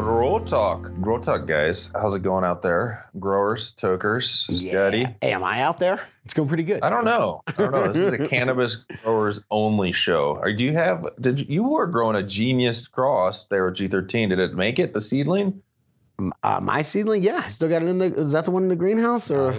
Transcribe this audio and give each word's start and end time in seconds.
grow 0.00 0.38
talk, 0.38 0.92
grow 1.00 1.18
talk, 1.18 1.46
guys. 1.46 1.90
How's 1.92 2.14
it 2.14 2.22
going 2.22 2.44
out 2.44 2.62
there, 2.62 3.10
growers, 3.18 3.72
tokers, 3.72 4.46
Scotty? 4.52 5.06
Hey, 5.20 5.32
am 5.32 5.42
I 5.42 5.62
out 5.62 5.80
there? 5.80 6.00
It's 6.24 6.34
going 6.34 6.48
pretty 6.48 6.62
good. 6.62 6.82
I 6.82 6.88
don't 6.88 7.04
know. 7.04 7.42
I 7.48 7.52
don't 7.52 7.72
know. 7.72 7.88
This 7.88 7.96
is 7.96 8.12
a 8.12 8.28
cannabis 8.28 8.84
growers 9.02 9.40
only 9.50 9.90
show. 9.90 10.36
Or 10.40 10.52
do 10.52 10.62
you 10.62 10.72
have? 10.74 11.04
Did 11.20 11.40
you, 11.40 11.46
you 11.48 11.64
were 11.64 11.88
growing 11.88 12.14
a 12.14 12.22
genius 12.22 12.86
cross 12.86 13.46
there 13.46 13.64
with 13.64 13.74
G13? 13.74 14.28
Did 14.28 14.38
it 14.38 14.54
make 14.54 14.78
it 14.78 14.94
the 14.94 15.00
seedling? 15.00 15.62
Uh, 16.42 16.60
my 16.60 16.82
seedling, 16.82 17.22
yeah, 17.22 17.42
I 17.44 17.48
still 17.48 17.68
got 17.68 17.82
it 17.82 17.88
in 17.88 17.98
the. 17.98 18.06
Is 18.14 18.32
that 18.32 18.44
the 18.44 18.50
one 18.50 18.64
in 18.64 18.68
the 18.68 18.76
greenhouse 18.76 19.30
or? 19.30 19.50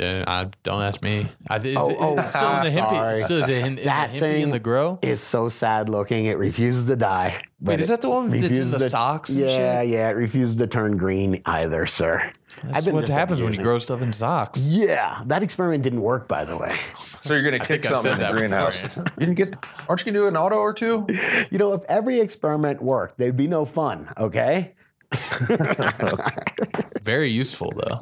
Uh, 0.00 0.22
I 0.26 0.48
don't 0.62 0.82
ask 0.82 1.02
me. 1.02 1.26
I, 1.48 1.56
is, 1.58 1.76
Oh, 1.76 1.90
it- 1.90 1.96
oh, 1.98 2.14
it's 2.16 2.28
still 2.30 2.48
in 2.58 2.62
the 2.72 2.80
hippie. 2.80 3.24
Still 3.24 3.42
is 3.42 3.48
it 3.50 3.58
in, 3.58 3.76
in 3.78 3.84
That 3.84 4.12
the 4.12 4.16
hippie 4.18 4.20
thing 4.20 4.42
in 4.42 4.50
the 4.52 4.60
grow? 4.60 4.98
is 5.02 5.20
so 5.20 5.48
sad 5.48 5.88
looking. 5.88 6.26
It 6.26 6.38
refuses 6.38 6.86
to 6.86 6.94
die. 6.96 7.42
but 7.60 7.72
Wait, 7.72 7.80
is 7.80 7.88
that 7.88 8.00
the 8.00 8.08
one 8.08 8.30
that's 8.30 8.56
in 8.56 8.70
the 8.70 8.78
to- 8.78 8.88
socks? 8.88 9.30
And 9.30 9.40
Yeah, 9.40 9.80
shit? 9.82 9.88
yeah. 9.88 10.08
It 10.10 10.12
refuses 10.16 10.54
to 10.56 10.68
turn 10.68 10.96
green 10.96 11.42
either, 11.44 11.86
sir. 11.86 12.30
That's 12.62 12.86
what 12.86 13.08
happens 13.08 13.42
when 13.42 13.52
you 13.52 13.62
grow 13.62 13.78
stuff 13.80 14.00
in 14.00 14.12
socks. 14.12 14.62
Yeah, 14.64 15.22
that 15.26 15.42
experiment 15.42 15.82
didn't 15.82 16.02
work, 16.02 16.28
by 16.28 16.44
the 16.44 16.56
way. 16.56 16.78
So 17.20 17.34
you're 17.34 17.42
gonna 17.42 17.58
kick 17.64 17.84
something 17.84 18.12
in 18.12 18.18
the 18.18 18.24
that 18.24 18.32
greenhouse? 18.32 18.84
You 19.18 19.26
can 19.26 19.34
get. 19.34 19.56
Aren't 19.88 20.00
you 20.06 20.12
gonna 20.12 20.24
do 20.24 20.28
an 20.28 20.36
auto 20.36 20.56
or 20.56 20.72
two? 20.72 21.06
You 21.50 21.58
know, 21.58 21.72
if 21.72 21.82
every 21.88 22.20
experiment 22.20 22.80
worked, 22.80 23.18
there'd 23.18 23.36
be 23.36 23.48
no 23.48 23.64
fun. 23.64 24.08
Okay. 24.16 24.72
Very 27.02 27.28
useful 27.30 27.72
though. 27.74 27.98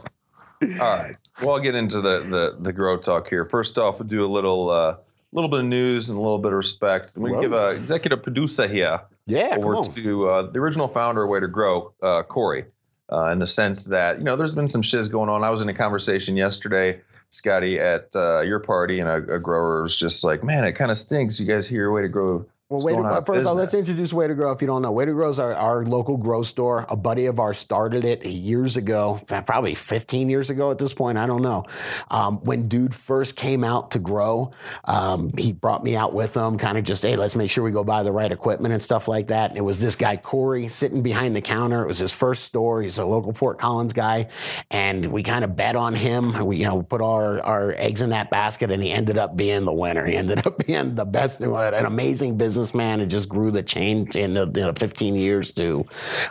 All 0.80 0.96
right. 0.96 1.16
Well, 1.40 1.50
I'll 1.54 1.60
get 1.60 1.74
into 1.74 2.00
the 2.00 2.20
the 2.20 2.56
the 2.58 2.72
grow 2.72 2.96
talk 2.98 3.28
here. 3.28 3.44
First 3.44 3.78
off, 3.78 4.00
we'll 4.00 4.08
do 4.08 4.24
a 4.24 4.26
little 4.26 4.70
uh, 4.70 4.96
little 5.32 5.48
bit 5.50 5.60
of 5.60 5.66
news 5.66 6.08
and 6.08 6.18
a 6.18 6.20
little 6.20 6.38
bit 6.38 6.52
of 6.52 6.56
respect. 6.58 7.16
We 7.16 7.32
Whoa. 7.32 7.40
give 7.40 7.52
a 7.52 7.68
executive 7.70 8.22
producer 8.22 8.66
here 8.66 9.02
Yeah. 9.26 9.50
Come 9.50 9.58
over 9.60 9.76
on. 9.76 9.84
to 9.84 10.28
uh, 10.28 10.42
the 10.50 10.58
original 10.58 10.88
founder 10.88 11.22
of 11.24 11.30
Way 11.30 11.40
to 11.40 11.48
Grow, 11.48 11.92
uh, 12.02 12.22
Corey, 12.24 12.64
uh, 13.12 13.26
in 13.26 13.38
the 13.38 13.46
sense 13.46 13.84
that 13.86 14.18
you 14.18 14.24
know 14.24 14.36
there's 14.36 14.54
been 14.54 14.68
some 14.68 14.82
shiz 14.82 15.08
going 15.08 15.28
on. 15.28 15.44
I 15.44 15.50
was 15.50 15.62
in 15.62 15.68
a 15.68 15.74
conversation 15.74 16.36
yesterday, 16.36 17.00
Scotty, 17.30 17.78
at 17.78 18.08
uh, 18.16 18.40
your 18.40 18.58
party, 18.58 18.98
and 19.00 19.08
a, 19.08 19.34
a 19.34 19.38
grower 19.38 19.82
was 19.82 19.96
just 19.96 20.24
like, 20.24 20.42
"Man, 20.42 20.64
it 20.64 20.72
kind 20.72 20.90
of 20.90 20.96
stinks. 20.96 21.38
You 21.38 21.46
guys 21.46 21.68
hear 21.68 21.90
Way 21.92 22.02
to 22.02 22.08
Grow." 22.08 22.46
Well, 22.70 22.82
Way 22.82 22.92
to 22.92 22.96
going 22.96 23.06
out 23.06 23.10
Grow, 23.10 23.18
of 23.20 23.26
first 23.26 23.40
of 23.40 23.46
all, 23.46 23.54
let's 23.54 23.72
introduce 23.72 24.12
Way 24.12 24.28
to 24.28 24.34
Grow 24.34 24.52
if 24.52 24.60
you 24.60 24.66
don't 24.66 24.82
know. 24.82 24.92
Way 24.92 25.06
to 25.06 25.12
Grow 25.12 25.30
is 25.30 25.38
our, 25.38 25.54
our 25.54 25.86
local 25.86 26.18
grow 26.18 26.42
store. 26.42 26.84
A 26.90 26.96
buddy 26.96 27.24
of 27.24 27.40
ours 27.40 27.56
started 27.56 28.04
it 28.04 28.26
years 28.26 28.76
ago, 28.76 29.18
probably 29.26 29.74
15 29.74 30.28
years 30.28 30.50
ago 30.50 30.70
at 30.70 30.76
this 30.76 30.92
point. 30.92 31.16
I 31.16 31.26
don't 31.26 31.40
know. 31.40 31.64
Um, 32.10 32.44
when 32.44 32.64
Dude 32.64 32.94
first 32.94 33.36
came 33.36 33.64
out 33.64 33.92
to 33.92 33.98
grow, 33.98 34.52
um, 34.84 35.30
he 35.38 35.52
brought 35.52 35.82
me 35.82 35.96
out 35.96 36.12
with 36.12 36.36
him, 36.36 36.58
kind 36.58 36.76
of 36.76 36.84
just, 36.84 37.02
hey, 37.02 37.16
let's 37.16 37.34
make 37.36 37.50
sure 37.50 37.64
we 37.64 37.70
go 37.70 37.84
buy 37.84 38.02
the 38.02 38.12
right 38.12 38.30
equipment 38.30 38.74
and 38.74 38.82
stuff 38.82 39.08
like 39.08 39.28
that. 39.28 39.48
And 39.48 39.58
it 39.58 39.62
was 39.62 39.78
this 39.78 39.96
guy, 39.96 40.18
Corey, 40.18 40.68
sitting 40.68 41.00
behind 41.00 41.34
the 41.34 41.40
counter. 41.40 41.84
It 41.84 41.86
was 41.86 41.98
his 41.98 42.12
first 42.12 42.44
store. 42.44 42.82
He's 42.82 42.98
a 42.98 43.06
local 43.06 43.32
Fort 43.32 43.58
Collins 43.58 43.94
guy. 43.94 44.28
And 44.70 45.06
we 45.06 45.22
kind 45.22 45.42
of 45.42 45.56
bet 45.56 45.74
on 45.74 45.94
him. 45.94 46.44
We, 46.44 46.58
you 46.58 46.66
know, 46.66 46.82
put 46.82 47.00
our, 47.00 47.40
our 47.40 47.72
eggs 47.78 48.02
in 48.02 48.10
that 48.10 48.28
basket, 48.28 48.70
and 48.70 48.82
he 48.82 48.90
ended 48.90 49.16
up 49.16 49.38
being 49.38 49.64
the 49.64 49.72
winner. 49.72 50.04
He 50.04 50.16
ended 50.16 50.46
up 50.46 50.58
being 50.66 50.96
the 50.96 51.06
best, 51.06 51.40
an 51.40 51.86
amazing 51.86 52.36
businessman, 52.58 53.00
and 53.00 53.10
just 53.10 53.28
grew 53.28 53.50
the 53.50 53.62
chain 53.62 54.08
in 54.14 54.34
the, 54.34 54.46
you 54.46 54.62
know, 54.62 54.72
15 54.76 55.14
years 55.14 55.52
to 55.52 55.84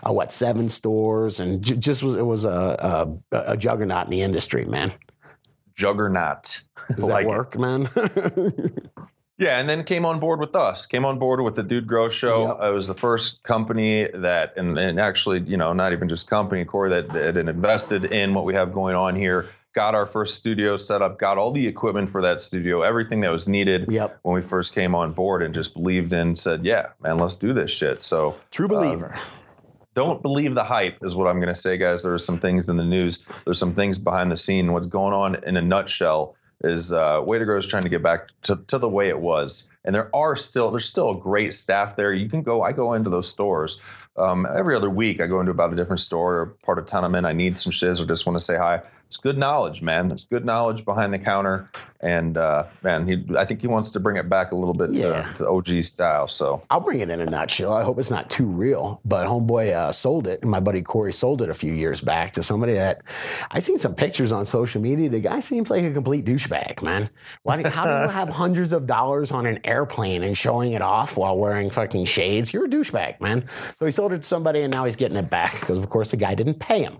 uh, 0.06 0.12
what 0.12 0.32
seven 0.34 0.68
stores, 0.70 1.40
and 1.40 1.62
j- 1.64 1.78
just 1.78 2.04
was 2.04 2.16
it 2.16 2.26
was 2.26 2.44
a, 2.46 3.18
a 3.32 3.52
a 3.54 3.58
juggernaut 3.58 4.06
in 4.06 4.12
the 4.12 4.22
industry, 4.22 4.66
man. 4.66 4.92
Juggernaut. 5.76 6.62
Does 6.96 7.00
Like 7.06 7.26
that 7.28 7.34
it. 7.34 7.38
work, 7.38 7.58
man? 7.58 7.90
Yeah, 9.40 9.60
and 9.60 9.70
then 9.70 9.84
came 9.84 10.04
on 10.04 10.20
board 10.20 10.40
with 10.40 10.56
us. 10.56 10.88
Came 10.88 11.06
on 11.06 11.20
board 11.20 11.42
with 11.42 11.54
the 11.54 11.62
Dude 11.62 11.86
Grow 11.86 12.10
Show. 12.10 12.48
Yep. 12.48 12.58
It 12.60 12.74
was 12.74 12.88
the 12.88 12.96
first 12.96 13.44
company 13.44 14.08
that, 14.08 14.58
and, 14.58 14.76
and 14.80 15.00
actually, 15.00 15.42
you 15.42 15.58
know, 15.58 15.74
not 15.74 15.94
even 15.94 16.10
just 16.10 16.28
company, 16.28 16.66
Corey, 16.66 16.90
that, 16.90 17.14
that 17.14 17.38
invested 17.38 18.06
in 18.06 18.34
what 18.34 18.46
we 18.46 18.56
have 18.56 18.74
going 18.74 18.96
on 18.96 19.16
here. 19.16 19.48
Got 19.78 19.94
our 19.94 20.08
first 20.08 20.34
studio 20.34 20.76
set 20.76 21.04
up. 21.04 21.20
Got 21.20 21.38
all 21.38 21.52
the 21.52 21.68
equipment 21.68 22.10
for 22.10 22.20
that 22.24 22.42
studio, 22.42 22.82
everything 22.82 23.20
that 23.20 23.32
was 23.32 23.48
needed 23.48 23.86
yep, 23.92 24.18
when 24.24 24.34
we 24.34 24.42
first 24.42 24.74
came 24.74 24.96
on 24.96 25.14
board, 25.14 25.44
and 25.44 25.54
just 25.54 25.76
believed 25.76 26.12
in. 26.14 26.36
Said, 26.36 26.66
"Yeah, 26.66 26.88
man, 27.00 27.20
let's 27.20 27.36
do 27.36 27.54
this 27.54 27.70
shit." 27.70 28.02
So 28.02 28.36
true 28.50 28.68
believer. 28.68 29.16
don't 29.94 30.24
believe 30.24 30.56
the 30.56 30.64
hype 30.64 30.98
is 31.04 31.16
what 31.16 31.28
I'm 31.28 31.36
going 31.36 31.54
to 31.54 31.54
say, 31.54 31.78
guys. 31.78 32.02
There 32.02 32.12
are 32.12 32.18
some 32.18 32.40
things 32.40 32.70
in 32.70 32.78
the 32.78 32.84
news. 32.84 33.24
There's 33.46 33.60
some 33.60 33.76
things 33.76 34.00
behind 34.00 34.32
the 34.32 34.36
scene. 34.36 34.74
What's 34.74 34.88
going 34.88 35.14
on 35.14 35.44
in 35.44 35.58
a 35.58 35.62
nutshell 35.62 36.36
is 36.62 36.92
uh, 36.92 37.22
Way 37.24 37.38
to 37.38 37.46
Grow 37.46 37.58
is 37.58 37.68
trying 37.68 37.84
to 37.84 37.90
get 37.90 38.02
back 38.02 38.30
to, 38.46 38.56
to 38.56 38.80
the 38.80 38.90
way 38.90 39.10
it 39.10 39.20
was. 39.20 39.70
And 39.88 39.96
there 39.96 40.16
are 40.16 40.36
still 40.36 40.70
there's 40.70 40.86
still 40.86 41.10
a 41.12 41.18
great 41.18 41.54
staff 41.56 41.96
there. 41.96 42.14
You 42.14 42.30
can 42.30 42.44
go. 42.44 42.62
I 42.62 42.74
go 42.74 42.94
into 42.94 43.10
those 43.10 43.28
stores 43.30 43.80
um, 44.18 44.46
every 44.46 44.76
other 44.76 44.90
week. 44.90 45.22
I 45.22 45.28
go 45.28 45.40
into 45.40 45.52
about 45.52 45.72
a 45.74 45.76
different 45.76 46.02
store 46.02 46.36
or 46.40 46.46
part 46.64 46.78
of 46.78 46.86
town 46.86 47.04
I'm 47.06 47.16
in. 47.16 47.26
I 47.26 47.34
need 47.34 47.58
some 47.58 47.72
shiz 47.72 48.02
or 48.02 48.06
just 48.06 48.26
want 48.28 48.38
to 48.38 48.44
say 48.44 48.58
hi. 48.58 48.82
It's 49.08 49.16
good 49.16 49.38
knowledge, 49.38 49.82
man. 49.82 50.12
It's 50.12 50.26
good 50.26 50.44
knowledge 50.44 50.84
behind 50.84 51.14
the 51.14 51.20
counter. 51.20 51.70
And 52.02 52.38
uh, 52.38 52.66
man, 52.84 53.08
he, 53.08 53.26
I 53.38 53.46
think 53.46 53.62
he 53.62 53.68
wants 53.68 53.92
to 53.92 54.02
bring 54.02 54.18
it 54.18 54.28
back 54.28 54.52
a 54.52 54.56
little 54.56 54.74
bit 54.74 54.92
Yeah. 54.92 55.22
to, 55.32 55.38
to 55.38 55.48
OG 55.50 55.84
style. 55.84 56.28
So 56.28 56.62
I'll 56.70 56.82
bring 56.82 57.00
it 57.00 57.10
in 57.10 57.22
a 57.22 57.26
nutshell. 57.26 57.72
I 57.74 57.84
hope 57.84 58.00
it's 58.00 58.10
not 58.10 58.30
too 58.30 58.46
real, 58.46 59.00
but 59.06 59.26
homeboy 59.28 59.74
uh, 59.74 59.92
sold 59.94 60.28
it, 60.28 60.42
and 60.42 60.52
my 60.52 60.60
buddy 60.60 60.82
Corey 60.82 61.14
sold 61.14 61.42
it 61.42 61.50
a 61.50 61.54
few 61.54 61.72
years 61.74 62.02
back 62.02 62.34
to 62.34 62.44
somebody 62.44 62.74
that 62.74 63.02
I 63.50 63.60
seen 63.60 63.80
some 63.80 63.96
pictures 63.96 64.34
on 64.34 64.46
social 64.46 64.82
media. 64.82 65.10
The 65.10 65.22
guy 65.22 65.40
seems 65.40 65.70
like 65.70 65.84
a 65.84 65.92
complete 65.92 66.26
douchebag, 66.26 66.84
man. 66.84 67.10
Why? 67.44 67.66
How 67.68 67.86
do 67.86 68.08
you 68.08 68.10
have 68.14 68.28
hundreds 68.30 68.74
of 68.74 68.86
dollars 68.88 69.32
on 69.32 69.46
an 69.46 69.60
airplane 69.78 70.24
and 70.24 70.38
showing 70.38 70.72
it 70.74 70.82
off 70.82 71.16
while 71.18 71.38
wearing 71.38 71.70
fucking 71.70 72.06
shades? 72.06 72.52
You're 72.54 72.66
a 72.66 72.70
douchebag, 72.70 73.22
man. 73.22 73.46
So 73.78 73.86
he 73.86 73.92
sold 73.92 74.12
it 74.14 74.18
to 74.24 74.28
somebody, 74.28 74.62
and 74.62 74.72
now 74.72 74.86
he's 74.86 74.96
getting 74.96 75.18
it 75.18 75.30
back 75.30 75.60
because, 75.60 75.78
of 75.78 75.88
course, 75.90 76.10
the 76.10 76.18
guy 76.18 76.34
didn't 76.36 76.60
pay 76.60 76.82
him, 76.84 76.98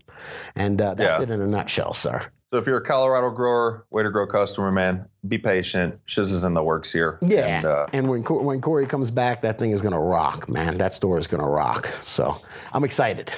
and 0.56 0.82
uh, 0.82 0.94
that's 0.94 1.20
Yeah. 1.20 1.24
it 1.24 1.30
in 1.32 1.42
a 1.42 1.48
nutshell, 1.48 1.94
sir. 1.94 2.22
So 2.54 2.60
if 2.60 2.66
you're 2.66 2.78
a 2.78 2.82
Colorado 2.86 3.30
grower, 3.32 3.86
way 3.90 4.04
to 4.04 4.10
grow 4.10 4.26
customer, 4.26 4.72
man, 4.72 5.06
be 5.28 5.38
patient. 5.38 6.00
Shiz 6.06 6.32
is 6.32 6.46
in 6.46 6.54
the 6.54 6.64
works 6.64 6.94
here. 6.94 7.18
Yeah, 7.22 7.46
And, 7.46 7.66
uh, 7.66 7.88
and 7.92 8.10
when 8.10 8.22
when 8.24 8.62
Corey 8.62 8.86
comes 8.86 9.12
back, 9.12 9.42
that 9.42 9.58
thing 9.60 9.72
is 9.72 9.82
gonna 9.82 10.00
rock, 10.00 10.48
man. 10.48 10.78
That 10.78 10.94
store 10.94 11.18
is 11.18 11.28
gonna 11.28 11.50
rock. 11.50 11.92
So 12.06 12.40
I'm 12.72 12.86
excited. 12.86 13.32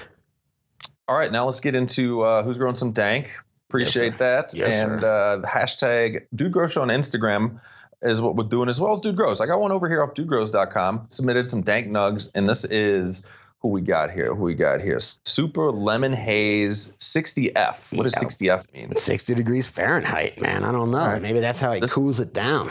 all 1.07 1.17
right, 1.17 1.31
now 1.31 1.45
let's 1.45 1.59
get 1.59 1.75
into 1.75 2.21
uh, 2.21 2.43
who's 2.43 2.59
growing 2.59 2.75
some 2.75 2.91
dank. 2.91 3.31
Appreciate 3.67 4.17
that. 4.19 4.53
Yes, 4.53 4.83
and 4.83 5.03
uh, 5.03 5.41
hashtag 5.43 6.25
Dude 6.35 6.51
Grow 6.51 6.67
Show 6.67 6.83
on 6.83 6.89
Instagram 6.89 7.59
is 8.01 8.21
what 8.21 8.35
we're 8.35 8.43
doing 8.45 8.69
as 8.69 8.79
well 8.79 8.93
as 8.93 9.01
Dude 9.01 9.15
Grows. 9.15 9.41
I 9.41 9.45
got 9.45 9.59
one 9.59 9.71
over 9.71 9.89
here 9.89 10.03
off 10.03 10.13
dudegrows.com. 10.13 11.05
Submitted 11.09 11.49
some 11.49 11.61
dank 11.61 11.87
nugs, 11.87 12.31
and 12.35 12.47
this 12.47 12.63
is 12.65 13.27
who 13.59 13.67
we 13.69 13.81
got 13.81 14.09
here. 14.11 14.33
Who 14.33 14.43
we 14.43 14.53
got 14.55 14.79
here? 14.81 14.99
Super 14.99 15.69
Lemon 15.71 16.13
Haze 16.13 16.93
60F. 16.99 17.95
What 17.97 18.03
does 18.03 18.15
60F 18.15 18.71
mean? 18.73 18.95
60 18.95 19.35
degrees 19.35 19.67
Fahrenheit, 19.67 20.39
man. 20.41 20.63
I 20.63 20.71
don't 20.71 20.91
know. 20.91 20.97
right. 20.97 21.21
Maybe 21.21 21.39
that's 21.41 21.59
how 21.59 21.73
he 21.73 21.79
This- 21.81 21.93
cools 21.93 22.19
it 22.19 22.33
down. 22.33 22.69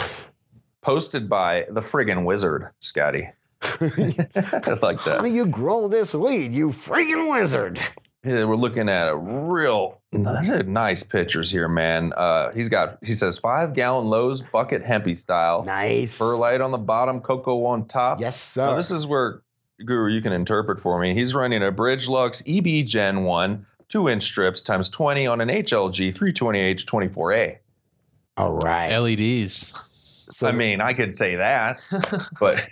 Posted 0.81 1.29
by 1.29 1.67
the 1.71 1.81
friggin' 1.83 2.25
wizard, 2.25 2.71
Scotty. 2.81 3.29
I 3.63 4.79
like 4.81 5.03
that. 5.05 5.17
How 5.17 5.21
do 5.23 5.27
you 5.29 5.47
grow 5.47 5.89
this 5.89 6.15
weed, 6.15 6.53
you 6.53 6.69
friggin' 6.71 7.31
wizard? 7.31 7.81
Yeah, 8.25 8.45
we're 8.45 8.57
looking 8.57 8.89
at 8.89 9.09
a 9.09 9.17
real 9.17 10.01
nice 10.13 11.05
pictures 11.05 11.51
here, 11.51 11.69
man. 11.69 12.13
Uh, 12.17 12.51
he's 12.51 12.69
got 12.69 12.99
he 13.03 13.13
says 13.13 13.39
five 13.39 13.75
gallon 13.75 14.09
lows 14.09 14.43
bucket 14.43 14.85
hempy 14.85 15.17
style, 15.17 15.63
Nice. 15.65 16.19
perlite 16.19 16.61
on 16.61 16.73
the 16.73 16.79
bottom, 16.79 17.21
cocoa 17.21 17.65
on 17.67 17.87
top. 17.87 18.21
Yes, 18.21 18.39
sir. 18.41 18.67
Now, 18.67 18.75
this 18.75 18.91
is 18.91 19.07
where 19.07 19.43
Guru 19.85 20.11
you 20.13 20.21
can 20.21 20.33
interpret 20.33 20.81
for 20.81 20.99
me. 21.01 21.15
He's 21.15 21.33
running 21.33 21.63
a 21.63 21.71
Bridgelux 21.71 22.43
EB 22.49 22.85
Gen 22.87 23.23
One 23.23 23.65
two 23.89 24.09
inch 24.09 24.25
strips 24.25 24.63
times 24.63 24.89
twenty 24.89 25.27
on 25.29 25.41
an 25.41 25.49
HLG 25.49 26.13
320H 26.13 26.85
24A. 26.87 27.59
All 28.37 28.53
right. 28.53 28.97
LEDs. 28.99 29.73
So 30.31 30.47
I 30.47 30.53
mean, 30.53 30.81
I 30.81 30.93
could 30.93 31.15
say 31.15 31.37
that, 31.37 31.81
but 32.41 32.69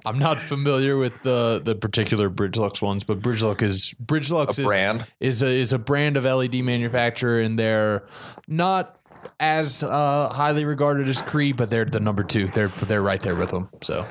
I'm 0.06 0.18
not 0.18 0.38
familiar 0.38 0.96
with 0.96 1.22
the 1.22 1.60
the 1.62 1.74
particular 1.74 2.30
Bridgelux 2.30 2.80
ones, 2.80 3.04
but 3.04 3.20
Bridgelux 3.20 3.62
is 3.62 3.94
Bridgelux 4.04 4.58
a 4.58 4.60
is, 4.60 4.66
brand. 4.66 5.06
is 5.20 5.42
a 5.42 5.48
is 5.48 5.72
a 5.72 5.78
brand 5.78 6.16
of 6.16 6.24
LED 6.24 6.56
manufacturer, 6.64 7.40
and 7.40 7.58
they're 7.58 8.06
not 8.46 8.98
as 9.40 9.82
uh, 9.82 10.28
highly 10.32 10.64
regarded 10.64 11.08
as 11.08 11.20
Cree, 11.22 11.52
but 11.52 11.70
they're 11.70 11.84
the 11.84 12.00
number 12.00 12.22
two. 12.22 12.48
They're 12.48 12.68
they're 12.68 13.02
right 13.02 13.20
there 13.20 13.34
with 13.36 13.50
them. 13.50 13.68
So 13.82 14.06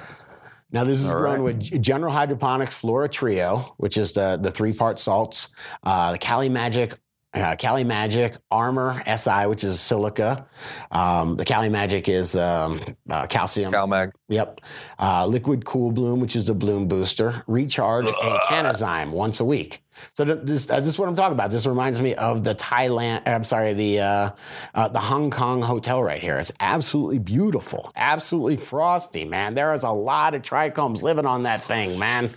Now 0.72 0.84
this 0.84 1.02
is 1.02 1.08
All 1.10 1.20
grown 1.20 1.42
right. 1.42 1.56
with 1.56 1.82
General 1.82 2.12
Hydroponics 2.14 2.74
Flora 2.74 3.08
Trio, 3.10 3.74
which 3.78 3.98
is 3.98 4.12
the 4.14 4.38
the 4.42 4.52
three 4.52 4.74
part 4.74 5.00
salts, 5.00 5.54
uh, 5.84 6.12
the 6.12 6.18
Cali 6.18 6.50
Magic. 6.50 6.94
Uh, 7.34 7.56
Cali 7.56 7.86
Magic 7.86 8.36
Armor 8.52 9.02
SI, 9.16 9.46
which 9.46 9.64
is 9.64 9.80
silica. 9.80 10.46
Um, 10.92 11.38
the 11.38 11.46
Cali 11.46 11.70
Magic 11.70 12.10
is 12.10 12.36
um, 12.36 12.82
uh, 13.10 13.26
calcium. 13.28 13.72
CalMag. 13.72 14.12
Yep. 14.28 14.60
Uh, 15.00 15.26
liquid 15.26 15.64
KoolBloom, 15.64 16.20
which 16.20 16.36
is 16.36 16.44
the 16.44 16.54
bloom 16.54 16.90
booster. 16.90 17.42
Recharge 17.48 18.06
and 18.24 18.40
Cannazym 18.50 19.12
once 19.12 19.40
a 19.40 19.46
week. 19.46 19.82
So 20.16 20.26
th- 20.26 20.40
this, 20.44 20.70
uh, 20.70 20.80
this 20.80 20.90
is 20.90 21.00
what 21.00 21.08
I'm 21.08 21.16
talking 21.16 21.34
about. 21.34 21.52
This 21.52 21.66
reminds 21.66 22.02
me 22.02 22.16
of 22.16 22.44
the 22.44 22.56
Thailand. 22.56 23.26
I'm 23.26 23.44
sorry, 23.46 23.74
the 23.74 24.00
uh, 24.00 24.32
uh, 24.76 24.88
the 24.90 25.00
Hong 25.00 25.32
Kong 25.32 25.62
hotel 25.62 26.04
right 26.04 26.22
here. 26.22 26.38
It's 26.38 26.52
absolutely 26.60 27.20
beautiful, 27.20 27.92
absolutely 27.96 28.58
frosty, 28.58 29.26
man. 29.26 29.54
There 29.54 29.74
is 29.74 29.84
a 29.84 29.90
lot 29.90 30.34
of 30.34 30.42
trichomes 30.42 31.02
living 31.02 31.26
on 31.26 31.44
that 31.44 31.64
thing, 31.64 31.98
man. 31.98 32.34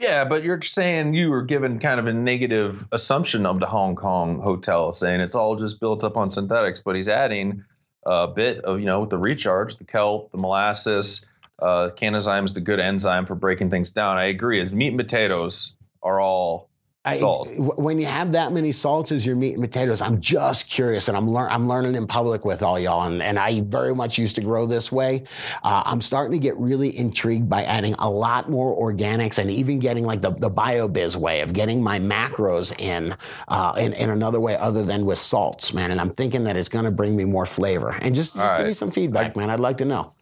Yeah, 0.00 0.24
but 0.24 0.44
you're 0.44 0.62
saying 0.62 1.12
you 1.12 1.28
were 1.28 1.42
given 1.42 1.78
kind 1.78 2.00
of 2.00 2.06
a 2.06 2.12
negative 2.14 2.88
assumption 2.90 3.44
of 3.44 3.60
the 3.60 3.66
Hong 3.66 3.96
Kong 3.96 4.40
hotel, 4.40 4.94
saying 4.94 5.20
it's 5.20 5.34
all 5.34 5.56
just 5.56 5.78
built 5.78 6.02
up 6.02 6.16
on 6.16 6.30
synthetics. 6.30 6.80
But 6.80 6.96
he's 6.96 7.08
adding 7.08 7.64
a 8.06 8.26
bit 8.26 8.64
of, 8.64 8.80
you 8.80 8.86
know, 8.86 9.04
the 9.04 9.18
recharge, 9.18 9.76
the 9.76 9.84
kelp, 9.84 10.32
the 10.32 10.38
molasses. 10.38 11.26
Uh, 11.58 11.90
is 12.00 12.54
the 12.54 12.62
good 12.64 12.80
enzyme 12.80 13.26
for 13.26 13.34
breaking 13.34 13.68
things 13.68 13.90
down. 13.90 14.16
I 14.16 14.24
agree. 14.24 14.58
As 14.62 14.72
meat 14.72 14.88
and 14.88 14.98
potatoes 14.98 15.74
are 16.02 16.18
all 16.18 16.69
salts. 17.08 17.62
w- 17.64 17.82
when 17.82 17.98
you 17.98 18.06
have 18.06 18.32
that 18.32 18.52
many 18.52 18.72
salts 18.72 19.10
as 19.10 19.24
your 19.24 19.36
meat 19.36 19.54
and 19.54 19.62
potatoes, 19.62 20.00
I'm 20.00 20.20
just 20.20 20.68
curious, 20.68 21.08
and 21.08 21.16
I'm 21.16 21.26
lear- 21.28 21.48
I'm 21.48 21.66
learning 21.68 21.94
in 21.94 22.06
public 22.06 22.44
with 22.44 22.62
all 22.62 22.78
y'all, 22.78 23.02
and, 23.04 23.22
and 23.22 23.38
I 23.38 23.62
very 23.62 23.94
much 23.94 24.18
used 24.18 24.34
to 24.36 24.42
grow 24.42 24.66
this 24.66 24.92
way. 24.92 25.24
Uh, 25.62 25.82
I'm 25.86 26.00
starting 26.00 26.32
to 26.32 26.42
get 26.42 26.56
really 26.58 26.96
intrigued 26.96 27.48
by 27.48 27.64
adding 27.64 27.94
a 27.94 28.10
lot 28.10 28.50
more 28.50 28.76
organics, 28.76 29.38
and 29.38 29.50
even 29.50 29.78
getting 29.78 30.04
like 30.04 30.20
the 30.20 30.30
the 30.30 30.50
Biobizz 30.50 31.16
way 31.16 31.40
of 31.40 31.52
getting 31.52 31.82
my 31.82 31.98
macros 31.98 32.78
in, 32.78 33.16
uh, 33.48 33.72
in 33.78 33.92
in 33.94 34.10
another 34.10 34.40
way 34.40 34.56
other 34.56 34.84
than 34.84 35.06
with 35.06 35.18
salts, 35.18 35.72
man. 35.72 35.90
And 35.90 36.00
I'm 36.00 36.10
thinking 36.10 36.44
that 36.44 36.56
it's 36.56 36.68
going 36.68 36.84
to 36.84 36.90
bring 36.90 37.16
me 37.16 37.24
more 37.24 37.46
flavor. 37.46 37.90
And 37.90 38.14
just, 38.14 38.34
just 38.34 38.46
All 38.46 38.58
give 38.58 38.66
me 38.66 38.72
some 38.72 38.90
feedback, 38.90 39.36
man. 39.36 39.48
I'd 39.50 39.60
like 39.60 39.78
to 39.78 39.84
know. 39.84 40.12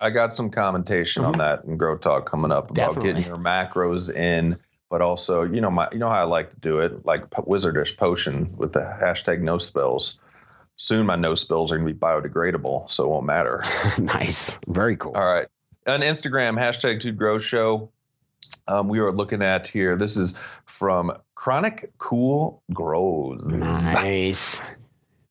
I 0.00 0.10
got 0.10 0.32
some 0.32 0.48
commentation 0.50 1.24
on 1.24 1.32
that 1.32 1.64
in 1.64 1.76
Grow 1.76 1.96
Talk 1.96 2.30
coming 2.30 2.52
up 2.52 2.70
about 2.70 2.94
Definitely. 2.94 3.14
getting 3.14 3.26
your 3.26 3.36
macros 3.36 4.14
in, 4.14 4.56
but 4.90 5.02
also, 5.02 5.42
you 5.42 5.60
know, 5.60 5.70
my 5.70 5.88
you 5.92 5.98
know 5.98 6.08
how 6.08 6.20
I 6.20 6.24
like 6.24 6.50
to 6.50 6.56
do 6.56 6.80
it, 6.80 7.04
like 7.04 7.28
Wizardish 7.30 7.96
Potion 7.96 8.56
with 8.56 8.72
the 8.72 8.80
hashtag 8.80 9.40
no 9.40 9.58
spills. 9.58 10.18
Soon 10.76 11.06
my 11.06 11.16
no 11.16 11.34
spills 11.34 11.72
are 11.72 11.78
gonna 11.78 11.92
be 11.92 11.98
biodegradable, 11.98 12.88
so 12.88 13.04
it 13.04 13.08
won't 13.08 13.26
matter. 13.26 13.62
nice, 13.98 14.58
very 14.66 14.96
cool. 14.96 15.12
All 15.14 15.28
right. 15.28 15.48
On 15.86 16.00
Instagram, 16.00 16.58
hashtag 16.58 17.00
Dude 17.00 17.16
Grow 17.16 17.38
Show. 17.38 17.90
Um, 18.66 18.88
we 18.88 18.98
are 19.00 19.10
looking 19.12 19.42
at 19.42 19.66
here. 19.68 19.96
This 19.96 20.16
is 20.16 20.34
from 20.66 21.12
Chronic 21.34 21.90
Cool 21.98 22.62
Grows. 22.72 23.94
Nice. 23.94 24.60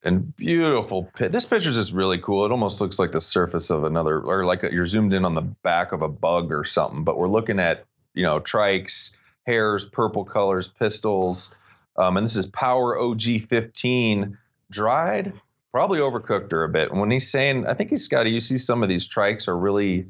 and 0.03 0.35
beautiful 0.35 1.09
pit. 1.15 1.31
This 1.31 1.45
picture 1.45 1.69
is 1.69 1.77
just 1.77 1.93
really 1.93 2.17
cool. 2.19 2.45
It 2.45 2.51
almost 2.51 2.79
looks 2.81 2.99
like 2.99 3.11
the 3.11 3.21
surface 3.21 3.69
of 3.69 3.83
another, 3.83 4.19
or 4.21 4.45
like 4.45 4.61
you're 4.63 4.85
zoomed 4.85 5.13
in 5.13 5.25
on 5.25 5.35
the 5.35 5.41
back 5.41 5.91
of 5.91 6.01
a 6.01 6.09
bug 6.09 6.51
or 6.51 6.63
something. 6.63 7.03
But 7.03 7.17
we're 7.17 7.27
looking 7.27 7.59
at, 7.59 7.85
you 8.13 8.23
know, 8.23 8.39
trikes, 8.39 9.16
hairs, 9.47 9.85
purple 9.85 10.25
colors, 10.25 10.67
pistils. 10.67 11.55
Um, 11.95 12.17
and 12.17 12.25
this 12.25 12.35
is 12.35 12.45
Power 12.45 12.99
OG 12.99 13.21
15 13.49 14.37
dried, 14.69 15.33
probably 15.71 15.99
overcooked 15.99 16.51
her 16.51 16.63
a 16.63 16.69
bit. 16.69 16.91
And 16.91 16.99
when 16.99 17.09
he's 17.09 17.31
saying, 17.31 17.65
I 17.65 17.73
think 17.73 17.89
he's 17.89 18.07
got 18.07 18.23
to, 18.23 18.29
you 18.29 18.41
see 18.41 18.59
some 18.59 18.83
of 18.83 18.89
these 18.89 19.07
trikes 19.07 19.47
are 19.47 19.57
really, 19.57 20.05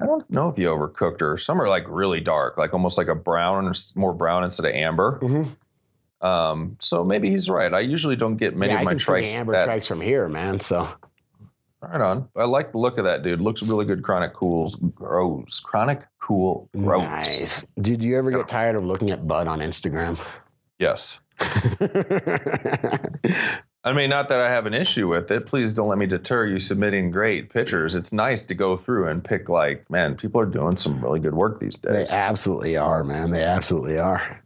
I 0.00 0.06
don't 0.06 0.28
know 0.30 0.48
if 0.48 0.56
he 0.56 0.64
overcooked 0.64 1.20
her. 1.20 1.36
Some 1.38 1.60
are 1.60 1.68
like 1.68 1.84
really 1.86 2.20
dark, 2.20 2.56
like 2.56 2.72
almost 2.72 2.98
like 2.98 3.08
a 3.08 3.14
brown, 3.14 3.66
or 3.66 3.72
more 3.94 4.14
brown 4.14 4.42
instead 4.42 4.66
of 4.66 4.74
amber. 4.74 5.20
Mhm. 5.22 5.56
Um, 6.22 6.76
so 6.80 7.04
maybe 7.04 7.30
he's 7.30 7.48
right. 7.48 7.72
I 7.72 7.80
usually 7.80 8.16
don't 8.16 8.36
get 8.36 8.56
many 8.56 8.72
yeah, 8.72 8.78
of 8.78 8.80
I 8.80 8.84
my 8.84 8.90
can 8.92 8.98
see 8.98 9.04
the 9.04 9.12
trikes 9.12 9.38
amber 9.38 9.52
that 9.52 9.68
trikes 9.68 9.86
from 9.86 10.00
here, 10.00 10.28
man. 10.28 10.58
So. 10.60 10.88
Right 11.90 12.00
on. 12.00 12.28
I 12.36 12.44
like 12.44 12.72
the 12.72 12.78
look 12.78 12.98
of 12.98 13.04
that 13.04 13.22
dude. 13.22 13.40
Looks 13.40 13.62
really 13.62 13.84
good. 13.84 14.02
Chronic 14.02 14.34
cools 14.34 14.76
grows. 14.76 15.60
Chronic 15.60 16.02
cool 16.20 16.68
grows. 16.76 17.02
Nice. 17.02 17.66
Did 17.80 18.02
you 18.02 18.16
ever 18.18 18.30
get 18.30 18.48
tired 18.48 18.76
of 18.76 18.84
looking 18.84 19.10
at 19.10 19.26
Bud 19.26 19.46
on 19.46 19.60
Instagram? 19.60 20.20
Yes. 20.78 21.20
I 23.86 23.92
mean, 23.92 24.10
not 24.10 24.28
that 24.30 24.40
I 24.40 24.48
have 24.50 24.66
an 24.66 24.74
issue 24.74 25.06
with 25.06 25.30
it. 25.30 25.46
Please 25.46 25.72
don't 25.72 25.86
let 25.88 25.98
me 25.98 26.06
deter 26.06 26.44
you 26.46 26.58
submitting 26.58 27.12
great 27.12 27.50
pictures. 27.50 27.94
It's 27.94 28.12
nice 28.12 28.44
to 28.46 28.54
go 28.54 28.76
through 28.76 29.08
and 29.08 29.22
pick 29.22 29.48
like, 29.48 29.88
man, 29.88 30.16
people 30.16 30.40
are 30.40 30.46
doing 30.46 30.74
some 30.74 31.00
really 31.00 31.20
good 31.20 31.34
work 31.34 31.60
these 31.60 31.78
days. 31.78 32.10
they 32.10 32.16
absolutely 32.16 32.76
are, 32.76 33.04
man. 33.04 33.30
They 33.30 33.44
absolutely 33.44 33.98
are. 33.98 34.42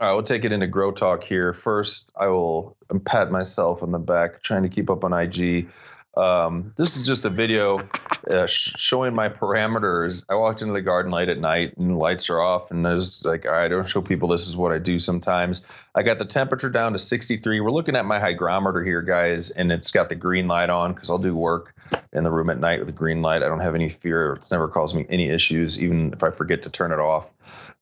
All 0.00 0.08
right, 0.08 0.14
we'll 0.14 0.22
take 0.22 0.44
it 0.44 0.52
into 0.52 0.66
Grow 0.66 0.92
Talk 0.92 1.22
here. 1.22 1.52
First, 1.52 2.10
I 2.16 2.28
will 2.28 2.76
pat 3.04 3.30
myself 3.30 3.82
on 3.82 3.92
the 3.92 3.98
back, 3.98 4.42
trying 4.42 4.62
to 4.62 4.68
keep 4.68 4.88
up 4.88 5.04
on 5.04 5.12
IG. 5.12 5.68
Um, 6.16 6.72
this 6.76 6.96
is 6.96 7.06
just 7.06 7.24
a 7.24 7.30
video 7.30 7.88
uh, 8.30 8.46
sh- 8.46 8.74
showing 8.76 9.14
my 9.14 9.28
parameters. 9.28 10.24
I 10.28 10.34
walked 10.36 10.62
into 10.62 10.72
the 10.72 10.80
garden 10.80 11.10
late 11.10 11.28
at 11.28 11.38
night 11.38 11.76
and 11.76 11.90
the 11.90 11.94
lights 11.96 12.30
are 12.30 12.40
off, 12.40 12.70
and 12.70 12.86
I 12.86 12.92
was 12.92 13.24
like, 13.24 13.46
all 13.46 13.52
right, 13.52 13.64
I 13.64 13.68
don't 13.68 13.88
show 13.88 14.00
people 14.00 14.28
this 14.28 14.46
is 14.48 14.56
what 14.56 14.72
I 14.72 14.78
do 14.78 14.98
sometimes. 14.98 15.62
I 15.94 16.02
got 16.02 16.18
the 16.18 16.24
temperature 16.24 16.70
down 16.70 16.92
to 16.92 16.98
63. 16.98 17.60
We're 17.60 17.70
looking 17.70 17.96
at 17.96 18.04
my 18.04 18.20
hygrometer 18.20 18.84
here, 18.84 19.02
guys, 19.02 19.50
and 19.50 19.72
it's 19.72 19.90
got 19.90 20.08
the 20.08 20.14
green 20.14 20.46
light 20.46 20.70
on 20.70 20.92
because 20.92 21.10
I'll 21.10 21.18
do 21.18 21.34
work 21.34 21.74
in 22.12 22.24
the 22.24 22.30
room 22.30 22.50
at 22.50 22.58
night 22.60 22.78
with 22.78 22.88
the 22.88 22.94
green 22.94 23.20
light. 23.20 23.42
I 23.42 23.48
don't 23.48 23.60
have 23.60 23.74
any 23.74 23.88
fear. 23.88 24.34
It's 24.34 24.50
never 24.50 24.68
caused 24.68 24.94
me 24.94 25.06
any 25.08 25.28
issues, 25.28 25.80
even 25.80 26.12
if 26.12 26.22
I 26.22 26.30
forget 26.30 26.62
to 26.62 26.70
turn 26.70 26.92
it 26.92 27.00
off. 27.00 27.30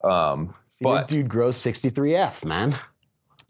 Um, 0.03 0.55
but 0.81 1.09
dude 1.09 1.29
grows 1.29 1.57
63F, 1.59 2.45
man. 2.45 2.77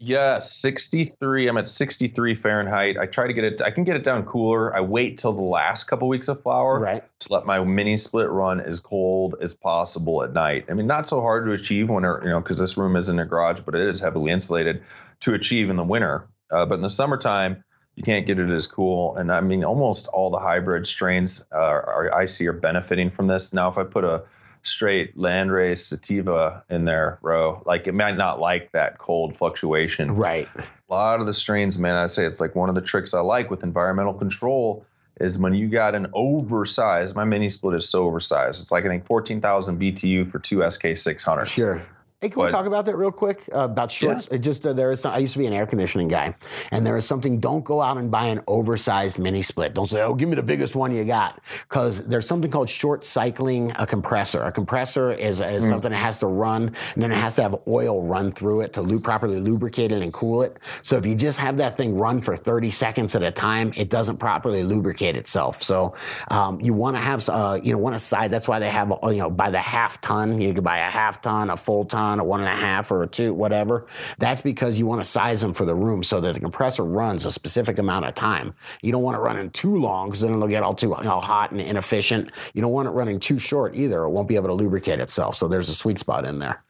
Yeah, 0.05 0.39
63. 0.39 1.47
I'm 1.47 1.57
at 1.57 1.65
63 1.65 2.35
Fahrenheit. 2.35 2.97
I 2.97 3.05
try 3.05 3.25
to 3.25 3.31
get 3.33 3.45
it, 3.45 3.61
I 3.61 3.71
can 3.71 3.85
get 3.85 3.95
it 3.95 4.03
down 4.03 4.25
cooler. 4.25 4.75
I 4.75 4.81
wait 4.81 5.17
till 5.17 5.31
the 5.31 5.41
last 5.41 5.85
couple 5.85 6.09
weeks 6.09 6.27
of 6.27 6.41
flower 6.41 6.77
Right. 6.79 7.03
to 7.19 7.33
let 7.33 7.45
my 7.45 7.63
mini 7.63 7.95
split 7.95 8.29
run 8.29 8.59
as 8.59 8.81
cold 8.81 9.35
as 9.39 9.53
possible 9.55 10.21
at 10.23 10.33
night. 10.33 10.65
I 10.69 10.73
mean, 10.73 10.87
not 10.87 11.07
so 11.07 11.21
hard 11.21 11.45
to 11.45 11.53
achieve 11.53 11.89
when, 11.89 12.03
you 12.03 12.29
know, 12.29 12.41
because 12.41 12.57
this 12.57 12.75
room 12.75 12.97
isn't 12.97 13.17
a 13.17 13.25
garage, 13.25 13.61
but 13.61 13.75
it 13.75 13.87
is 13.87 14.01
heavily 14.01 14.31
insulated 14.31 14.83
to 15.21 15.33
achieve 15.33 15.69
in 15.69 15.77
the 15.77 15.85
winter. 15.85 16.27
Uh, 16.51 16.65
but 16.65 16.75
in 16.75 16.81
the 16.81 16.89
summertime, 16.89 17.63
you 17.95 18.03
can't 18.03 18.27
get 18.27 18.39
it 18.39 18.49
as 18.49 18.67
cool. 18.67 19.15
And 19.15 19.31
I 19.31 19.39
mean, 19.39 19.63
almost 19.63 20.07
all 20.07 20.29
the 20.29 20.39
hybrid 20.39 20.85
strains 20.85 21.45
uh, 21.53 21.57
are, 21.57 22.13
I 22.13 22.25
see 22.25 22.45
are 22.47 22.53
benefiting 22.53 23.09
from 23.09 23.27
this. 23.27 23.53
Now, 23.53 23.69
if 23.69 23.77
I 23.77 23.83
put 23.83 24.03
a 24.03 24.23
straight 24.63 25.17
landrace 25.17 25.79
sativa 25.79 26.63
in 26.69 26.85
their 26.85 27.19
row, 27.21 27.61
like 27.65 27.87
it 27.87 27.93
might 27.93 28.17
not 28.17 28.39
like 28.39 28.71
that 28.71 28.97
cold 28.97 29.35
fluctuation 29.35 30.15
Right. 30.15 30.47
a 30.55 30.63
lot 30.93 31.19
of 31.19 31.25
the 31.25 31.33
strains, 31.33 31.77
man, 31.77 31.95
I 31.95 32.07
say 32.07 32.25
it's 32.25 32.41
like 32.41 32.55
one 32.55 32.69
of 32.69 32.75
the 32.75 32.81
tricks 32.81 33.13
I 33.13 33.19
like 33.19 33.49
with 33.51 33.63
environmental 33.63 34.13
control 34.13 34.85
is 35.19 35.37
when 35.37 35.53
you 35.53 35.67
got 35.69 35.93
an 35.93 36.07
oversized. 36.13 37.15
My 37.15 37.23
mini 37.23 37.49
split 37.49 37.75
is 37.75 37.87
so 37.87 38.05
oversized. 38.05 38.61
It's 38.61 38.71
like 38.71 38.83
I 38.85 38.87
think 38.87 39.05
fourteen 39.05 39.41
thousand 39.41 39.79
BTU 39.79 40.29
for 40.29 40.39
two 40.39 40.67
SK 40.69 40.95
six 40.97 41.23
hundred. 41.23 41.45
Sure. 41.45 41.81
Hey, 42.23 42.29
can 42.29 42.41
we 42.41 42.49
talk 42.51 42.65
about 42.65 42.85
that 42.85 42.95
real 42.95 43.11
quick? 43.11 43.49
Uh, 43.53 43.65
about 43.65 43.91
shorts? 43.91 44.29
It 44.29 44.39
just 44.39 44.65
uh, 44.65 44.71
there 44.71 44.91
is. 44.91 45.01
Some, 45.01 45.13
I 45.13 45.17
used 45.17 45.33
to 45.33 45.39
be 45.39 45.45
an 45.45 45.51
air 45.51 45.65
conditioning 45.65 46.07
guy, 46.07 46.33
and 46.71 46.85
there 46.85 46.95
is 46.95 47.05
something. 47.05 47.41
Don't 47.41 47.65
go 47.65 47.81
out 47.81 47.97
and 47.97 48.09
buy 48.09 48.27
an 48.27 48.39
oversized 48.47 49.19
mini 49.19 49.41
split. 49.41 49.73
Don't 49.73 49.89
say, 49.89 50.01
"Oh, 50.01 50.13
give 50.15 50.29
me 50.29 50.35
the 50.37 50.41
biggest 50.41 50.73
one 50.73 50.95
you 50.95 51.03
got," 51.03 51.41
because 51.67 52.05
there's 52.07 52.25
something 52.25 52.49
called 52.49 52.69
short 52.69 53.03
cycling 53.03 53.73
a 53.75 53.85
compressor. 53.85 54.41
A 54.43 54.53
compressor 54.53 55.11
is, 55.11 55.41
is 55.41 55.67
something 55.67 55.91
that 55.91 55.97
has 55.97 56.19
to 56.19 56.27
run, 56.27 56.73
and 56.93 57.03
then 57.03 57.11
it 57.11 57.17
has 57.17 57.33
to 57.35 57.41
have 57.41 57.57
oil 57.67 58.01
run 58.01 58.31
through 58.31 58.61
it 58.61 58.71
to 58.73 58.81
lu- 58.81 59.01
properly 59.01 59.41
lubricate 59.41 59.91
it 59.91 60.01
and 60.01 60.13
cool 60.13 60.43
it. 60.43 60.55
So 60.81 60.95
if 60.95 61.05
you 61.05 61.15
just 61.15 61.39
have 61.39 61.57
that 61.57 61.75
thing 61.75 61.97
run 61.97 62.21
for 62.21 62.37
30 62.37 62.71
seconds 62.71 63.17
at 63.17 63.23
a 63.23 63.31
time, 63.31 63.73
it 63.75 63.89
doesn't 63.89 64.15
properly 64.15 64.63
lubricate 64.63 65.17
itself. 65.17 65.61
So 65.61 65.93
um, 66.29 66.61
you 66.61 66.73
want 66.73 66.95
to 66.95 67.01
have, 67.01 67.27
uh, 67.27 67.59
you 67.61 67.73
know, 67.73 67.79
want 67.79 67.95
to 67.95 67.99
side. 67.99 68.31
That's 68.31 68.47
why 68.47 68.59
they 68.59 68.69
have, 68.69 68.93
uh, 68.93 69.09
you 69.09 69.17
know, 69.17 69.29
by 69.29 69.49
the 69.49 69.59
half 69.59 69.99
ton. 69.99 70.39
You 70.39 70.53
can 70.53 70.63
buy 70.63 70.77
a 70.77 70.89
half 70.89 71.21
ton, 71.21 71.49
a 71.49 71.57
full 71.57 71.83
ton, 71.83 72.12
a 72.19 72.23
one 72.23 72.39
and 72.39 72.49
a 72.49 72.55
half, 72.55 72.91
or 72.91 73.03
a 73.03 73.07
two, 73.07 73.33
whatever. 73.33 73.87
That's 74.17 74.41
because 74.41 74.77
you 74.77 74.85
want 74.85 75.03
to 75.03 75.09
size 75.09 75.41
them 75.41 75.53
for 75.53 75.65
the 75.65 75.75
room 75.75 76.03
so 76.03 76.21
that 76.21 76.33
the 76.33 76.39
compressor 76.39 76.83
runs 76.83 77.25
a 77.25 77.31
specific 77.31 77.77
amount 77.77 78.05
of 78.05 78.15
time. 78.15 78.53
You 78.81 78.91
don't 78.91 79.03
want 79.03 79.17
it 79.17 79.21
running 79.21 79.49
too 79.51 79.77
long 79.77 80.09
because 80.09 80.21
then 80.21 80.33
it'll 80.33 80.47
get 80.47 80.63
all 80.63 80.73
too 80.73 80.95
you 80.97 81.03
know, 81.03 81.19
hot 81.19 81.51
and 81.51 81.61
inefficient. 81.61 82.31
You 82.53 82.61
don't 82.61 82.71
want 82.71 82.87
it 82.87 82.91
running 82.91 83.19
too 83.19 83.39
short 83.39 83.75
either. 83.75 84.03
It 84.03 84.09
won't 84.09 84.27
be 84.27 84.35
able 84.35 84.49
to 84.49 84.53
lubricate 84.53 84.99
itself. 84.99 85.35
So 85.35 85.47
there's 85.47 85.69
a 85.69 85.75
sweet 85.75 85.99
spot 85.99 86.25
in 86.25 86.39
there. 86.39 86.63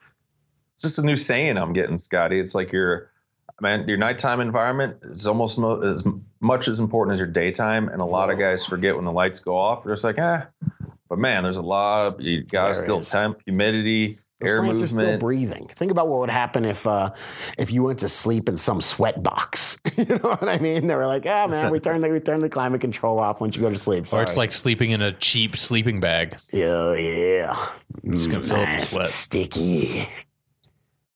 It's 0.74 0.82
just 0.82 0.98
a 0.98 1.06
new 1.06 1.16
saying 1.16 1.56
I'm 1.56 1.72
getting, 1.72 1.98
Scotty. 1.98 2.40
It's 2.40 2.54
like 2.54 2.72
your 2.72 3.10
man, 3.60 3.86
your 3.88 3.96
nighttime 3.96 4.40
environment 4.40 4.96
is 5.02 5.26
almost 5.26 5.58
mo- 5.58 5.80
as 5.80 6.04
much 6.40 6.68
as 6.68 6.80
important 6.80 7.12
as 7.12 7.18
your 7.18 7.28
daytime. 7.28 7.88
And 7.88 8.00
a 8.00 8.04
lot 8.04 8.30
of 8.30 8.38
guys 8.38 8.66
forget 8.66 8.96
when 8.96 9.04
the 9.04 9.12
lights 9.12 9.40
go 9.40 9.56
off. 9.56 9.84
They're 9.84 9.94
just 9.94 10.04
like, 10.04 10.18
ah. 10.18 10.46
But 11.08 11.18
man, 11.18 11.42
there's 11.42 11.58
a 11.58 11.62
lot 11.62 12.06
of 12.06 12.20
you 12.20 12.44
got 12.44 12.68
to 12.68 12.74
still 12.74 13.00
is. 13.00 13.10
temp, 13.10 13.40
humidity. 13.44 14.18
Those 14.40 14.48
air 14.50 14.62
plants 14.62 14.82
are 14.82 14.86
still 14.88 14.98
movement. 15.00 15.20
breathing. 15.20 15.66
Think 15.68 15.90
about 15.92 16.08
what 16.08 16.20
would 16.20 16.30
happen 16.30 16.64
if 16.64 16.86
uh, 16.86 17.10
if 17.56 17.70
you 17.70 17.82
went 17.84 18.00
to 18.00 18.08
sleep 18.08 18.48
in 18.48 18.56
some 18.56 18.80
sweat 18.80 19.22
box. 19.22 19.78
you 19.96 20.04
know 20.06 20.16
what 20.18 20.48
I 20.48 20.58
mean? 20.58 20.86
They 20.88 20.94
were 20.94 21.06
like, 21.06 21.24
"Ah, 21.26 21.46
man, 21.46 21.70
we 21.70 21.78
turned 21.80 22.02
the 22.02 22.08
we 22.08 22.20
turned 22.20 22.42
the 22.42 22.48
climate 22.48 22.80
control 22.80 23.18
off 23.20 23.40
once 23.40 23.54
you 23.56 23.62
go 23.62 23.70
to 23.70 23.76
sleep." 23.76 24.12
Or 24.12 24.22
it's 24.22 24.36
like 24.36 24.50
sleeping 24.52 24.90
in 24.90 25.00
a 25.02 25.12
cheap 25.12 25.56
sleeping 25.56 26.00
bag. 26.00 26.36
yeah, 26.52 26.94
yeah, 26.94 27.66
It's 28.02 28.26
gonna 28.26 28.42
fill 28.42 28.56
up 28.56 28.74
with 28.74 28.88
sweat. 28.88 29.06
sticky. 29.08 30.08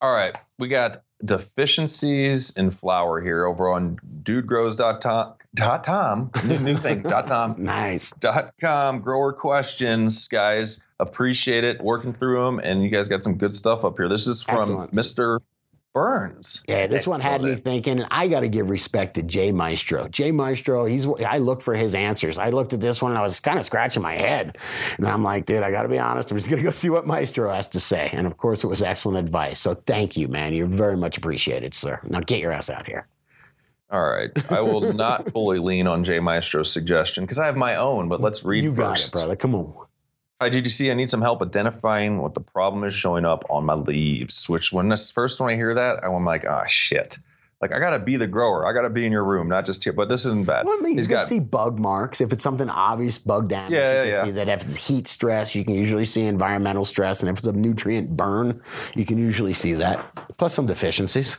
All 0.00 0.14
right, 0.14 0.36
we 0.58 0.68
got 0.68 0.98
deficiencies 1.24 2.56
in 2.56 2.70
flower 2.70 3.20
here 3.20 3.44
over 3.46 3.68
on 3.70 3.98
dudegrows.com. 4.22 5.34
Dot 5.54 5.82
com, 5.84 6.30
new, 6.44 6.58
new 6.58 6.76
thing. 6.76 7.02
dot 7.02 7.26
com. 7.26 7.54
Nice. 7.58 8.12
Dot 8.20 8.52
com 8.60 9.00
grower 9.00 9.32
questions, 9.32 10.28
guys. 10.28 10.84
Appreciate 11.00 11.64
it. 11.64 11.80
Working 11.80 12.12
through 12.12 12.44
them, 12.44 12.58
and 12.60 12.82
you 12.82 12.90
guys 12.90 13.08
got 13.08 13.22
some 13.22 13.36
good 13.38 13.54
stuff 13.54 13.84
up 13.84 13.96
here. 13.96 14.08
This 14.08 14.26
is 14.26 14.42
from 14.42 14.58
Excellent. 14.58 14.94
Mr. 14.94 15.38
Burns. 15.94 16.62
Yeah, 16.68 16.86
this 16.86 17.06
one 17.06 17.18
had 17.20 17.40
me 17.42 17.52
Excellent. 17.52 17.82
thinking. 17.82 18.06
I 18.10 18.28
got 18.28 18.40
to 18.40 18.48
give 18.48 18.68
respect 18.68 19.14
to 19.14 19.22
Jay 19.22 19.50
Maestro. 19.50 20.06
Jay 20.08 20.30
Maestro, 20.30 20.84
he's. 20.84 21.06
I 21.26 21.38
look 21.38 21.62
for 21.62 21.74
his 21.74 21.94
answers. 21.94 22.36
I 22.36 22.50
looked 22.50 22.74
at 22.74 22.80
this 22.80 23.00
one 23.00 23.12
and 23.12 23.18
I 23.18 23.22
was 23.22 23.40
kind 23.40 23.58
of 23.58 23.64
scratching 23.64 24.02
my 24.02 24.14
head, 24.14 24.58
and 24.98 25.08
I'm 25.08 25.22
like, 25.24 25.46
dude, 25.46 25.62
I 25.62 25.70
got 25.70 25.84
to 25.84 25.88
be 25.88 25.98
honest. 25.98 26.30
I'm 26.30 26.36
just 26.36 26.50
gonna 26.50 26.62
go 26.62 26.70
see 26.70 26.90
what 26.90 27.06
Maestro 27.06 27.50
has 27.52 27.68
to 27.68 27.80
say. 27.80 28.10
And 28.12 28.26
of 28.26 28.36
course, 28.36 28.62
it 28.64 28.66
was 28.66 28.82
excellent 28.82 29.18
advice. 29.18 29.58
So 29.58 29.74
thank 29.74 30.16
you, 30.16 30.28
man. 30.28 30.52
You're 30.52 30.66
very 30.66 30.96
much 30.96 31.16
appreciated, 31.16 31.72
sir. 31.74 32.00
Now 32.04 32.20
get 32.20 32.38
your 32.38 32.52
ass 32.52 32.68
out 32.68 32.86
here. 32.86 33.08
All 33.90 34.04
right, 34.06 34.30
I 34.50 34.60
will 34.60 34.92
not 34.92 35.30
fully 35.32 35.58
lean 35.58 35.86
on 35.86 36.04
Jay 36.04 36.20
Maestro's 36.20 36.70
suggestion 36.72 37.24
because 37.24 37.38
I 37.38 37.46
have 37.46 37.56
my 37.56 37.76
own. 37.76 38.08
But 38.08 38.20
let's 38.20 38.44
read 38.44 38.62
you 38.64 38.74
first. 38.74 39.14
got 39.14 39.20
it, 39.20 39.22
brother. 39.22 39.36
Come 39.36 39.54
on. 39.54 39.74
Hi, 40.40 40.50
GGC. 40.50 40.90
I 40.90 40.94
need 40.94 41.10
some 41.10 41.22
help 41.22 41.42
identifying 41.42 42.18
what 42.18 42.34
the 42.34 42.40
problem 42.40 42.84
is 42.84 42.94
showing 42.94 43.24
up 43.24 43.44
on 43.50 43.64
my 43.64 43.74
leaves. 43.74 44.48
Which, 44.48 44.72
when 44.72 44.88
this 44.88 45.10
first 45.10 45.40
when 45.40 45.52
I 45.52 45.56
hear 45.56 45.74
that, 45.74 46.04
I'm 46.04 46.24
like, 46.24 46.44
ah, 46.48 46.64
shit. 46.66 47.18
Like 47.60 47.72
I 47.72 47.80
gotta 47.80 47.98
be 47.98 48.16
the 48.16 48.28
grower. 48.28 48.68
I 48.68 48.72
gotta 48.72 48.88
be 48.90 49.04
in 49.04 49.10
your 49.10 49.24
room, 49.24 49.48
not 49.48 49.66
just 49.66 49.82
here. 49.82 49.92
But 49.92 50.08
this 50.08 50.24
isn't 50.26 50.46
bad. 50.46 50.64
Well, 50.64 50.76
I 50.78 50.80
mean, 50.82 50.92
you 50.92 50.98
He's 50.98 51.08
can 51.08 51.16
got 51.16 51.26
see 51.26 51.40
bug 51.40 51.80
marks. 51.80 52.20
If 52.20 52.32
it's 52.32 52.42
something 52.44 52.70
obvious, 52.70 53.18
bug 53.18 53.48
damage, 53.48 53.72
Yeah, 53.72 53.78
you 53.78 53.96
yeah, 53.96 54.02
can 54.04 54.12
yeah. 54.12 54.24
see 54.26 54.30
that. 54.30 54.48
If 54.48 54.64
it's 54.68 54.86
heat 54.86 55.08
stress, 55.08 55.56
you 55.56 55.64
can 55.64 55.74
usually 55.74 56.04
see 56.04 56.22
environmental 56.22 56.84
stress. 56.84 57.20
And 57.20 57.28
if 57.30 57.38
it's 57.38 57.46
a 57.48 57.52
nutrient 57.52 58.16
burn, 58.16 58.62
you 58.94 59.04
can 59.04 59.18
usually 59.18 59.54
see 59.54 59.72
that. 59.72 60.06
Plus 60.38 60.54
some 60.54 60.66
deficiencies. 60.66 61.36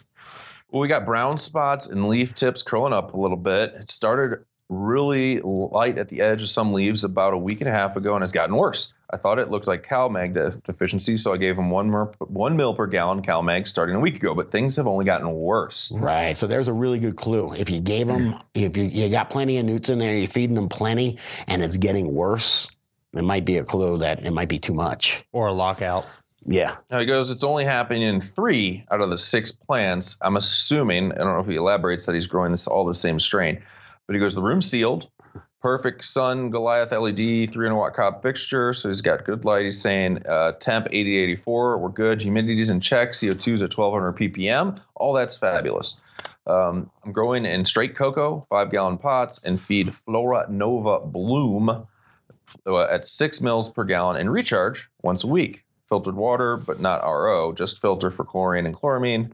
Well, 0.72 0.82
we 0.82 0.88
got 0.88 1.06
brown 1.06 1.38
spots 1.38 1.88
and 1.88 2.08
leaf 2.08 2.36
tips 2.36 2.62
curling 2.62 2.94
up 2.94 3.14
a 3.14 3.18
little 3.18 3.38
bit. 3.38 3.74
It 3.74 3.90
started 3.90 4.46
really 4.70 5.40
light 5.40 5.98
at 5.98 6.10
the 6.10 6.22
edge 6.22 6.44
of 6.44 6.50
some 6.50 6.74
leaves 6.74 7.04
about 7.04 7.34
a 7.34 7.38
week 7.38 7.60
and 7.60 7.68
a 7.68 7.72
half 7.72 7.96
ago, 7.96 8.14
and 8.14 8.24
it's 8.24 8.32
gotten 8.32 8.56
worse. 8.56 8.94
I 9.10 9.18
thought 9.18 9.40
it 9.40 9.50
looked 9.50 9.66
like 9.66 9.88
CalMag 9.88 10.36
de- 10.36 10.52
deficiency, 10.64 11.18
so 11.18 11.34
I 11.34 11.38
gave 11.38 11.58
him 11.58 11.72
one 11.72 11.90
mer- 11.90 12.12
one 12.20 12.56
mil 12.56 12.76
per 12.76 12.86
gallon 12.86 13.24
CalMag 13.24 13.68
starting 13.68 13.96
a 13.96 14.00
week 14.00 14.18
ago. 14.18 14.36
But 14.36 14.52
things 14.52 14.76
have 14.76 14.86
only 14.86 15.06
gotten 15.06 15.32
worse. 15.32 15.92
Right. 15.92 16.38
So 16.38 16.46
there's 16.46 16.68
a 16.68 16.74
really 16.74 17.00
good 17.00 17.16
clue. 17.16 17.52
If 17.54 17.72
you 17.72 17.80
gave 17.80 18.06
them, 18.06 18.38
if 18.54 18.78
you, 18.78 18.84
you 18.84 19.10
got 19.10 19.32
plenty 19.32 19.58
of 19.58 19.66
newts 19.66 19.90
in 19.90 19.98
there, 19.98 20.16
you're 20.16 20.30
feeding 20.30 20.56
them 20.56 20.70
plenty, 20.70 21.18
and 21.48 21.64
it's 21.64 21.78
getting 21.78 22.14
worse, 22.14 22.68
it 23.14 23.24
might 23.24 23.46
be 23.46 23.58
a 23.58 23.64
clue 23.64 23.98
that 23.98 24.24
it 24.24 24.32
might 24.32 24.50
be 24.50 24.60
too 24.60 24.76
much. 24.76 25.24
Or 25.32 25.48
a 25.48 25.54
lockout. 25.54 26.06
Yeah. 26.51 26.77
Now 26.89 27.00
he 27.00 27.06
goes, 27.06 27.29
it's 27.29 27.44
only 27.44 27.63
happening 27.63 28.01
in 28.01 28.22
three 28.22 28.84
out 28.89 29.01
of 29.01 29.12
the 29.12 29.20
six 29.20 29.51
plants. 29.51 30.18
I'm 30.24 30.36
assuming, 30.36 31.12
I 31.12 31.18
don't 31.18 31.36
know 31.36 31.39
if 31.41 31.48
he 31.48 31.58
elaborates 31.58 32.08
that 32.08 32.15
he's 32.15 32.25
growing 32.25 32.50
this 32.50 32.65
all 32.65 32.86
the 32.86 32.94
same 32.96 33.20
strain, 33.20 33.62
but 34.08 34.15
he 34.15 34.20
goes, 34.20 34.34
the 34.34 34.41
room 34.41 34.60
sealed, 34.60 35.12
perfect 35.62 36.03
sun 36.03 36.50
Goliath 36.50 36.91
LED 36.91 37.51
300 37.53 37.75
watt 37.75 37.94
COB 37.94 38.24
fixture. 38.24 38.74
So 38.74 38.89
he's 38.89 39.01
got 39.01 39.25
good 39.25 39.46
light. 39.46 39.65
He's 39.65 39.79
saying 39.79 40.25
uh, 40.27 40.53
temp 40.53 40.88
80 40.89 41.18
84, 41.18 41.77
we're 41.77 41.89
good. 41.89 42.20
Humidity's 42.20 42.72
in 42.72 42.79
check. 42.79 43.12
CO2's 43.12 43.62
at 43.62 43.77
1200 43.77 44.13
ppm. 44.13 44.82
All 44.96 45.13
that's 45.13 45.38
fabulous. 45.38 46.01
Um, 46.48 46.89
I'm 47.06 47.12
growing 47.12 47.46
in 47.46 47.63
straight 47.63 47.96
cocoa, 47.96 48.44
five 48.50 48.72
gallon 48.72 48.98
pots, 48.98 49.39
and 49.44 49.62
feed 49.62 49.94
Flora 49.94 50.48
Nova 50.50 51.00
Bloom 51.00 51.86
uh, 52.65 52.84
at 52.86 53.06
six 53.06 53.39
mils 53.39 53.70
per 53.70 53.84
gallon 53.84 54.18
and 54.18 54.32
recharge 54.32 54.89
once 55.03 55.24
a 55.24 55.27
week. 55.27 55.63
Filtered 55.89 56.15
water, 56.15 56.58
but 56.58 56.79
not 56.79 57.01
RO, 57.03 57.51
just 57.51 57.81
filter 57.81 58.12
for 58.12 58.24
chlorine 58.24 58.65
and 58.65 58.75
chloramine. 58.75 59.31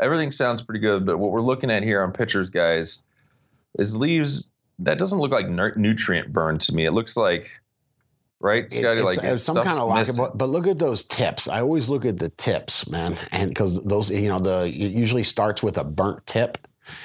Everything 0.00 0.32
sounds 0.32 0.62
pretty 0.62 0.80
good, 0.80 1.04
but 1.04 1.18
what 1.18 1.32
we're 1.32 1.40
looking 1.40 1.70
at 1.70 1.82
here 1.82 2.02
on 2.02 2.12
pictures, 2.12 2.50
guys, 2.50 3.02
is 3.78 3.94
leaves. 3.96 4.50
That 4.78 4.98
doesn't 4.98 5.18
look 5.18 5.32
like 5.32 5.48
nutrient 5.48 6.32
burn 6.32 6.58
to 6.60 6.74
me. 6.74 6.86
It 6.86 6.92
looks 6.92 7.16
like, 7.16 7.50
right, 8.40 8.72
Scotty? 8.72 9.02
like 9.02 9.18
it's 9.18 9.48
uh, 9.48 9.54
some 9.54 9.64
kind 9.64 9.78
of 9.78 9.92
missing. 9.92 10.16
But, 10.16 10.38
but 10.38 10.48
look 10.48 10.66
at 10.66 10.78
those 10.78 11.04
tips. 11.04 11.48
I 11.48 11.60
always 11.60 11.88
look 11.88 12.04
at 12.04 12.18
the 12.18 12.28
tips, 12.30 12.88
man, 12.88 13.18
and 13.32 13.50
because 13.50 13.80
those, 13.82 14.10
you 14.10 14.28
know, 14.28 14.38
the 14.38 14.64
it 14.64 14.92
usually 14.92 15.24
starts 15.24 15.62
with 15.62 15.78
a 15.78 15.84
burnt 15.84 16.24
tip, 16.26 16.56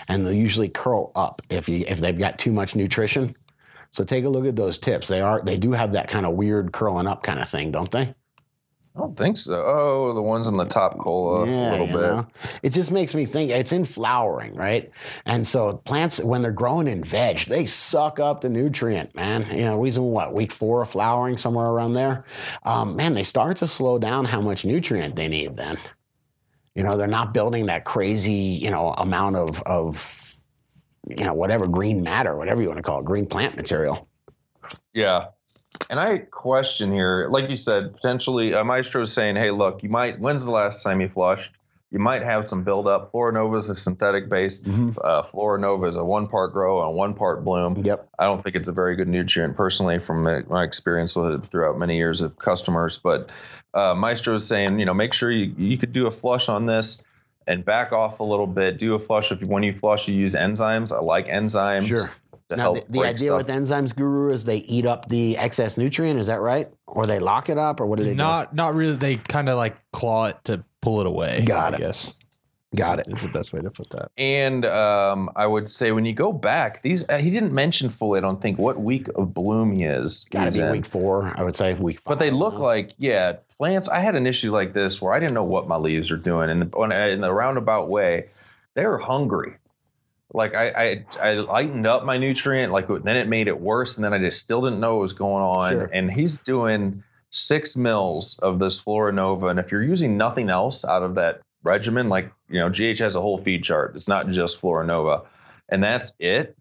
and 0.07 0.25
they 0.25 0.35
usually 0.35 0.69
curl 0.69 1.11
up 1.15 1.41
if 1.49 1.67
you 1.67 1.83
if 1.87 1.99
they've 1.99 2.17
got 2.17 2.37
too 2.37 2.51
much 2.51 2.75
nutrition. 2.75 3.35
So 3.91 4.03
take 4.03 4.25
a 4.25 4.29
look 4.29 4.45
at 4.45 4.55
those 4.55 4.77
tips. 4.77 5.07
They 5.07 5.21
are 5.21 5.41
they 5.41 5.57
do 5.57 5.71
have 5.71 5.91
that 5.93 6.07
kind 6.07 6.25
of 6.25 6.33
weird 6.33 6.71
curling 6.71 7.07
up 7.07 7.23
kind 7.23 7.39
of 7.39 7.49
thing, 7.49 7.71
don't 7.71 7.91
they? 7.91 8.13
I 8.95 8.99
don't 8.99 9.17
think 9.17 9.37
so. 9.37 9.55
Oh, 9.65 10.13
the 10.13 10.21
ones 10.21 10.47
in 10.47 10.55
the 10.55 10.65
top 10.65 10.99
cola 10.99 11.45
a 11.45 11.71
little 11.71 11.87
bit. 11.87 11.95
know? 11.95 12.27
It 12.61 12.69
just 12.69 12.91
makes 12.91 13.15
me 13.15 13.25
think 13.25 13.49
it's 13.49 13.71
in 13.71 13.85
flowering, 13.85 14.53
right? 14.53 14.91
And 15.25 15.45
so 15.45 15.77
plants, 15.77 16.23
when 16.23 16.43
they're 16.43 16.51
growing 16.51 16.87
in 16.87 17.03
veg, 17.03 17.45
they 17.47 17.65
suck 17.65 18.19
up 18.19 18.41
the 18.41 18.49
nutrient, 18.49 19.15
man. 19.15 19.47
You 19.49 19.65
know, 19.65 19.77
we 19.79 19.89
in 19.89 20.03
what 20.03 20.33
week 20.33 20.51
four 20.51 20.83
of 20.83 20.91
flowering, 20.91 21.37
somewhere 21.37 21.65
around 21.65 21.93
there. 21.93 22.25
Um, 22.65 22.95
man, 22.95 23.15
they 23.15 23.23
start 23.23 23.57
to 23.57 23.67
slow 23.67 23.97
down 23.97 24.25
how 24.25 24.41
much 24.41 24.63
nutrient 24.63 25.15
they 25.15 25.27
need. 25.27 25.57
Then, 25.57 25.79
you 26.75 26.83
know, 26.83 26.95
they're 26.95 27.07
not 27.07 27.33
building 27.33 27.65
that 27.65 27.85
crazy, 27.85 28.31
you 28.31 28.69
know, 28.69 28.93
amount 28.93 29.37
of 29.37 29.59
of 29.63 30.19
you 31.07 31.25
know 31.25 31.33
whatever 31.33 31.67
green 31.67 32.03
matter, 32.03 32.37
whatever 32.37 32.61
you 32.61 32.67
want 32.67 32.77
to 32.77 32.83
call 32.83 32.99
it, 32.99 33.05
green 33.05 33.25
plant 33.25 33.55
material. 33.55 34.07
Yeah. 34.93 35.29
And 35.89 35.99
I 35.99 36.19
question 36.19 36.91
here, 36.91 37.27
like 37.29 37.49
you 37.49 37.55
said, 37.55 37.93
potentially 37.93 38.53
uh, 38.53 38.63
Maestro's 38.63 39.13
saying, 39.13 39.35
hey, 39.35 39.51
look, 39.51 39.83
you 39.83 39.89
might, 39.89 40.19
when's 40.19 40.45
the 40.45 40.51
last 40.51 40.83
time 40.83 41.01
you 41.01 41.09
flushed? 41.09 41.53
You 41.91 41.99
might 41.99 42.23
have 42.23 42.47
some 42.47 42.63
buildup. 42.63 43.11
Florinova 43.11 43.57
is 43.59 43.69
a 43.69 43.75
synthetic 43.75 44.27
based. 44.27 44.65
Uh, 44.67 45.21
Florinova 45.21 45.87
is 45.87 45.95
a 45.95 46.03
one 46.03 46.25
part 46.27 46.51
grow 46.51 46.87
and 46.87 46.97
one 46.97 47.13
part 47.13 47.45
bloom. 47.45 47.83
Yep. 47.85 48.09
I 48.17 48.25
don't 48.25 48.43
think 48.43 48.55
it's 48.55 48.67
a 48.67 48.71
very 48.71 48.95
good 48.95 49.07
nutrient 49.07 49.55
personally 49.55 49.99
from 49.99 50.23
my 50.23 50.41
my 50.49 50.63
experience 50.63 51.15
with 51.15 51.31
it 51.31 51.45
throughout 51.45 51.77
many 51.77 51.97
years 51.97 52.21
of 52.21 52.39
customers. 52.39 52.97
But 52.97 53.31
uh, 53.75 53.93
Maestro 53.93 54.33
is 54.33 54.47
saying, 54.47 54.79
you 54.79 54.85
know, 54.85 54.95
make 54.95 55.13
sure 55.13 55.29
you, 55.29 55.53
you 55.55 55.77
could 55.77 55.93
do 55.93 56.07
a 56.07 56.11
flush 56.11 56.49
on 56.49 56.65
this 56.65 57.03
and 57.45 57.63
back 57.63 57.91
off 57.91 58.19
a 58.19 58.23
little 58.23 58.47
bit. 58.47 58.79
Do 58.79 58.95
a 58.95 58.99
flush. 58.99 59.31
If 59.31 59.41
you, 59.41 59.47
when 59.47 59.61
you 59.61 59.73
flush, 59.73 60.07
you 60.07 60.15
use 60.15 60.33
enzymes. 60.33 60.91
I 60.91 60.99
like 60.99 61.27
enzymes 61.27 61.87
Sure. 61.87 62.09
To 62.49 62.55
Now, 62.55 62.63
help 62.63 62.75
the, 62.85 62.91
the 62.91 62.99
break 62.99 63.09
idea 63.11 63.27
stuff. 63.29 63.37
with 63.37 63.47
enzymes 63.47 63.95
guru 63.95 64.31
is 64.31 64.45
they 64.45 64.57
eat 64.57 64.85
up 64.85 65.09
the 65.09 65.37
excess 65.37 65.77
nutrient. 65.77 66.19
Is 66.19 66.27
that 66.27 66.41
right? 66.41 66.69
Or 66.87 67.05
they 67.05 67.19
lock 67.19 67.49
it 67.49 67.57
up, 67.57 67.79
or 67.79 67.85
what 67.85 67.97
do 67.97 68.03
they 68.03 68.11
do? 68.11 68.15
Not 68.15 68.53
not 68.53 68.75
really. 68.75 68.95
They 68.95 69.17
kind 69.17 69.49
of 69.49 69.57
like 69.57 69.75
claw 69.91 70.25
it 70.25 70.37
to 70.45 70.63
pull 70.81 71.01
it 71.01 71.07
away. 71.07 71.43
Got 71.45 71.73
I 71.73 71.75
it. 71.77 71.79
guess. 71.79 72.13
Got 72.75 72.99
it. 72.99 73.07
Is 73.07 73.21
the 73.21 73.27
best 73.27 73.53
way 73.53 73.61
to 73.61 73.69
put 73.69 73.91
that. 73.91 74.09
And 74.17 74.65
um, 74.65 75.29
I 75.35 75.45
would 75.45 75.69
say 75.69 75.91
when 75.91 76.05
you 76.05 76.13
go 76.13 76.33
back, 76.33 76.81
these 76.81 77.07
uh, 77.07 77.19
he 77.19 77.29
didn't 77.29 77.53
mention 77.53 77.89
fully. 77.89 78.17
I 78.17 78.21
don't 78.21 78.41
think 78.41 78.57
what 78.57 78.81
week 78.81 79.09
of 79.15 79.31
bloom 79.31 79.71
he 79.73 79.83
is. 79.83 80.25
Got 80.31 80.45
he's 80.45 80.55
to 80.55 80.61
be 80.61 80.65
in. 80.65 80.71
week 80.71 80.85
four. 80.87 81.31
I 81.35 81.43
would 81.43 81.55
say 81.55 81.75
week. 81.75 81.99
But 82.03 82.17
they 82.17 82.31
look 82.31 82.53
you 82.53 82.59
know? 82.59 82.65
like 82.65 82.93
yeah 82.97 83.33
plants. 83.57 83.89
I 83.89 83.99
had 83.99 84.15
an 84.15 84.25
issue 84.25 84.51
like 84.51 84.73
this 84.73 84.99
where 84.99 85.13
I 85.13 85.19
didn't 85.19 85.35
know 85.35 85.43
what 85.43 85.67
my 85.67 85.75
leaves 85.75 86.09
are 86.09 86.17
doing, 86.17 86.49
and 86.49 86.63
in 86.63 87.21
the 87.21 87.31
roundabout 87.31 87.89
way, 87.89 88.29
they 88.73 88.85
were 88.87 88.97
hungry. 88.97 89.53
Like 90.33 90.55
I, 90.55 90.67
I, 90.69 91.05
I 91.21 91.33
lightened 91.35 91.85
up 91.85 92.03
my 92.05 92.17
nutrient. 92.17 92.71
Like 92.73 92.87
then 92.87 93.15
it 93.17 93.27
made 93.27 93.47
it 93.47 93.59
worse, 93.59 93.97
and 93.97 94.03
then 94.03 94.13
I 94.13 94.19
just 94.19 94.39
still 94.39 94.61
didn't 94.61 94.79
know 94.79 94.95
what 94.95 95.01
was 95.01 95.13
going 95.13 95.43
on. 95.43 95.71
Sure. 95.71 95.89
And 95.93 96.11
he's 96.11 96.37
doing 96.39 97.03
six 97.29 97.75
mils 97.75 98.39
of 98.39 98.59
this 98.59 98.83
Florinova, 98.83 99.49
and 99.51 99.59
if 99.59 99.71
you're 99.71 99.83
using 99.83 100.17
nothing 100.17 100.49
else 100.49 100.85
out 100.85 101.03
of 101.03 101.15
that 101.15 101.41
regimen, 101.63 102.09
like 102.09 102.31
you 102.49 102.59
know, 102.59 102.69
GH 102.69 102.99
has 102.99 103.15
a 103.15 103.21
whole 103.21 103.37
feed 103.37 103.63
chart. 103.63 103.95
It's 103.95 104.07
not 104.07 104.27
just 104.27 104.59
Florinova, 104.61 105.25
and 105.69 105.83
that's 105.83 106.13
it. 106.19 106.57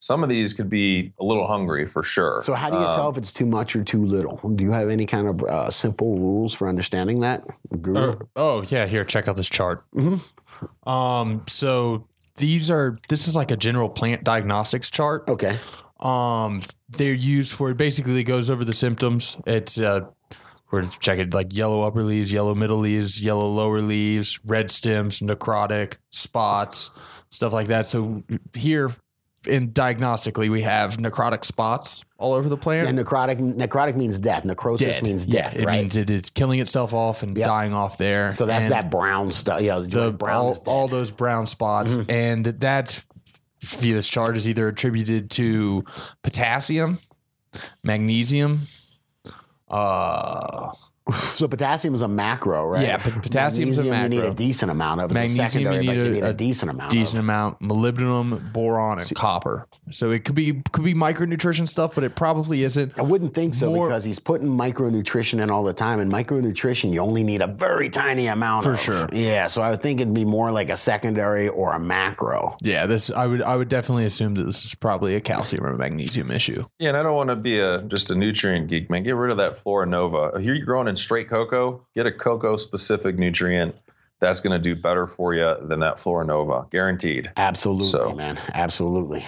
Some 0.00 0.22
of 0.22 0.28
these 0.28 0.52
could 0.52 0.68
be 0.68 1.14
a 1.18 1.24
little 1.24 1.46
hungry 1.46 1.86
for 1.86 2.02
sure. 2.02 2.42
So 2.44 2.52
how 2.52 2.68
do 2.68 2.76
you 2.76 2.82
Um, 2.84 2.94
tell 2.94 3.08
if 3.08 3.16
it's 3.16 3.32
too 3.32 3.46
much 3.46 3.74
or 3.74 3.82
too 3.82 4.04
little? 4.04 4.36
Do 4.54 4.62
you 4.62 4.70
have 4.72 4.90
any 4.90 5.06
kind 5.06 5.26
of 5.28 5.42
uh, 5.42 5.70
simple 5.70 6.18
rules 6.18 6.52
for 6.52 6.68
understanding 6.68 7.20
that? 7.20 7.42
Guru? 7.80 8.16
Oh, 8.36 8.62
yeah, 8.68 8.84
here 8.84 9.02
check 9.06 9.28
out 9.28 9.36
this 9.36 9.48
chart. 9.48 9.82
Mhm. 9.94 10.20
Um, 10.86 11.42
so 11.48 12.06
these 12.36 12.70
are 12.70 12.98
this 13.08 13.28
is 13.28 13.36
like 13.36 13.50
a 13.50 13.56
general 13.56 13.88
plant 13.88 14.24
diagnostics 14.24 14.90
chart. 14.90 15.28
okay. 15.28 15.58
Um, 16.00 16.60
they're 16.90 17.14
used 17.14 17.54
for 17.54 17.70
it 17.70 17.76
basically 17.76 18.22
goes 18.24 18.50
over 18.50 18.64
the 18.64 18.74
symptoms. 18.74 19.36
It's 19.46 19.78
uh, 19.78 20.00
we're 20.70 20.86
checking 20.86 21.30
like 21.30 21.54
yellow 21.54 21.82
upper 21.82 22.02
leaves, 22.02 22.32
yellow 22.32 22.54
middle 22.54 22.78
leaves, 22.78 23.22
yellow 23.22 23.48
lower 23.48 23.80
leaves, 23.80 24.40
red 24.44 24.70
stems, 24.70 25.20
necrotic 25.20 25.96
spots, 26.10 26.90
stuff 27.30 27.52
like 27.52 27.68
that. 27.68 27.86
So 27.86 28.24
here, 28.52 28.92
in 29.46 29.72
diagnostically 29.72 30.50
we 30.50 30.62
have 30.62 30.96
necrotic 30.98 31.44
spots 31.44 32.04
all 32.18 32.32
over 32.32 32.48
the 32.48 32.56
plant. 32.56 32.88
And 32.88 32.98
necrotic 32.98 33.38
necrotic 33.38 33.96
means 33.96 34.18
death. 34.18 34.44
Necrosis 34.44 35.02
means 35.02 35.26
Yeah, 35.26 35.42
death, 35.42 35.56
it 35.56 35.64
right? 35.66 35.80
means 35.82 35.96
it 35.96 36.10
is 36.10 36.30
killing 36.30 36.60
itself 36.60 36.94
off 36.94 37.22
and 37.22 37.36
Yep. 37.36 37.46
dying 37.46 37.72
off 37.72 37.98
there. 37.98 38.32
so 38.32 38.46
that's 38.46 38.62
And 38.62 38.72
that 38.72 38.90
brown 38.90 39.30
stuff. 39.32 39.60
Yeah, 39.60 39.78
the, 39.80 39.86
the 39.86 40.10
brown 40.12 40.36
all, 40.36 40.52
dead. 40.54 40.60
Mm-hmm. 40.60 40.68
all 40.70 40.88
those 40.88 41.10
brown 41.10 41.46
spots, 41.46 41.98
and 42.08 42.44
that 42.46 43.02
via 43.60 43.94
this 43.94 44.08
chart 44.08 44.36
is 44.36 44.46
either 44.48 44.68
attributed 44.68 45.30
to 45.32 45.84
potassium, 46.22 46.98
magnesium. 47.82 48.60
Uh, 49.68 50.70
so 51.12 51.46
potassium 51.48 51.92
is 51.94 52.00
a 52.00 52.08
macro, 52.08 52.66
right? 52.66 52.82
Yeah, 52.86 52.96
p- 52.96 53.10
is 53.10 53.78
a 53.78 53.84
macro. 53.84 54.02
You 54.04 54.08
need 54.08 54.24
a 54.24 54.32
decent 54.32 54.70
amount 54.70 55.02
of. 55.02 55.10
It's 55.10 55.16
a 55.16 55.20
Magnesium, 55.20 55.48
secondary, 55.48 55.84
you 55.84 55.90
but 55.90 55.96
need 55.96 55.98
you 55.98 56.04
a- 56.06 56.14
need 56.14 56.22
a, 56.24 56.28
a 56.30 56.32
decent 56.34 56.70
amount. 56.70 56.90
decent 56.90 57.18
Of. 57.18 57.24
amount 57.24 57.60
molybdenum, 57.60 58.52
boron, 58.54 58.98
and 59.00 59.14
copper. 59.14 59.66
So 59.90 60.10
it 60.12 60.24
could 60.24 60.34
be 60.34 60.62
could 60.72 60.84
be 60.84 60.94
micronutrition 60.94 61.68
stuff, 61.68 61.94
but 61.94 62.04
it 62.04 62.16
probably 62.16 62.62
isn't. 62.62 62.98
I 62.98 63.02
wouldn't 63.02 63.34
think 63.34 63.52
so 63.52 63.70
More- 63.74 63.88
because 63.88 64.04
he's 64.04 64.18
putting 64.18 64.48
micronutrition 64.48 65.42
in 65.42 65.50
all 65.50 65.62
the 65.64 65.74
time, 65.74 66.00
and 66.00 66.10
micronutrition 66.10 66.90
you 66.92 67.00
only 67.00 67.22
need 67.22 67.42
a 67.42 67.48
very 67.48 67.90
tiny 67.90 68.26
amount 68.26 68.64
For 68.64 68.72
of. 68.72 68.80
sure. 68.80 69.08
Yeah, 69.12 69.48
so 69.48 69.60
I 69.60 69.70
would 69.70 69.82
think 69.82 70.00
it'd 70.00 70.14
be 70.14 70.24
more 70.24 70.52
like 70.52 70.70
a 70.70 70.76
secondary 70.76 71.48
or 71.48 71.74
a 71.74 71.78
macro. 71.78 72.56
Yeah, 72.62 72.86
this 72.86 73.10
I 73.10 73.26
would 73.26 73.42
I 73.42 73.56
would 73.56 73.68
definitely 73.68 74.06
assume 74.06 74.36
that 74.36 74.44
this 74.44 74.64
is 74.64 74.74
probably 74.74 75.16
a 75.16 75.20
calcium 75.20 75.66
or 75.66 75.76
magnesium 75.76 76.30
issue. 76.30 76.64
Yeah, 76.78 76.88
and 76.88 76.96
I 76.96 77.02
don't 77.02 77.14
want 77.14 77.28
to 77.28 77.36
be 77.36 77.58
a 77.58 77.82
just 77.82 78.10
a 78.10 78.14
nutrient 78.14 78.68
geek, 78.68 78.88
man. 78.88 79.02
Get 79.02 79.16
rid 79.16 79.30
of 79.30 79.36
that 79.36 79.58
Flora 79.58 79.84
Nova. 79.86 80.40
You're 80.40 80.64
growing 80.64 80.93
straight 80.96 81.28
cocoa, 81.28 81.84
get 81.94 82.06
a 82.06 82.12
cocoa 82.12 82.56
specific 82.56 83.16
nutrient 83.18 83.74
that's 84.20 84.40
going 84.40 84.52
to 84.52 84.62
do 84.62 84.80
better 84.80 85.06
for 85.06 85.34
you 85.34 85.54
than 85.62 85.80
that 85.80 85.98
Flora 86.00 86.24
Nova, 86.24 86.66
guaranteed. 86.70 87.30
Absolutely, 87.36 87.86
So- 87.88 88.14
man. 88.14 88.38
Absolutely. 88.54 89.24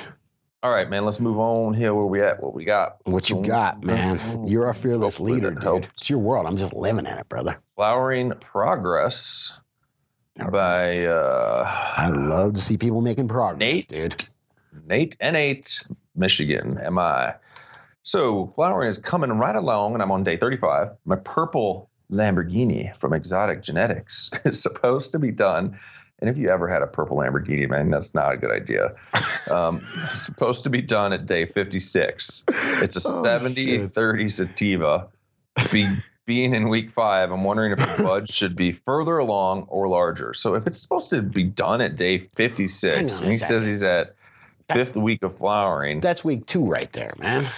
All 0.63 0.73
right, 0.73 0.89
man. 0.91 1.05
Let's 1.05 1.21
move 1.21 1.39
on 1.39 1.75
here. 1.75 1.95
Where 1.95 2.07
we 2.07 2.21
at? 2.23 2.43
What 2.43 2.53
we 2.55 2.65
got? 2.65 2.97
What 3.05 3.31
you 3.31 3.41
got, 3.43 3.85
man? 3.85 4.19
You're 4.49 4.69
a 4.69 4.75
fearless 4.75 5.17
Hopefully 5.17 5.35
leader, 5.35 5.51
dude. 5.51 5.63
helps. 5.63 5.89
It's 5.99 6.11
your 6.11 6.19
world. 6.19 6.47
I'm 6.47 6.57
just 6.57 6.73
living 6.73 7.07
in 7.07 7.13
it, 7.19 7.29
brother. 7.29 7.59
Flowering 7.77 8.33
Progress 8.41 9.59
by 10.51 11.05
uh, 11.07 11.65
I 11.97 12.09
love 12.09 12.55
to 12.55 12.61
see 12.61 12.77
people 12.77 13.01
making 13.01 13.29
progress, 13.29 13.59
Nate? 13.61 13.89
dude. 13.89 14.25
Nate 14.87 15.17
N8, 15.23 15.91
Michigan. 16.17 16.79
Am 16.83 16.99
I? 16.99 17.35
So 18.07 18.47
flowering 18.55 18.87
is 18.89 18.99
coming 18.99 19.31
right 19.33 19.57
along, 19.57 19.95
and 19.95 20.01
I'm 20.03 20.13
on 20.13 20.23
day 20.23 20.37
35. 20.37 20.91
My 21.07 21.17
purple 21.17 21.91
Lamborghini 22.09 22.97
from 22.97 23.13
Exotic 23.13 23.63
Genetix 23.63 24.47
is 24.47 24.63
supposed 24.63 25.11
to 25.11 25.19
be 25.19 25.33
done. 25.33 25.77
And 26.21 26.31
if 26.31 26.39
you 26.39 26.49
ever 26.49 26.69
had 26.69 26.83
a 26.83 26.87
purple 26.87 27.17
Lamborghini, 27.17 27.69
man, 27.69 27.91
that's 27.91 28.15
not 28.15 28.33
a 28.33 28.37
good 28.37 28.53
idea. 28.53 28.95
Um, 29.51 29.85
it's 30.05 30.23
supposed 30.23 30.63
to 30.63 30.71
be 30.71 30.81
done 30.81 31.13
at 31.13 31.27
day 31.27 31.47
56. 31.47 32.45
It's 32.49 32.95
a 32.97 33.01
Oh, 33.09 33.25
70 33.25 33.67
shit. 33.67 33.93
30 33.93 34.29
sativa. 34.29 35.09
Be, 35.73 35.89
being 36.27 36.55
in 36.55 36.69
week 36.69 36.93
five, 36.93 37.33
I'm 37.33 37.43
wondering 37.43 37.73
if 37.73 37.79
the 37.79 38.05
buds 38.05 38.33
should 38.33 38.55
be 38.55 38.71
further 38.71 39.19
along 39.19 39.63
or 39.69 39.89
larger. 39.89 40.33
So 40.33 40.55
if 40.55 40.69
it's 40.69 40.81
supposed 40.81 41.11
to 41.11 41.23
be 41.23 41.43
done 41.43 41.81
at 41.81 41.97
day 41.97 42.19
56, 42.19 43.21
and 43.21 43.33
he 43.33 43.39
says 43.39 43.67
he's 43.67 43.83
at 43.83 44.15
That's- 44.69 44.87
fifth 44.87 44.97
week 44.97 45.25
of 45.25 45.37
flowering. 45.37 45.99
That's 46.01 46.25
week 46.25 46.47
two 46.47 46.69
right 46.69 46.93
there, 46.93 47.13
man. 47.19 47.51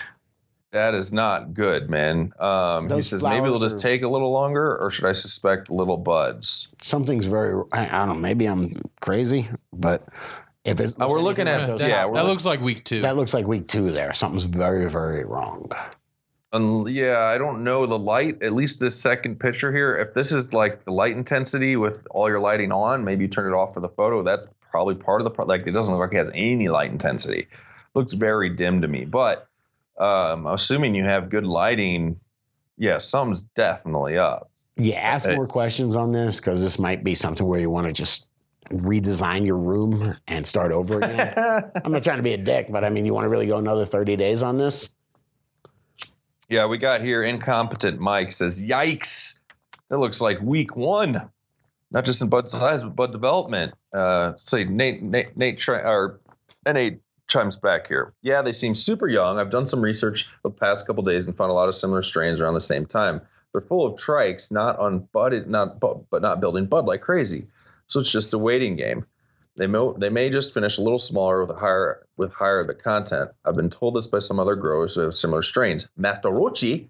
That 0.72 0.94
is 0.94 1.12
not 1.12 1.54
good, 1.54 1.88
man. 1.88 2.32
Um, 2.38 2.90
he 2.90 3.02
says 3.02 3.22
maybe 3.22 3.46
it'll 3.46 3.58
just 3.58 3.76
are- 3.76 3.80
take 3.80 4.02
a 4.02 4.08
little 4.08 4.30
longer, 4.32 4.76
or 4.78 4.90
should 4.90 5.06
I 5.06 5.12
suspect 5.12 5.70
little 5.70 5.96
buds? 5.96 6.72
Something's 6.82 7.26
very, 7.26 7.62
I, 7.72 7.87
I 8.02 8.06
don't 8.06 8.08
know, 8.16 8.20
maybe 8.20 8.46
I'm 8.46 8.75
crazy, 9.00 9.48
but 9.72 10.06
if 10.64 10.80
it's. 10.80 10.92
Uh, 11.00 11.06
we're 11.08 11.20
looking 11.20 11.48
at- 11.48 11.66
those, 11.66 11.80
yeah, 11.80 11.88
that, 11.88 12.08
we're 12.10 12.16
that 12.16 12.22
look- 12.25 12.32
looks 12.32 12.44
like 12.44 12.60
week 12.60 12.84
two. 12.84 13.00
that 13.02 13.16
looks 13.16 13.32
like 13.32 13.46
week 13.46 13.68
two 13.68 13.90
there. 13.92 14.12
Something's 14.12 14.44
very, 14.44 14.90
very 14.90 15.25
wrong. 15.25 15.70
Um, 16.52 16.87
yeah, 16.88 17.20
I 17.20 17.37
don't 17.37 17.62
know 17.62 17.84
the 17.84 17.98
light. 17.98 18.42
At 18.42 18.54
least 18.54 18.80
this 18.80 18.98
second 18.98 19.38
picture 19.38 19.70
here. 19.70 19.96
If 19.96 20.14
this 20.14 20.32
is 20.32 20.54
like 20.54 20.84
the 20.87 20.92
light 20.92 21.14
intensity 21.14 21.76
with 21.76 22.06
all 22.10 22.28
your 22.28 22.40
lighting 22.40 22.72
on, 22.72 23.04
maybe 23.04 23.25
you 23.25 23.28
turn 23.28 23.52
it 23.52 23.54
off 23.54 23.75
for 23.75 23.80
the 23.80 23.88
photo. 23.90 24.22
That's 24.22 24.46
probably 24.70 24.94
part 24.94 25.20
of 25.20 25.25
the 25.26 25.30
pro- 25.30 25.44
like. 25.44 25.66
It 25.66 25.72
doesn't 25.72 25.94
look 25.94 26.00
like 26.00 26.14
it 26.14 26.25
has 26.25 26.30
any 26.34 26.68
light 26.70 26.90
intensity. 26.90 27.48
Looks 27.94 28.14
very 28.14 28.48
dim 28.48 28.80
to 28.80 28.88
me. 28.88 29.04
But 29.04 29.46
um, 29.99 30.47
assuming 30.47 30.95
you 30.95 31.05
have 31.05 31.28
good 31.28 31.45
lighting, 31.45 32.19
yeah, 32.76 32.99
something's 32.99 33.43
definitely 33.43 34.19
up. 34.19 34.50
Yeah, 34.76 34.99
ask 34.99 35.28
more 35.28 35.47
questions 35.47 35.97
on 35.97 36.12
this 36.12 36.38
because 36.38 36.61
this 36.61 36.78
might 36.78 37.02
be 37.02 37.17
something 37.17 37.45
where 37.45 37.58
you 37.58 37.69
want 37.69 37.89
to 37.89 37.93
just 37.93 38.28
redesign 38.71 39.45
your 39.45 39.56
room 39.56 40.17
and 40.28 40.47
start 40.47 40.71
over 40.71 40.99
again. 40.99 41.34
I'm 41.84 41.91
not 41.91 42.04
trying 42.04 42.19
to 42.19 42.23
be 42.23 42.34
a 42.34 42.39
dick, 42.39 42.69
but 42.71 42.84
I 42.84 42.91
mean, 42.91 43.04
you 43.04 43.13
want 43.13 43.25
to 43.25 43.28
really 43.28 43.47
go 43.47 43.56
another 43.56 43.84
30 43.84 44.17
days 44.17 44.43
on 44.43 44.58
this? 44.58 44.95
Yeah, 46.49 46.67
we 46.67 46.78
got 46.78 47.02
here 47.02 47.23
incompetent 47.23 48.00
Mike 48.00 48.32
says, 48.32 48.63
"Yikes! 48.63 49.43
That 49.91 49.99
looks 49.99 50.21
like 50.21 50.41
week 50.41 50.76
one, 50.76 51.28
not 51.91 52.04
just 52.04 52.23
in 52.23 52.28
bud 52.28 52.49
size 52.49 52.84
but 52.84 52.97
bud 52.97 53.13
development." 53.13 53.75
Uh, 53.93 54.34
say 54.37 54.65
Nate, 54.65 55.02
Nate, 55.02 55.37
Nate, 55.37 55.69
or 55.69 56.21
Nate 56.67 57.00
chimes 57.28 57.56
back 57.56 57.86
here. 57.86 58.12
Yeah, 58.23 58.43
they 58.43 58.52
seem 58.52 58.75
super 58.75 59.06
young. 59.06 59.38
I've 59.38 59.50
done 59.50 59.67
some 59.67 59.80
research 59.80 60.28
the 60.43 60.50
past 60.50 60.86
couple 60.86 61.02
days 61.02 61.26
and 61.26 61.36
found 61.36 61.50
a 61.50 61.54
lot 61.54 61.69
of 61.69 61.76
similar 61.76 62.02
strains 62.02 62.41
around 62.41 62.54
the 62.54 62.60
same 62.60 62.86
time. 62.86 63.21
They're 63.52 63.60
full 63.60 63.86
of 63.86 63.95
trikes, 63.95 64.50
not 64.52 64.78
on 64.78 65.00
budded, 65.12 65.49
not 65.49 65.80
bu- 65.80 66.04
but 66.10 66.23
not 66.23 66.41
building 66.41 66.67
bud 66.67 66.86
like 66.86 67.00
crazy. 67.00 67.47
So 67.86 68.00
it's 68.00 68.12
just 68.12 68.34
a 68.34 68.38
waiting 68.38 68.76
game. 68.76 69.06
They 69.56 69.67
may, 69.67 69.93
they 69.97 70.10
may 70.10 70.30
just 70.30 70.54
finish 70.54 70.78
a 70.78 70.82
little 70.82 70.99
smaller 70.99 71.41
with 71.41 71.50
a 71.50 71.58
higher 71.58 72.06
with 72.17 72.32
higher 72.32 72.64
the 72.64 72.75
content. 72.75 73.30
I've 73.45 73.54
been 73.54 73.71
told 73.71 73.97
this 73.97 74.06
by 74.06 74.21
some 74.21 74.38
other 74.38 74.54
growers 74.54 74.95
who 74.95 75.00
have 75.02 75.14
similar 75.14 75.43
strains. 75.43 75.88
Master 75.97 76.28
Rochi 76.28 76.88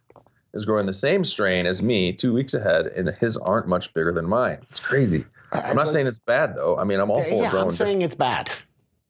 is 0.53 0.65
growing 0.65 0.87
the 0.87 0.93
same 0.93 1.25
strain 1.25 1.67
as 1.67 1.83
me 1.83 2.13
two 2.13 2.35
weeks 2.35 2.55
ahead, 2.55 2.87
and 2.89 3.09
his 3.21 3.37
aren't 3.37 3.69
much 3.69 3.95
bigger 3.95 4.13
than 4.13 4.27
mine. 4.27 4.59
It's 4.63 4.81
crazy. 4.81 5.25
I'm 5.53 5.77
not 5.77 5.89
saying 5.89 6.07
it's 6.07 6.19
bad 6.19 6.57
though. 6.57 6.77
I 6.77 6.85
mean, 6.85 7.01
I'm 7.01 7.11
all 7.11 7.23
for 7.23 7.43
yeah, 7.43 7.51
growing. 7.51 7.69
I'm 7.69 7.73
saying 7.73 8.03
it's 8.03 8.15
bad. 8.15 8.51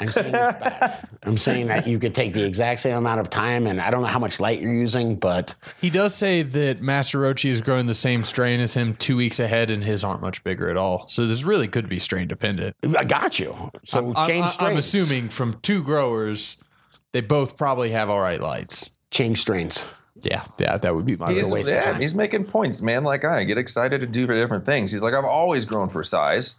I'm 0.00 0.06
saying 0.08 0.26
it's 0.34 0.54
bad. 0.60 1.08
I'm 1.24 1.36
saying 1.36 1.66
that 1.68 1.86
you 1.88 1.98
could 1.98 2.14
take 2.14 2.32
the 2.32 2.44
exact 2.44 2.80
same 2.80 2.96
amount 2.96 3.20
of 3.20 3.30
time, 3.30 3.66
and 3.66 3.80
I 3.80 3.90
don't 3.90 4.02
know 4.02 4.08
how 4.08 4.18
much 4.20 4.38
light 4.38 4.60
you're 4.60 4.72
using, 4.72 5.16
but 5.16 5.54
he 5.80 5.90
does 5.90 6.14
say 6.14 6.42
that 6.42 6.80
Master 6.80 7.18
Rochi 7.18 7.50
is 7.50 7.60
growing 7.60 7.86
the 7.86 7.94
same 7.94 8.22
strain 8.22 8.60
as 8.60 8.74
him 8.74 8.94
two 8.94 9.16
weeks 9.16 9.40
ahead, 9.40 9.70
and 9.70 9.82
his 9.82 10.04
aren't 10.04 10.20
much 10.20 10.44
bigger 10.44 10.68
at 10.70 10.76
all. 10.76 11.08
So 11.08 11.26
this 11.26 11.42
really 11.42 11.66
could 11.68 11.88
be 11.88 11.98
strain 11.98 12.28
dependent. 12.28 12.76
I 12.96 13.02
got 13.04 13.38
you. 13.40 13.72
So 13.86 14.12
I'm, 14.14 14.28
change 14.28 14.44
I'm- 14.60 14.72
I'm 14.72 14.76
assuming 14.76 15.28
from 15.30 15.54
two 15.62 15.82
growers, 15.82 16.58
they 17.12 17.20
both 17.20 17.56
probably 17.56 17.90
have 17.90 18.08
all 18.08 18.20
right 18.20 18.40
lights. 18.40 18.90
change 19.10 19.40
strains. 19.40 19.84
Yeah, 20.22 20.44
yeah, 20.58 20.76
that 20.78 20.94
would 20.96 21.06
be 21.06 21.16
my 21.16 21.32
He's, 21.32 21.52
waste 21.52 21.68
of 21.68 21.74
yeah, 21.74 21.92
time. 21.92 22.00
he's 22.00 22.14
making 22.14 22.44
points, 22.44 22.82
man. 22.82 23.04
Like 23.04 23.24
I 23.24 23.44
get 23.44 23.56
excited 23.56 24.00
to 24.00 24.06
do 24.06 24.26
different 24.26 24.66
things. 24.66 24.90
He's 24.90 25.02
like, 25.02 25.14
I've 25.14 25.24
always 25.24 25.64
grown 25.64 25.88
for 25.88 26.02
size 26.02 26.58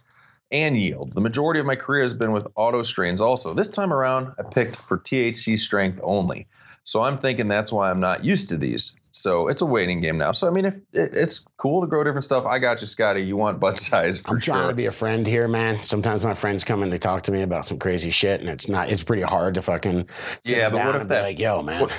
and 0.52 0.76
yield. 0.76 1.14
The 1.14 1.20
majority 1.20 1.60
of 1.60 1.66
my 1.66 1.76
career 1.76 2.02
has 2.02 2.14
been 2.14 2.32
with 2.32 2.46
auto 2.56 2.82
strains. 2.82 3.20
Also, 3.20 3.54
this 3.54 3.68
time 3.68 3.92
around, 3.92 4.32
I 4.38 4.42
picked 4.42 4.76
for 4.88 4.98
THC 4.98 5.58
strength 5.58 6.00
only. 6.02 6.46
So 6.82 7.02
I'm 7.02 7.18
thinking 7.18 7.46
that's 7.46 7.72
why 7.72 7.90
I'm 7.90 8.00
not 8.00 8.24
used 8.24 8.48
to 8.48 8.56
these. 8.56 8.98
So 9.12 9.48
it's 9.48 9.60
a 9.60 9.66
waiting 9.66 10.00
game 10.00 10.16
now. 10.18 10.32
So 10.32 10.48
I 10.48 10.50
mean, 10.50 10.64
if 10.64 10.74
it, 10.92 11.14
it's 11.14 11.44
cool 11.58 11.82
to 11.82 11.86
grow 11.86 12.02
different 12.02 12.24
stuff, 12.24 12.46
I 12.46 12.58
got 12.58 12.80
you, 12.80 12.86
Scotty. 12.86 13.20
You 13.20 13.36
want 13.36 13.60
bud 13.60 13.78
size 13.90 14.20
for 14.20 14.30
I'm 14.30 14.40
trying 14.40 14.62
sure. 14.62 14.68
to 14.70 14.74
be 14.74 14.86
a 14.86 14.92
friend 14.92 15.26
here, 15.26 15.46
man. 15.46 15.84
Sometimes 15.84 16.24
my 16.24 16.34
friends 16.34 16.64
come 16.64 16.82
and 16.82 16.92
they 16.92 16.96
talk 16.98 17.22
to 17.22 17.32
me 17.32 17.42
about 17.42 17.66
some 17.66 17.78
crazy 17.78 18.10
shit, 18.10 18.40
and 18.40 18.48
it's 18.48 18.68
not. 18.68 18.88
It's 18.88 19.04
pretty 19.04 19.22
hard 19.22 19.54
to 19.54 19.62
fucking. 19.62 20.08
Yeah, 20.44 20.70
but 20.70 20.84
what 20.86 20.96
if 21.02 21.08
that- 21.08 21.22
like, 21.22 21.38
yo, 21.38 21.62
man? 21.62 21.82
what- 21.82 21.92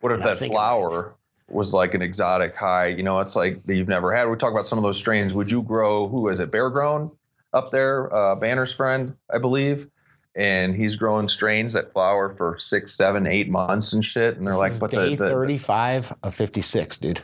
What 0.00 0.12
if 0.12 0.20
that 0.20 0.38
flower 0.50 1.14
was 1.48 1.74
like 1.74 1.92
an 1.94 2.00
exotic 2.02 2.54
high? 2.56 2.86
You 2.86 3.02
know, 3.02 3.20
it's 3.20 3.36
like 3.36 3.64
that 3.66 3.74
you've 3.74 3.88
never 3.88 4.12
had. 4.12 4.28
We 4.30 4.36
talk 4.36 4.52
about 4.52 4.66
some 4.66 4.78
of 4.78 4.84
those 4.84 4.98
strains. 4.98 5.34
Would 5.34 5.50
you 5.50 5.62
grow? 5.62 6.08
Who 6.08 6.28
is 6.28 6.40
it? 6.40 6.50
Bear 6.50 6.70
grown 6.70 7.10
up 7.52 7.70
there, 7.70 8.12
uh, 8.14 8.34
Banner's 8.36 8.72
friend, 8.72 9.14
I 9.32 9.38
believe, 9.38 9.88
and 10.34 10.74
he's 10.74 10.96
growing 10.96 11.28
strains 11.28 11.74
that 11.74 11.92
flower 11.92 12.34
for 12.34 12.56
six, 12.58 12.94
seven, 12.94 13.26
eight 13.26 13.48
months 13.48 13.92
and 13.92 14.04
shit. 14.04 14.36
And 14.36 14.46
they're 14.46 14.54
This 14.54 14.60
like, 14.60 14.80
but 14.80 14.90
day 14.90 15.14
the, 15.16 15.24
the 15.24 15.30
35 15.30 16.12
of 16.22 16.34
56, 16.34 16.98
dude. 16.98 17.22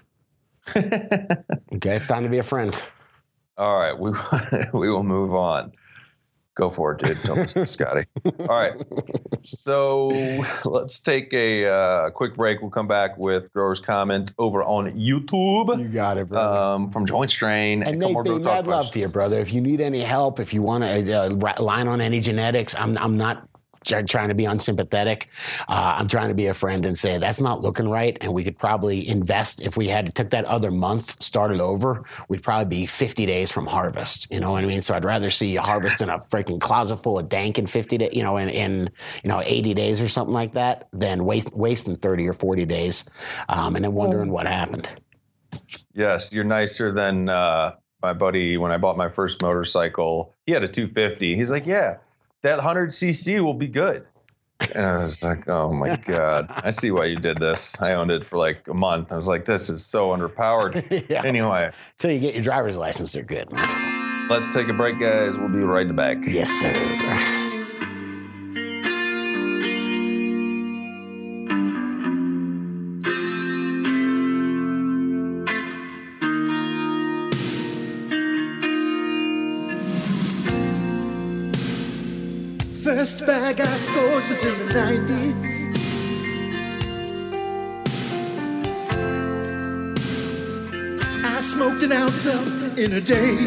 Okay, 0.76 1.94
it's 1.94 2.06
time 2.06 2.24
to 2.24 2.28
be 2.28 2.38
a 2.38 2.42
friend. 2.42 2.74
all 3.56 3.78
right, 3.78 3.98
we 3.98 4.10
we 4.72 4.90
will 4.90 5.04
move 5.04 5.34
on. 5.34 5.72
Go 6.58 6.70
for 6.70 6.92
it, 6.92 6.98
dude. 6.98 7.22
Don't 7.22 7.36
listen 7.36 7.62
to 7.62 7.68
Scotty. 7.68 8.06
All 8.40 8.46
right. 8.48 8.72
So 9.44 10.08
let's 10.64 10.98
take 10.98 11.32
a 11.32 11.66
uh, 11.66 12.10
quick 12.10 12.34
break. 12.34 12.60
We'll 12.60 12.72
come 12.72 12.88
back 12.88 13.16
with 13.16 13.52
Grower's 13.52 13.78
Comment 13.78 14.32
over 14.38 14.64
on 14.64 14.90
YouTube. 14.98 15.78
You 15.78 15.86
got 15.88 16.18
it, 16.18 16.28
brother. 16.28 16.60
um, 16.60 16.90
from 16.90 17.06
Joint 17.06 17.30
Strain. 17.30 17.84
and 17.84 18.02
a 18.02 18.06
couple 18.06 18.08
Nate, 18.08 18.12
more 18.12 18.22
be 18.24 18.30
Grow 18.30 18.38
Talk 18.40 18.66
love 18.66 18.90
to 18.90 18.98
you, 18.98 19.08
brother. 19.08 19.38
If 19.38 19.52
you 19.52 19.60
need 19.60 19.80
any 19.80 20.02
help, 20.02 20.40
if 20.40 20.52
you 20.52 20.62
want 20.62 20.82
to 20.82 21.12
uh, 21.12 21.62
line 21.62 21.86
on 21.86 22.00
any 22.00 22.18
genetics, 22.18 22.74
I'm 22.74 22.98
I'm 22.98 23.16
not 23.16 23.48
trying 23.84 24.28
to 24.28 24.34
be 24.34 24.44
unsympathetic. 24.44 25.28
Uh, 25.68 25.96
I'm 25.98 26.08
trying 26.08 26.28
to 26.28 26.34
be 26.34 26.46
a 26.46 26.54
friend 26.54 26.84
and 26.86 26.98
say 26.98 27.18
that's 27.18 27.40
not 27.40 27.60
looking 27.60 27.88
right, 27.88 28.16
and 28.20 28.32
we 28.32 28.44
could 28.44 28.58
probably 28.58 29.08
invest 29.08 29.60
if 29.60 29.76
we 29.76 29.88
had 29.88 30.14
took 30.14 30.30
that 30.30 30.44
other 30.44 30.70
month, 30.70 31.20
started 31.22 31.60
over. 31.60 32.04
We'd 32.28 32.42
probably 32.42 32.80
be 32.80 32.86
50 32.86 33.26
days 33.26 33.50
from 33.50 33.66
harvest. 33.66 34.26
You 34.30 34.40
know 34.40 34.52
what 34.52 34.64
I 34.64 34.66
mean? 34.66 34.82
So 34.82 34.94
I'd 34.94 35.04
rather 35.04 35.30
see 35.30 35.48
you 35.48 35.60
harvest 35.60 36.00
in 36.00 36.08
a 36.08 36.18
freaking 36.18 36.60
closet 36.60 36.98
full 36.98 37.18
of 37.18 37.28
dank 37.28 37.58
in 37.58 37.66
50 37.66 37.98
days, 37.98 38.10
you 38.12 38.22
know, 38.22 38.36
in, 38.36 38.48
in 38.48 38.90
you 39.22 39.28
know 39.28 39.42
80 39.44 39.74
days 39.74 40.00
or 40.00 40.08
something 40.08 40.34
like 40.34 40.54
that, 40.54 40.88
than 40.92 41.24
waste 41.24 41.52
wasting 41.52 41.96
30 41.96 42.28
or 42.28 42.32
40 42.32 42.64
days, 42.66 43.08
um, 43.48 43.76
and 43.76 43.84
then 43.84 43.92
wondering 43.92 44.30
what 44.30 44.46
happened. 44.46 44.88
Yes, 45.94 46.32
you're 46.32 46.44
nicer 46.44 46.92
than 46.92 47.28
uh, 47.28 47.72
my 48.02 48.12
buddy 48.12 48.56
when 48.56 48.70
I 48.70 48.76
bought 48.76 48.96
my 48.96 49.08
first 49.08 49.42
motorcycle. 49.42 50.34
He 50.46 50.52
had 50.52 50.62
a 50.62 50.68
250. 50.68 51.36
He's 51.36 51.50
like, 51.50 51.66
"Yeah, 51.66 51.96
that 52.42 52.58
100cc 52.58 53.40
will 53.42 53.54
be 53.54 53.68
good." 53.68 54.06
And 54.74 54.84
I 54.84 55.02
was 55.02 55.22
like, 55.22 55.48
"Oh 55.48 55.72
my 55.72 55.96
god, 56.06 56.46
I 56.50 56.70
see 56.70 56.90
why 56.90 57.06
you 57.06 57.16
did 57.16 57.38
this." 57.38 57.80
I 57.80 57.94
owned 57.94 58.10
it 58.10 58.24
for 58.24 58.38
like 58.38 58.66
a 58.68 58.74
month. 58.74 59.12
I 59.12 59.16
was 59.16 59.28
like, 59.28 59.44
"This 59.44 59.70
is 59.70 59.84
so 59.84 60.08
underpowered." 60.08 61.06
yeah. 61.10 61.22
Anyway, 61.24 61.70
Until 61.94 62.10
you 62.10 62.20
get 62.20 62.34
your 62.34 62.42
driver's 62.42 62.76
license, 62.76 63.12
they're 63.12 63.22
good, 63.22 63.50
let's 64.30 64.52
take 64.52 64.68
a 64.68 64.74
break, 64.74 65.00
guys. 65.00 65.38
We'll 65.38 65.48
be 65.48 65.60
right 65.60 65.94
back. 65.94 66.18
Yes, 66.26 66.50
sir. 66.50 67.34
I 83.48 83.76
scored 83.76 84.28
was 84.28 84.44
in 84.44 84.58
the 84.58 84.74
90s. 84.74 85.68
I 91.24 91.40
smoked 91.40 91.82
an 91.82 91.92
ounce 91.92 92.26
up 92.26 92.78
in 92.78 92.92
a 92.92 93.00
day. 93.00 93.38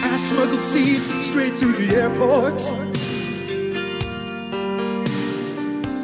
I 0.00 0.16
smuggled 0.16 0.60
seeds 0.60 1.12
straight 1.26 1.54
through 1.54 1.72
the 1.72 1.96
airport. 2.02 2.62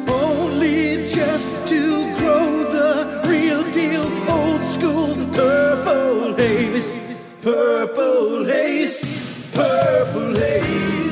Only 0.09 1.07
just 1.07 1.65
to 1.69 2.13
grow 2.19 2.63
the 2.75 3.23
real 3.25 3.63
deal, 3.71 4.05
old 4.29 4.65
school 4.65 5.15
purple 5.33 6.35
haze. 6.35 7.08
Purple 7.49 8.45
haze, 8.45 9.47
purple 9.51 10.35
haze. 10.35 11.09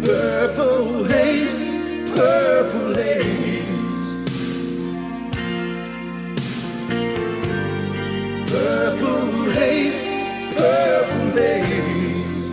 Purple 0.00 1.04
haze, 1.10 1.58
purple 2.14 2.94
haze. 2.94 4.10
Purple 8.46 9.50
haze, 9.58 10.02
purple 10.54 11.30
haze. 11.34 12.44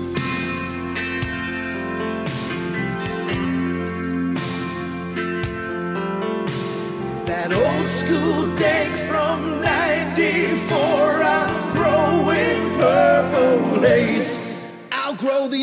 That 7.28 7.54
old 7.54 7.88
school 8.00 8.56
dank 8.58 9.03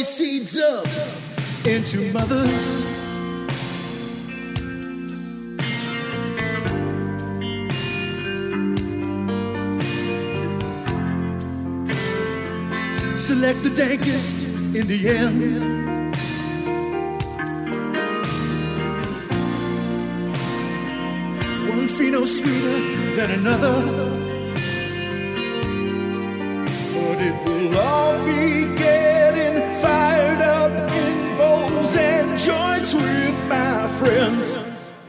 seeds 0.02 0.58
up 0.58 0.86
into 1.66 1.98
mothers. 2.12 2.84
Select 13.16 13.62
the 13.62 13.70
dankest 13.70 14.74
in 14.74 14.86
the 14.86 15.00
end. 15.08 16.14
One 21.68 21.86
pheno 21.86 22.26
sweeter 22.26 22.78
than 23.16 23.30
another. 23.40 23.76
But 26.94 27.18
it 27.20 27.34
will 27.44 27.78
all 27.78 28.09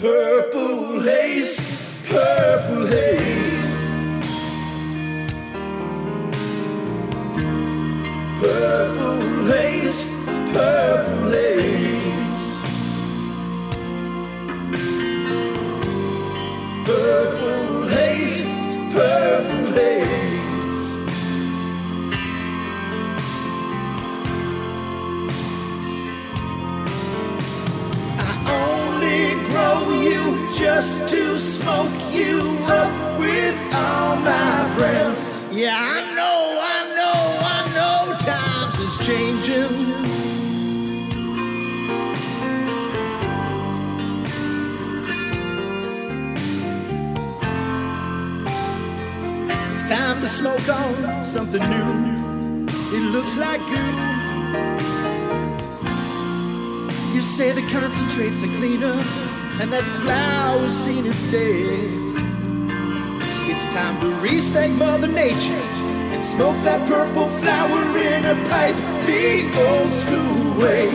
Purple 0.01 0.99
haze, 1.05 1.73
purple 2.09 2.87
haze. 2.89 3.20
Smoke 31.41 32.13
you 32.13 32.39
up 32.67 33.19
with 33.19 33.57
all 33.73 34.15
my 34.17 34.63
friends. 34.77 35.43
Yeah, 35.51 35.73
I 35.75 36.01
know, 36.15 36.59
I 36.61 36.79
know, 36.97 37.21
I 37.41 37.59
know 37.75 38.13
times 38.21 38.77
is 38.79 38.95
changing. 39.07 39.73
It's 49.73 49.89
time 49.89 50.21
to 50.21 50.27
smoke 50.27 50.69
on 50.69 51.23
something 51.23 51.63
new. 51.69 52.65
It 52.93 53.11
looks 53.11 53.37
like 53.39 53.61
you. 53.61 53.85
You 57.15 57.21
say 57.21 57.51
the 57.51 57.67
concentrates 57.73 58.43
are 58.43 58.53
cleaner, 58.57 58.95
and 59.61 59.71
that 59.71 59.83
flower's 59.83 60.73
seen 60.73 61.05
its 61.05 61.23
day. 61.29 61.61
It's 63.45 63.65
time 63.71 63.95
to 64.01 64.09
respect 64.19 64.73
Mother 64.79 65.07
Nature 65.07 65.63
and 66.11 66.23
smoke 66.23 66.55
that 66.63 66.81
purple 66.89 67.27
flower 67.27 67.95
in 67.95 68.25
a 68.25 68.33
pipe 68.49 68.73
the 69.05 69.45
old 69.69 69.93
school 69.93 70.57
way. 70.59 70.89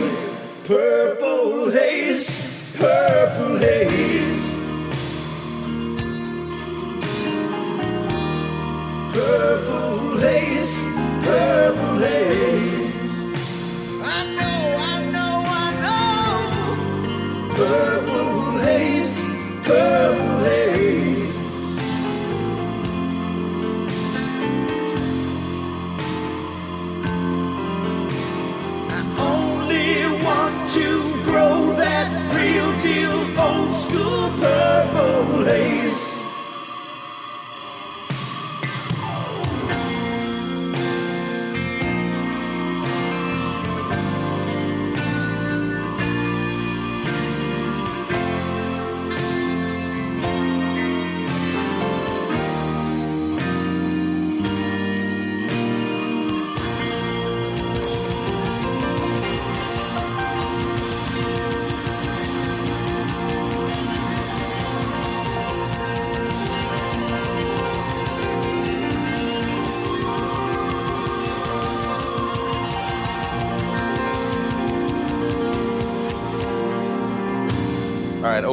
Purple 0.65 1.71
haze, 1.71 2.75
purple 2.77 3.57
haze. 3.57 4.59
Purple 9.13 9.76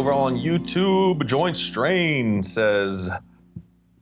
over 0.05 0.13
on 0.13 0.37
YouTube, 0.37 1.25
Joint 1.25 1.57
Strain 1.57 2.45
says 2.45 3.11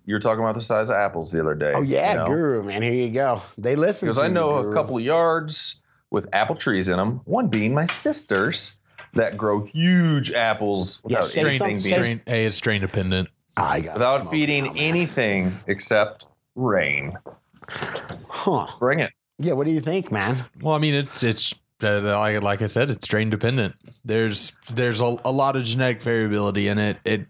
you 0.04 0.14
were 0.14 0.18
talking 0.18 0.42
about 0.42 0.56
the 0.56 0.60
size 0.60 0.90
of 0.90 0.96
apples 0.96 1.30
the 1.30 1.40
other 1.40 1.54
day. 1.54 1.72
Oh 1.76 1.82
yeah, 1.82 2.12
you 2.12 2.18
know? 2.18 2.26
Guru 2.26 2.62
man, 2.64 2.82
here 2.82 2.92
you 2.92 3.10
go. 3.10 3.40
They 3.56 3.76
listen 3.76 4.06
Because 4.08 4.16
to 4.16 4.24
I 4.24 4.26
you, 4.26 4.32
know 4.32 4.68
a 4.68 4.74
couple 4.74 4.96
of 4.96 5.04
yards 5.04 5.80
with 6.10 6.26
apple 6.32 6.56
trees 6.56 6.88
in 6.88 6.96
them. 6.96 7.20
One 7.24 7.46
being 7.46 7.72
my 7.72 7.84
sister's 7.84 8.78
that 9.12 9.36
grow 9.36 9.64
huge 9.64 10.32
apples 10.32 11.00
without 11.04 11.24
say 11.26 11.42
anything 11.42 11.80
being 11.80 12.02
Strain, 12.02 12.22
A 12.26 12.46
is 12.46 12.56
strain 12.56 12.80
dependent. 12.80 13.28
I 13.56 13.78
got 13.78 13.94
without 13.94 14.28
feeding 14.28 14.64
now, 14.64 14.72
anything 14.74 15.56
except 15.68 16.26
rain. 16.56 17.16
Huh? 18.28 18.66
Bring 18.80 18.98
it. 18.98 19.12
Yeah. 19.38 19.52
What 19.52 19.66
do 19.66 19.72
you 19.72 19.80
think, 19.80 20.10
man? 20.10 20.44
Well, 20.60 20.74
I 20.74 20.78
mean, 20.78 20.94
it's 20.94 21.22
it's 21.22 21.54
uh, 21.84 22.00
like 22.18 22.42
like 22.42 22.62
I 22.62 22.66
said, 22.66 22.90
it's 22.90 23.04
strain 23.04 23.30
dependent. 23.30 23.74
There's 24.04 24.56
there's 24.72 25.00
a, 25.00 25.16
a 25.24 25.32
lot 25.32 25.56
of 25.56 25.64
genetic 25.64 26.02
variability 26.02 26.68
in 26.68 26.78
it. 26.78 26.98
It 27.04 27.26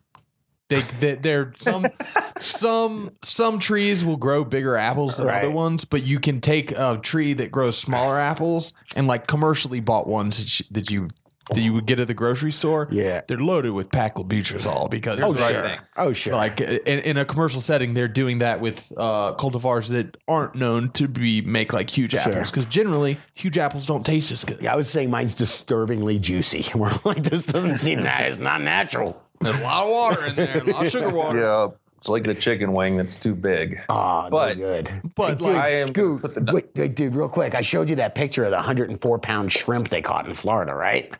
they, 0.68 0.80
they 1.00 1.14
there 1.16 1.52
some 1.56 1.86
some 2.40 3.10
some 3.22 3.58
trees 3.58 4.04
will 4.04 4.16
grow 4.16 4.44
bigger 4.44 4.76
apples 4.76 5.16
than 5.18 5.26
Right. 5.26 5.44
other 5.44 5.50
ones, 5.50 5.84
but 5.84 6.02
you 6.04 6.18
can 6.20 6.40
take 6.40 6.72
a 6.72 6.98
tree 7.02 7.32
that 7.34 7.50
grows 7.50 7.76
smaller 7.78 8.18
apples 8.18 8.72
and 8.96 9.06
like 9.06 9.26
commercially 9.26 9.80
bought 9.80 10.06
ones 10.06 10.62
that 10.70 10.90
you, 10.90 11.08
that 11.50 11.60
you 11.60 11.72
would 11.72 11.86
get 11.86 11.98
at 12.00 12.06
the 12.08 12.14
grocery 12.14 12.52
store. 12.52 12.88
Yeah. 12.90 13.22
they're 13.26 13.36
loaded 13.38 13.72
with 13.72 13.90
paclobutrazol 13.90 14.90
because 14.90 15.20
Oh 15.20 15.28
what 15.32 15.38
sure. 15.52 15.62
think. 15.62 15.80
Oh 15.96 16.12
sure. 16.12 16.34
like 16.34 16.60
in, 16.60 16.78
in 17.00 17.16
a 17.16 17.24
commercial 17.24 17.60
setting, 17.60 17.94
they're 17.94 18.08
doing 18.08 18.38
that 18.38 18.60
with 18.60 18.92
uh, 18.96 19.34
cultivars 19.34 19.90
that 19.90 20.16
aren't 20.28 20.54
known 20.54 20.90
to 20.92 21.08
be 21.08 21.40
make 21.42 21.72
like 21.72 21.90
huge 21.90 22.14
apples 22.14 22.50
because 22.50 22.64
generally 22.66 23.18
huge 23.34 23.58
apples 23.58 23.86
don't 23.86 24.04
taste 24.06 24.30
as 24.30 24.44
good. 24.44 24.60
yeah, 24.62 24.72
I 24.72 24.76
was 24.76 24.88
saying 24.88 25.10
mine's 25.10 25.34
disturbingly 25.34 26.18
juicy. 26.18 26.66
We're 26.74 26.92
like, 27.04 27.22
this 27.24 27.46
doesn't 27.46 27.78
seem 27.78 28.02
that. 28.02 28.28
It's 28.28 28.38
not 28.38 28.60
natural. 28.62 29.20
There's 29.40 29.58
a 29.58 29.62
lot 29.62 29.84
of 29.84 29.90
water 29.90 30.24
in 30.26 30.36
there, 30.36 30.58
a 30.58 30.64
lot 30.64 30.86
of 30.86 30.92
sugar 30.92 31.10
water. 31.14 31.40
Yeah, 31.40 31.68
it's 31.96 32.08
like 32.08 32.22
the 32.24 32.34
chicken 32.34 32.72
wing 32.72 32.96
that's 32.96 33.16
too 33.16 33.34
big. 33.34 33.80
Oh, 33.88 34.28
But- 34.30 34.56
no 34.56 34.64
good. 34.64 34.92
But 35.16 35.38
Dude, 35.38 35.48
like, 35.48 35.56
I 35.56 35.68
am 35.80 35.92
Dude, 35.92 36.22
the 36.22 36.52
wait, 36.54 36.66
wait, 36.76 36.94
dude, 36.94 37.14
real 37.16 37.28
quick. 37.28 37.54
I 37.56 37.60
showed 37.62 37.88
you 37.88 37.96
that 37.96 38.14
picture 38.14 38.44
of 38.44 38.50
the 38.50 38.56
104 38.58 39.18
pound 39.18 39.50
shrimp 39.52 39.88
they 39.88 40.00
caught 40.02 40.28
in 40.28 40.34
Florida, 40.34 40.74
right? 40.74 41.12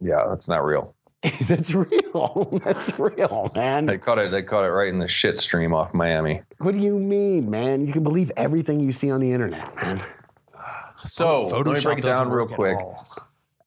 Yeah, 0.00 0.24
that's 0.28 0.48
not 0.48 0.64
real. 0.64 0.94
That's 1.48 1.72
real. 1.72 2.60
That's 2.64 2.98
real, 2.98 3.50
man. 3.54 3.86
They 3.86 3.96
caught 3.96 4.18
it. 4.18 4.30
They 4.30 4.42
caught 4.42 4.64
it 4.64 4.68
right 4.72 4.88
in 4.88 4.98
the 4.98 5.08
shit 5.08 5.38
stream 5.38 5.72
off 5.72 5.94
Miami. 5.94 6.42
What 6.58 6.72
do 6.74 6.80
you 6.80 6.98
mean, 6.98 7.50
man? 7.50 7.86
You 7.86 7.94
can 7.94 8.02
believe 8.02 8.30
everything 8.36 8.78
you 8.78 8.92
see 8.92 9.10
on 9.10 9.20
the 9.20 9.32
internet, 9.32 9.74
man. 9.76 10.04
So 10.98 11.46
let 11.48 11.66
me 11.66 11.80
break 11.80 11.98
it 11.98 12.02
down 12.02 12.28
real 12.28 12.46
quick. 12.46 12.76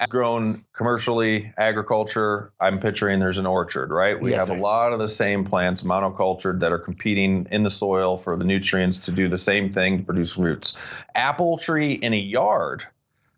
grown 0.09 0.63
commercially 0.73 1.51
agriculture 1.57 2.51
i'm 2.59 2.79
picturing 2.79 3.19
there's 3.19 3.39
an 3.39 3.47
orchard 3.47 3.89
right 3.89 4.21
we 4.21 4.29
Yes, 4.29 4.41
have 4.41 4.47
sir. 4.49 4.55
a 4.55 4.61
lot 4.61 4.93
of 4.93 4.99
the 4.99 5.07
same 5.07 5.43
plants 5.43 5.81
monocultured 5.81 6.59
that 6.59 6.71
are 6.71 6.77
competing 6.77 7.47
in 7.49 7.63
the 7.63 7.71
soil 7.71 8.15
for 8.15 8.35
the 8.37 8.45
nutrients 8.45 8.99
to 8.99 9.11
do 9.11 9.27
the 9.27 9.39
same 9.39 9.73
thing 9.73 9.97
to 9.97 10.03
produce 10.03 10.37
roots 10.37 10.77
apple 11.15 11.57
tree 11.57 11.93
in 11.93 12.13
a 12.13 12.17
yard 12.17 12.85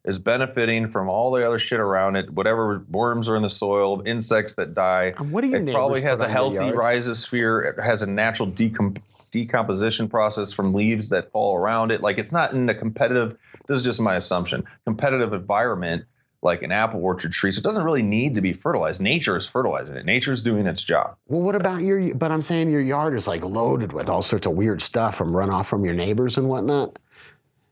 is 0.06 0.18
benefiting 0.18 0.88
from 0.88 1.10
all 1.10 1.32
the 1.32 1.46
other 1.46 1.58
shit 1.58 1.80
around 1.80 2.16
it 2.16 2.30
whatever 2.32 2.86
worms 2.90 3.28
are 3.30 3.36
in 3.36 3.42
the 3.42 3.50
soil 3.50 4.02
insects 4.06 4.56
that 4.56 4.74
die 4.74 5.14
And 5.18 5.32
what 5.32 5.42
do 5.42 5.48
your 5.48 5.62
it 5.62 5.74
probably 5.74 6.02
has 6.02 6.22
a 6.22 6.28
healthy 6.28 6.58
rhizosphere. 6.58 7.78
It 7.78 7.82
has 7.82 8.02
a 8.02 8.08
natural 8.08 8.50
decom- 8.50 9.02
decomposition 9.32 10.10
process 10.10 10.54
from 10.54 10.74
leaves 10.74 11.10
that 11.10 11.32
fall 11.32 11.58
around 11.58 11.92
it. 11.92 12.02
Like 12.02 12.18
it's 12.18 12.32
not 12.32 12.54
in 12.54 12.70
a 12.70 12.76
competitive. 12.76 13.38
This 13.68 13.80
is 13.80 13.86
just 13.86 14.02
my 14.02 14.16
assumption. 14.16 14.64
Competitive 14.86 15.34
environment 15.34 16.06
like 16.42 16.64
an 16.64 16.72
apple 16.72 17.04
orchard 17.04 17.34
tree, 17.34 17.52
so 17.52 17.60
it 17.60 17.64
doesn't 17.64 17.84
really 17.84 18.02
need 18.02 18.36
to 18.36 18.42
be 18.42 18.54
fertilized. 18.54 19.02
Nature 19.02 19.36
is 19.36 19.46
fertilizing 19.46 19.96
it. 19.96 20.06
Nature 20.06 20.32
is 20.32 20.42
doing 20.42 20.68
its 20.68 20.84
job. 20.84 21.18
Well, 21.28 21.42
what 21.42 21.56
about 21.56 21.82
your? 21.82 22.16
But 22.16 22.32
I'm 22.32 22.42
saying 22.42 22.72
your 22.72 22.82
yard 22.82 23.14
is 23.14 23.28
like 23.28 23.44
loaded 23.44 23.92
with 23.92 24.10
all 24.10 24.22
sorts 24.22 24.48
of 24.48 24.54
weird 24.54 24.82
stuff 24.82 25.16
from 25.16 25.34
runoff 25.34 25.66
from 25.66 25.84
your 25.84 25.94
neighbors 25.94 26.38
and 26.38 26.48
whatnot. 26.48 26.98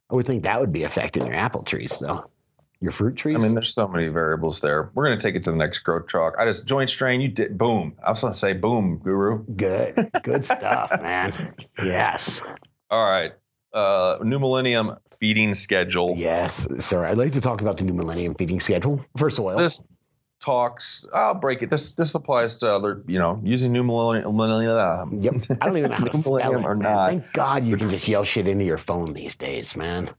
I 0.10 0.16
would 0.16 0.26
think 0.26 0.44
that 0.44 0.60
would 0.60 0.72
be 0.72 0.84
affecting 0.84 1.26
your 1.26 1.36
apple 1.36 1.64
trees, 1.64 1.98
though. 2.00 2.30
Your 2.80 2.92
fruit 2.92 3.16
trees. 3.16 3.36
I 3.36 3.40
mean, 3.40 3.56
there's 3.56 3.74
so 3.74 3.88
many 3.88 4.08
variables 4.08 4.62
there. 4.62 4.92
We're 4.94 5.06
gonna 5.06 5.20
take 5.20 5.34
it 5.36 5.44
to 5.46 5.52
the 5.52 5.58
next 5.58 5.80
Grow 5.80 6.00
Talk. 6.02 6.36
I 6.38 6.46
just 6.46 6.68
joint 6.68 6.90
strain. 6.90 7.20
You 7.22 7.28
did 7.28 7.58
boom. 7.58 7.96
I 8.06 8.10
was 8.12 8.22
gonna 8.22 8.36
say 8.36 8.54
boom, 8.54 9.00
guru. 9.04 9.44
good, 9.56 10.10
good 10.22 10.46
stuff, 10.58 10.92
man. 11.02 11.56
Yes, 11.84 12.44
All 12.92 13.10
right. 13.10 13.32
Uh, 13.74 14.18
new 14.24 14.38
millennium 14.40 14.96
feeding 15.20 15.54
schedule. 15.56 16.14
yes, 16.18 16.68
sir. 16.84 17.04
I'd 17.06 17.18
like 17.18 17.34
to 17.34 17.42
talk 17.42 17.62
about 17.62 17.78
the 17.78 17.84
new 17.84 17.94
millennium 17.94 18.36
feeding 18.36 18.60
schedule 18.60 19.04
for 19.18 19.30
soil. 19.32 19.58
this 19.58 19.84
talks 20.40 21.06
i'll 21.14 21.34
break 21.34 21.62
it 21.64 21.70
this 21.70 21.92
this 21.94 22.14
applies 22.14 22.56
to 22.56 22.68
other 22.72 23.04
you 23.08 23.18
know 23.18 23.40
using 23.44 23.72
new 23.72 23.84
millennium, 23.84 24.36
millennium 24.36 25.20
Yep. 25.22 25.58
I 25.62 25.66
don't 25.66 25.78
even 25.78 25.92
know 25.92 25.98
how 25.98 26.06
to 26.06 26.18
spell 26.18 26.38
it. 26.38 26.46
or 26.46 26.76
man. 26.76 26.80
not. 26.80 27.10
Thank 27.10 27.34
God 27.34 27.66
you 27.66 27.76
can 27.78 27.90
just 27.90 28.08
yell 28.08 28.24
shit 28.24 28.48
into 28.48 28.64
your 28.66 28.78
phone 28.78 29.14
these 29.14 29.36
days, 29.36 29.76
man. 29.76 30.12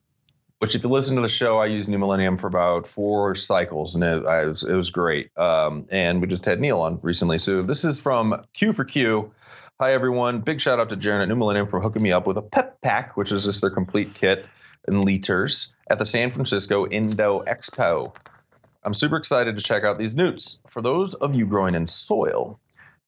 which 0.58 0.74
if 0.74 0.82
you 0.82 0.88
listen 0.88 1.14
to 1.16 1.22
the 1.22 1.28
show 1.28 1.58
i 1.58 1.66
used 1.66 1.88
new 1.88 1.98
millennium 1.98 2.36
for 2.36 2.48
about 2.48 2.86
four 2.86 3.34
cycles 3.36 3.94
and 3.94 4.02
it, 4.02 4.26
I 4.26 4.44
was, 4.44 4.64
it 4.64 4.74
was 4.74 4.90
great 4.90 5.30
um, 5.38 5.86
and 5.90 6.20
we 6.20 6.26
just 6.26 6.44
had 6.44 6.60
neil 6.60 6.80
on 6.80 6.98
recently 7.02 7.38
so 7.38 7.62
this 7.62 7.84
is 7.84 8.00
from 8.00 8.42
q 8.54 8.72
for 8.72 8.84
q 8.84 9.32
hi 9.80 9.92
everyone 9.92 10.40
big 10.40 10.60
shout 10.60 10.80
out 10.80 10.88
to 10.88 10.96
Jaren 10.96 11.22
at 11.22 11.28
new 11.28 11.36
millennium 11.36 11.68
for 11.68 11.80
hooking 11.80 12.02
me 12.02 12.10
up 12.10 12.26
with 12.26 12.36
a 12.36 12.42
pep 12.42 12.80
pack 12.80 13.16
which 13.16 13.30
is 13.30 13.44
just 13.44 13.60
their 13.60 13.70
complete 13.70 14.14
kit 14.14 14.46
in 14.88 15.02
liters 15.02 15.72
at 15.90 15.98
the 15.98 16.04
san 16.04 16.30
francisco 16.30 16.86
indo 16.88 17.44
expo 17.44 18.12
i'm 18.88 18.94
super 18.94 19.16
excited 19.16 19.54
to 19.54 19.62
check 19.62 19.84
out 19.84 19.98
these 19.98 20.16
newts. 20.16 20.62
For 20.66 20.80
those 20.80 21.12
of 21.12 21.34
you 21.34 21.44
growing 21.44 21.74
in 21.74 21.86
soil 21.86 22.58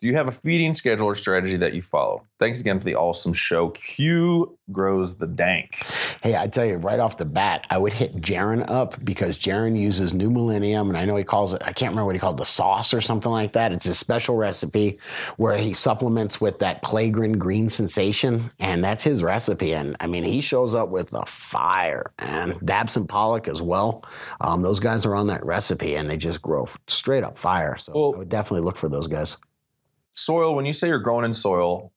do 0.01 0.09
you 0.09 0.15
have 0.15 0.29
a 0.29 0.33
feeding 0.33 0.73
schedule 0.73 1.07
or 1.07 1.15
strategy 1.15 1.57
that 1.57 1.75
you 1.75 1.83
follow 1.83 2.23
thanks 2.39 2.61
again 2.61 2.79
for 2.79 2.85
the 2.85 2.95
awesome 2.95 3.33
show 3.33 3.71
q 3.71 4.57
grows 4.73 5.17
the 5.17 5.27
dank 5.27 5.85
Hey, 6.23 6.37
I 6.37 6.49
tell 6.49 6.67
you 6.67 6.77
right 6.77 7.01
off 7.01 7.17
the 7.17 7.25
bat, 7.25 7.67
I 7.71 7.79
would 7.79 7.95
hit 7.95 8.17
Jaron 8.21 8.69
up 8.69 9.03
because 9.03 9.39
Jaron 9.39 9.75
uses 9.81 10.13
New 10.13 10.31
Millennium, 10.31 10.89
and 10.91 10.99
I 10.99 11.07
know 11.07 11.17
he 11.17 11.25
calls 11.25 11.55
it, 11.55 11.63
I 11.65 11.73
can't 11.73 11.93
remember 11.93 12.05
what 12.07 12.15
he 12.15 12.19
called 12.19 12.37
the 12.37 12.45
sauce 12.45 12.93
or 12.93 13.01
something 13.01 13.31
like 13.33 13.55
that. 13.55 13.73
It's 13.73 13.87
a 13.87 13.95
special 13.95 14.37
recipe 14.37 14.99
where 15.39 15.57
he 15.57 15.73
supplements 15.73 16.39
with 16.39 16.59
that 16.59 16.83
Plagron 16.83 17.39
green 17.39 17.71
sensation, 17.71 18.51
and 18.59 18.85
that's 18.85 19.03
his 19.03 19.23
recipe. 19.23 19.73
And 19.73 19.97
I 19.99 20.07
mean, 20.07 20.25
he 20.25 20.43
shows 20.43 20.75
up 20.75 20.91
with 20.91 21.09
the 21.11 21.23
fire, 21.27 22.13
and 22.19 22.53
Dabson 22.61 23.09
Pollock 23.09 23.49
as 23.49 23.63
well. 23.63 24.05
Um, 24.43 24.61
those 24.61 24.81
guys 24.81 25.07
are 25.07 25.15
on 25.15 25.29
that 25.29 25.45
recipe, 25.47 25.95
and 25.95 26.11
they 26.11 26.19
just 26.19 26.43
grow 26.43 26.69
straight 26.87 27.25
up 27.25 27.39
fire. 27.39 27.77
So 27.79 27.93
Well- 27.95 28.13
I 28.15 28.19
would 28.19 28.29
definitely 28.29 28.67
look 28.67 28.77
for 28.77 28.91
those 28.91 29.07
guys. 29.07 29.39
Soil 30.21 30.55
when 30.55 30.67
you 30.67 30.73
say 30.73 30.89
you're 30.89 30.99
growing 30.99 31.25
in 31.25 31.35
soil 31.35 31.91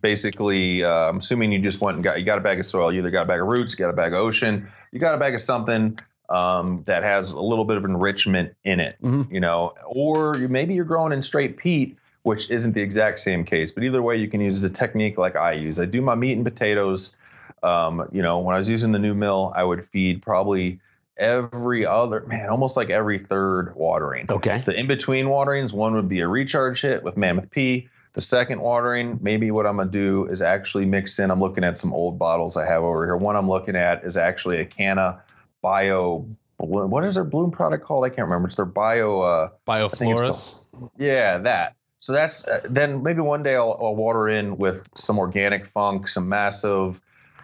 basically 0.00 0.82
uh, 0.84 1.08
i'm 1.08 1.18
assuming 1.18 1.52
you 1.52 1.58
just 1.58 1.80
went 1.80 1.96
and 1.96 2.04
got 2.04 2.18
you 2.18 2.24
got 2.24 2.38
a 2.38 2.40
bag 2.40 2.58
of 2.58 2.66
soil. 2.66 2.92
You 2.92 3.00
either 3.00 3.10
got 3.10 3.22
a 3.22 3.26
bag 3.26 3.40
of 3.40 3.46
roots 3.46 3.72
you 3.72 3.78
got 3.78 3.90
a 3.90 3.92
bag 3.92 4.12
of 4.12 4.20
ocean 4.20 4.68
you 4.92 4.98
got 4.98 5.14
a 5.14 5.18
bag 5.18 5.34
of 5.34 5.40
something 5.40 5.98
um, 6.28 6.82
that 6.86 7.04
has 7.04 7.32
a 7.32 7.40
little 7.40 7.64
bit 7.64 7.76
of 7.76 7.84
enrichment 7.84 8.54
in 8.64 8.80
it 8.80 8.96
Mhm. 9.00 9.30
you 9.30 9.38
know? 9.38 9.74
Or 9.86 10.36
you, 10.36 10.48
maybe 10.48 10.74
you're 10.74 10.84
growing 10.84 11.12
in 11.12 11.22
straight 11.22 11.56
peat 11.56 11.98
which 12.22 12.50
isn't 12.50 12.72
the 12.72 12.80
exact 12.82 13.20
same 13.20 13.44
case 13.44 13.70
but 13.70 13.84
either 13.84 14.02
way 14.02 14.16
you 14.16 14.28
can 14.28 14.40
use 14.40 14.60
the 14.62 14.70
technique 14.70 15.18
like 15.18 15.36
i 15.36 15.52
use. 15.52 15.78
I 15.78 15.84
do 15.84 16.00
my 16.02 16.14
meat 16.14 16.32
and 16.32 16.44
potatoes 16.44 17.16
um, 17.62 18.08
you 18.12 18.22
know 18.22 18.38
when 18.40 18.54
i 18.54 18.58
was 18.58 18.68
using 18.68 18.92
the 18.92 18.98
new 18.98 19.14
mill 19.14 19.52
i 19.54 19.62
would 19.62 19.86
feed 19.90 20.22
probably 20.22 20.80
every 21.16 21.86
other 21.86 22.24
man 22.26 22.48
almost 22.48 22.76
like 22.76 22.90
every 22.90 23.18
third 23.18 23.74
watering 23.74 24.26
Okay. 24.28 24.62
the 24.66 24.78
in 24.78 24.86
between 24.86 25.28
waterings, 25.28 25.72
one 25.72 25.94
would 25.94 26.08
be 26.08 26.20
a 26.20 26.28
recharge 26.28 26.80
hit 26.82 27.02
with 27.02 27.16
Mammoth 27.16 27.50
P. 27.50 27.88
The 28.12 28.20
second 28.22 28.60
watering, 28.60 29.18
maybe 29.20 29.50
what 29.50 29.66
I'm 29.66 29.76
gonna 29.76 29.90
do 29.90 30.24
is 30.26 30.40
actually 30.40 30.86
mix 30.86 31.18
in. 31.18 31.30
I'm 31.30 31.40
looking 31.40 31.64
at 31.64 31.76
some 31.76 31.92
old 31.92 32.18
bottles 32.18 32.56
I 32.56 32.64
have 32.66 32.82
over 32.82 33.04
here. 33.04 33.16
One 33.16 33.36
I'm 33.36 33.48
looking 33.48 33.76
at 33.76 34.04
is 34.04 34.16
actually 34.16 34.60
a 34.60 34.64
Canna 34.64 35.20
Bio. 35.62 36.26
What 36.58 37.04
is 37.04 37.16
their 37.16 37.24
bloom 37.24 37.50
product 37.50 37.84
called? 37.84 38.04
I 38.04 38.08
can't 38.08 38.26
remember. 38.28 38.46
It's 38.46 38.56
their 38.56 38.64
Bio. 38.64 39.20
Uh, 39.20 39.48
BioFlores. 39.66 40.58
yeah, 40.96 41.36
that. 41.38 41.74
So 42.00 42.12
that's 42.14 42.46
uh, 42.46 42.60
then 42.64 43.02
maybe 43.02 43.20
one 43.20 43.42
day 43.42 43.56
I'll, 43.56 43.76
I'll 43.80 43.96
water 43.96 44.28
in 44.28 44.56
with 44.56 44.88
some 44.96 45.18
organic 45.18 45.66
funk, 45.66 46.08
some 46.08 46.28
massive. 46.28 47.00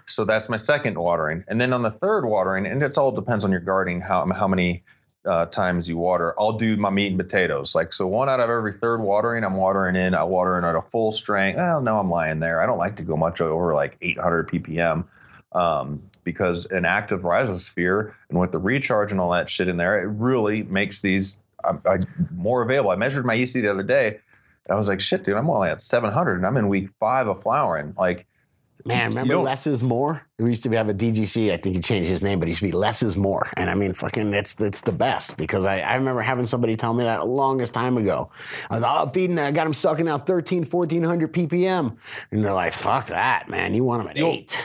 So 0.06 0.24
that's 0.24 0.48
my 0.48 0.56
second 0.56 0.98
watering, 0.98 1.44
and 1.48 1.60
then 1.60 1.72
on 1.72 1.82
the 1.82 1.90
third 1.90 2.24
watering, 2.26 2.66
and 2.66 2.82
it's 2.82 2.98
all 2.98 3.12
depends 3.12 3.44
on 3.44 3.50
your 3.50 3.60
gardening 3.60 4.00
how 4.00 4.26
how 4.32 4.48
many 4.48 4.84
uh, 5.24 5.46
times 5.46 5.88
you 5.88 5.96
water. 5.96 6.34
I'll 6.38 6.58
do 6.58 6.76
my 6.76 6.90
meat 6.90 7.08
and 7.08 7.18
potatoes. 7.18 7.74
Like 7.74 7.92
so, 7.92 8.06
one 8.06 8.28
out 8.28 8.40
of 8.40 8.50
every 8.50 8.72
third 8.72 9.00
watering, 9.00 9.44
I'm 9.44 9.54
watering 9.54 9.96
in. 9.96 10.14
I 10.14 10.24
water 10.24 10.58
in 10.58 10.64
at 10.64 10.74
a 10.74 10.82
full 10.82 11.12
strength. 11.12 11.56
Well, 11.56 11.80
no, 11.80 11.98
I'm 11.98 12.10
lying 12.10 12.40
there. 12.40 12.60
I 12.60 12.66
don't 12.66 12.78
like 12.78 12.96
to 12.96 13.02
go 13.02 13.16
much 13.16 13.40
over 13.40 13.74
like 13.74 13.96
800 14.00 14.48
ppm. 14.48 15.04
Um, 15.52 16.02
because 16.24 16.66
an 16.66 16.86
active 16.86 17.22
rhizosphere 17.22 18.14
and 18.30 18.38
with 18.38 18.52
the 18.52 18.58
recharge 18.58 19.12
and 19.12 19.20
all 19.20 19.32
that 19.32 19.50
shit 19.50 19.68
in 19.68 19.76
there, 19.76 20.02
it 20.02 20.06
really 20.06 20.62
makes 20.62 21.02
these 21.02 21.42
I, 21.64 21.74
I, 21.86 21.98
more 22.34 22.62
available. 22.62 22.90
I 22.90 22.96
measured 22.96 23.24
my 23.24 23.34
EC 23.34 23.52
the 23.52 23.68
other 23.68 23.82
day. 23.82 24.08
and 24.08 24.74
I 24.74 24.76
was 24.76 24.88
like, 24.88 25.00
shit, 25.00 25.24
dude, 25.24 25.36
I'm 25.36 25.50
only 25.50 25.68
at 25.68 25.80
700 25.80 26.36
and 26.36 26.46
I'm 26.46 26.56
in 26.56 26.68
week 26.68 26.90
five 27.00 27.28
of 27.28 27.42
flowering. 27.42 27.94
Like, 27.98 28.26
Man, 28.84 29.08
remember 29.10 29.34
don't- 29.34 29.44
less 29.44 29.66
is 29.66 29.82
more? 29.82 30.22
We 30.38 30.50
used 30.50 30.62
to 30.64 30.70
have 30.70 30.88
a 30.88 30.94
DGC. 30.94 31.52
I 31.52 31.56
think 31.56 31.76
he 31.76 31.82
changed 31.82 32.08
his 32.10 32.22
name, 32.22 32.38
but 32.38 32.48
he 32.48 32.50
used 32.50 32.60
to 32.60 32.66
be 32.66 32.72
less 32.72 33.02
is 33.02 33.16
more. 33.16 33.50
And 33.56 33.70
I 33.70 33.74
mean, 33.74 33.92
fucking, 33.92 34.34
it's 34.34 34.60
it's 34.60 34.80
the 34.80 34.92
best 34.92 35.36
because 35.36 35.64
I, 35.64 35.80
I 35.80 35.94
remember 35.94 36.20
having 36.22 36.46
somebody 36.46 36.76
tell 36.76 36.92
me 36.92 37.04
that 37.04 37.20
the 37.20 37.24
longest 37.26 37.74
time 37.74 37.96
ago. 37.96 38.30
I 38.70 38.78
was 38.78 38.84
oh, 38.86 39.10
feeding. 39.10 39.38
I 39.38 39.50
got 39.52 39.66
him 39.66 39.74
sucking 39.74 40.08
out 40.08 40.26
13, 40.26 40.64
1400 40.64 41.32
ppm. 41.32 41.96
And 42.30 42.44
they're 42.44 42.52
like, 42.52 42.74
fuck 42.74 43.06
that, 43.06 43.48
man. 43.48 43.74
You 43.74 43.84
want 43.84 44.02
him 44.02 44.08
at 44.08 44.16
You'll- 44.16 44.32
eight. 44.32 44.58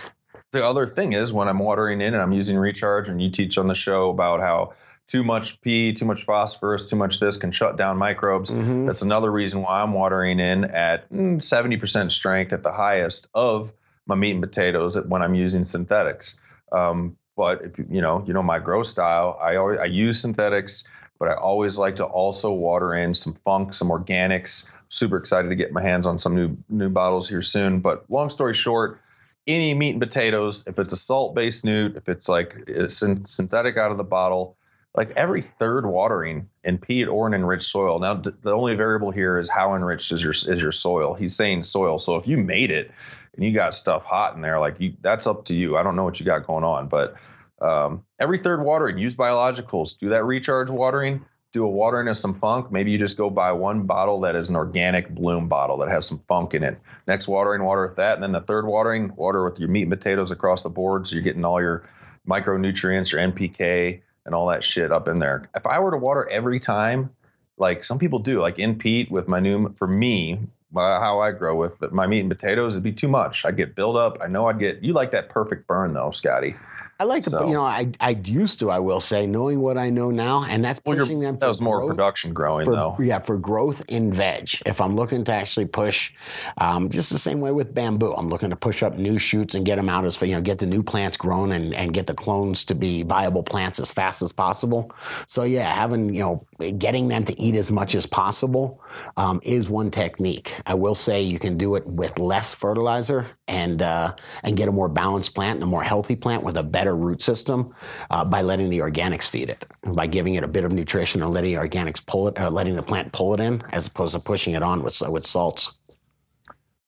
the 0.51 0.65
other 0.65 0.87
thing 0.87 1.13
is 1.13 1.31
when 1.31 1.47
I'm 1.47 1.59
watering 1.59 2.01
in 2.01 2.13
and 2.13 2.21
I'm 2.23 2.31
using 2.31 2.57
recharge, 2.57 3.09
and 3.09 3.21
you 3.21 3.29
teach 3.29 3.57
on 3.57 3.67
the 3.67 3.75
show 3.75 4.09
about 4.09 4.39
how 4.39 4.73
too 5.07 5.23
much 5.23 5.61
P, 5.61 5.93
too 5.93 6.03
much 6.05 6.25
phosphorus, 6.25 6.89
too 6.89 6.95
much 6.97 7.19
this 7.21 7.37
can 7.37 7.51
shut 7.51 7.77
down 7.77 7.97
microbes. 7.97 8.51
Mhm. 8.51 8.85
That's 8.85 9.03
another 9.03 9.31
reason 9.31 9.61
why 9.61 9.81
I'm 9.81 9.93
watering 9.93 10.39
in 10.41 10.65
at 10.65 11.09
mm, 11.09 11.37
70% 11.37 12.11
strength 12.11 12.51
at 12.51 12.61
the 12.63 12.73
highest 12.73 13.29
of 13.33 13.71
my 14.07 14.15
meat 14.15 14.31
and 14.31 14.41
potatoes 14.41 14.99
when 15.07 15.21
I'm 15.21 15.35
using 15.35 15.63
synthetics. 15.63 16.39
Um, 16.71 17.17
but 17.35 17.61
if 17.61 17.77
you, 17.77 18.01
know, 18.01 18.23
you 18.25 18.33
know 18.33 18.43
my 18.43 18.59
grow 18.59 18.83
style, 18.83 19.37
I 19.41 19.55
always 19.55 19.79
I 19.79 19.85
use 19.85 20.19
synthetics, 20.19 20.87
but 21.19 21.29
I 21.29 21.35
always 21.35 21.77
like 21.77 21.95
to 21.97 22.05
also 22.05 22.51
water 22.51 22.95
in 22.95 23.13
some 23.13 23.35
funk, 23.45 23.73
some 23.73 23.89
organics. 23.89 24.69
Super 24.89 25.17
excited 25.17 25.49
to 25.49 25.55
get 25.55 25.71
my 25.71 25.81
hands 25.81 26.07
on 26.07 26.17
some 26.17 26.35
new 26.35 26.57
new 26.69 26.89
bottles 26.89 27.29
here 27.29 27.41
soon. 27.41 27.79
But 27.79 28.05
long 28.09 28.29
story 28.29 28.53
short, 28.53 29.01
any 29.45 29.73
meat 29.73 29.91
and 29.91 30.01
potatoes, 30.01 30.65
if 30.67 30.79
it's 30.79 30.93
a 30.93 30.97
salt-based 30.97 31.63
newt, 31.63 31.95
if 31.95 32.09
it's 32.09 32.27
like 32.27 32.55
it's 32.67 32.97
syn- 32.97 33.23
synthetic 33.23 33.77
out 33.77 33.91
of 33.91 33.97
the 33.97 34.03
bottle, 34.03 34.57
like 34.95 35.11
every 35.11 35.41
third 35.41 35.85
watering 35.85 36.49
in 36.63 36.77
peat 36.79 37.07
or 37.07 37.27
an 37.27 37.33
enriched 37.33 37.65
soil. 37.65 37.99
Now, 37.99 38.15
th- 38.15 38.35
the 38.41 38.51
only 38.51 38.75
variable 38.75 39.11
here 39.11 39.37
is 39.37 39.49
how 39.49 39.75
enriched 39.75 40.11
is 40.11 40.23
your 40.23 40.31
is 40.31 40.61
your 40.61 40.71
soil. 40.71 41.13
He's 41.13 41.35
saying 41.35 41.61
soil. 41.61 41.99
So 41.99 42.15
if 42.15 42.27
you 42.27 42.37
made 42.37 42.71
it 42.71 42.91
and 43.37 43.45
you 43.45 43.53
got 43.53 43.73
stuff 43.73 44.03
hot 44.03 44.35
in 44.35 44.41
there, 44.41 44.59
like 44.59 44.79
you, 44.79 44.93
that's 45.01 45.27
up 45.27 45.45
to 45.45 45.55
you. 45.55 45.77
I 45.77 45.83
don't 45.83 45.95
know 45.95 46.03
what 46.03 46.19
you 46.19 46.25
got 46.25 46.45
going 46.45 46.63
on, 46.63 46.87
but 46.87 47.15
um, 47.61 48.03
every 48.19 48.39
third 48.39 48.63
watering, 48.63 48.97
use 48.97 49.15
biologicals. 49.15 49.97
Do 49.97 50.09
that 50.09 50.25
recharge 50.25 50.69
watering. 50.69 51.23
Do 51.53 51.63
a 51.63 51.69
watering 51.69 52.07
of 52.07 52.17
some 52.17 52.33
funk. 52.33 52.71
Maybe 52.71 52.91
you 52.91 52.97
just 52.97 53.17
go 53.17 53.29
buy 53.29 53.51
one 53.51 53.83
bottle 53.83 54.21
that 54.21 54.35
is 54.35 54.49
an 54.49 54.55
organic 54.55 55.09
bloom 55.09 55.47
bottle 55.47 55.77
that 55.77 55.89
has 55.89 56.05
some 56.05 56.21
funk 56.27 56.53
in 56.53 56.63
it. 56.63 56.79
Next 57.07 57.27
watering, 57.27 57.63
water 57.63 57.87
with 57.87 57.95
that, 57.97 58.15
and 58.15 58.23
then 58.23 58.31
the 58.33 58.41
third 58.41 58.65
watering, 58.65 59.15
water 59.15 59.43
with 59.43 59.59
your 59.59 59.69
meat 59.69 59.83
and 59.83 59.91
potatoes 59.91 60.31
across 60.31 60.63
the 60.63 60.69
board. 60.69 61.07
So 61.07 61.15
you're 61.15 61.23
getting 61.23 61.45
all 61.45 61.61
your 61.61 61.87
micronutrients, 62.27 63.11
your 63.11 63.21
NPK, 63.21 64.01
and 64.25 64.35
all 64.35 64.47
that 64.47 64.63
shit 64.63 64.91
up 64.91 65.07
in 65.07 65.19
there. 65.19 65.49
If 65.55 65.65
I 65.65 65.79
were 65.79 65.91
to 65.91 65.97
water 65.97 66.27
every 66.29 66.59
time, 66.59 67.11
like 67.57 67.83
some 67.83 67.97
people 67.97 68.19
do, 68.19 68.39
like 68.41 68.59
in 68.59 68.77
peat 68.77 69.09
with 69.09 69.27
my 69.27 69.39
new, 69.39 69.73
for 69.75 69.87
me, 69.87 70.39
my, 70.71 70.99
how 70.99 71.19
I 71.19 71.31
grow 71.31 71.55
with 71.55 71.81
my 71.91 72.07
meat 72.07 72.21
and 72.21 72.29
potatoes, 72.29 72.73
it'd 72.73 72.83
be 72.83 72.91
too 72.91 73.07
much. 73.07 73.45
I'd 73.45 73.57
get 73.57 73.75
build 73.75 73.95
up. 73.97 74.17
I 74.21 74.27
know 74.27 74.47
I'd 74.47 74.59
get, 74.59 74.83
you 74.83 74.93
like 74.93 75.11
that 75.11 75.29
perfect 75.29 75.67
burn 75.67 75.93
though, 75.93 76.11
Scotty. 76.11 76.55
I 76.99 77.03
like 77.03 77.21
to, 77.23 77.29
So- 77.29 77.47
you 77.47 77.53
know, 77.53 77.63
I, 77.63 77.91
I 77.99 78.09
used 78.25 78.57
to, 78.59 78.71
I 78.71 78.79
will 78.79 78.99
say, 78.99 79.27
knowing 79.27 79.59
what 79.61 79.77
I 79.77 79.91
know 79.91 80.09
now, 80.09 80.43
and 80.43 80.65
that's 80.65 80.79
pushing 80.79 81.21
you're, 81.21 81.31
them 81.31 81.37
that 81.37 81.47
was 81.47 81.61
more 81.61 81.77
growth. 81.77 81.91
production 81.91 82.33
growing 82.33 82.65
for, 82.65 82.75
though. 82.75 82.97
Yeah, 82.99 83.19
for 83.19 83.37
growth 83.37 83.83
in 83.87 84.11
veg. 84.11 84.49
If 84.65 84.81
I'm 84.81 84.95
looking 84.95 85.23
to 85.25 85.31
actually 85.31 85.67
push, 85.67 86.11
um, 86.57 86.89
just 86.89 87.11
the 87.11 87.19
same 87.19 87.39
way 87.39 87.51
with 87.51 87.71
bamboo, 87.71 88.13
I'm 88.15 88.29
looking 88.29 88.49
to 88.49 88.55
push 88.55 88.81
up 88.81 88.97
new 88.97 89.19
shoots 89.19 89.53
and 89.53 89.63
get 89.63 89.75
them 89.75 89.89
out 89.89 90.05
as 90.05 90.19
you 90.23 90.33
know, 90.33 90.41
get 90.41 90.57
the 90.57 90.65
new 90.65 90.81
plants 90.81 91.17
grown 91.17 91.51
and, 91.51 91.71
and 91.75 91.93
get 91.93 92.07
the 92.07 92.15
clones 92.15 92.63
to 92.65 92.73
be 92.73 93.03
viable 93.03 93.43
plants 93.43 93.79
as 93.79 93.91
fast 93.91 94.23
as 94.23 94.33
possible. 94.33 94.91
So 95.27 95.43
yeah, 95.43 95.71
having 95.71 96.15
you 96.15 96.21
know, 96.21 96.47
getting 96.79 97.09
them 97.09 97.25
to 97.25 97.39
eat 97.39 97.53
as 97.53 97.71
much 97.71 97.93
as 97.93 98.07
possible 98.07 98.81
um, 99.17 99.39
is 99.43 99.69
one 99.69 99.91
technique. 99.91 100.59
I 100.65 100.73
will 100.73 100.95
say 100.95 101.21
you 101.21 101.39
can 101.39 101.57
do 101.57 101.75
it 101.75 101.85
with 101.85 102.17
less 102.19 102.53
fertilizer 102.53 103.27
and 103.47 103.81
uh, 103.81 104.15
and 104.43 104.57
get 104.57 104.67
a 104.67 104.71
more 104.71 104.89
balanced 104.89 105.33
plant 105.35 105.55
and 105.55 105.63
a 105.63 105.67
more 105.67 105.83
healthy 105.83 106.15
plant 106.15 106.43
with 106.43 106.57
a 106.57 106.63
better 106.63 106.95
root 106.95 107.21
system 107.21 107.73
uh, 108.09 108.25
by 108.25 108.41
letting 108.41 108.69
the 108.69 108.79
organics 108.79 109.29
feed 109.29 109.49
it, 109.49 109.65
by 109.85 110.07
giving 110.07 110.35
it 110.35 110.43
a 110.43 110.47
bit 110.47 110.63
of 110.63 110.71
nutrition 110.71 111.21
and 111.21 111.31
letting 111.31 111.53
the 111.53 111.59
organics 111.59 112.05
pull 112.05 112.27
it, 112.27 112.39
or 112.39 112.49
letting 112.49 112.75
the 112.75 112.83
plant 112.83 113.11
pull 113.13 113.33
it 113.33 113.39
in, 113.39 113.63
as 113.71 113.87
opposed 113.87 114.13
to 114.13 114.19
pushing 114.19 114.53
it 114.53 114.63
on 114.63 114.83
with 114.83 115.01
with 115.09 115.25
salts. 115.25 115.73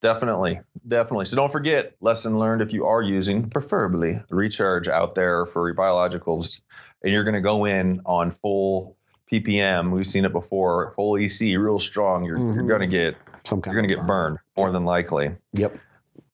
Definitely, 0.01 0.61
definitely. 0.87 1.25
So 1.25 1.35
don't 1.35 1.51
forget, 1.51 1.93
lesson 1.99 2.39
learned 2.39 2.61
if 2.61 2.71
you 2.71 2.85
are 2.85 3.01
using, 3.01 3.49
preferably 3.49 4.21
recharge 4.29 4.87
out 4.87 5.13
there 5.13 5.45
for 5.45 5.67
your 5.67 5.75
biologicals, 5.75 6.61
and 7.03 7.11
you're 7.11 7.25
going 7.25 7.33
to 7.33 7.41
go 7.41 7.65
in 7.65 8.01
on 8.05 8.31
full 8.31 8.97
ppm. 9.31 9.91
We've 9.91 10.07
seen 10.07 10.25
it 10.25 10.31
before, 10.31 10.91
full 10.95 11.17
EC, 11.17 11.55
real 11.57 11.79
strong. 11.79 12.23
You're 12.25 12.37
you're 12.37 12.63
Mhm. 12.63 12.67
going 12.67 12.81
to 12.81 12.87
get 12.87 13.15
Some 13.45 13.61
kind 13.61 13.73
you're 13.75 13.83
of 13.83 13.89
get 13.89 14.05
burned 14.05 14.37
more 14.57 14.71
than 14.71 14.85
likely. 14.85 15.35
Yep. 15.53 15.77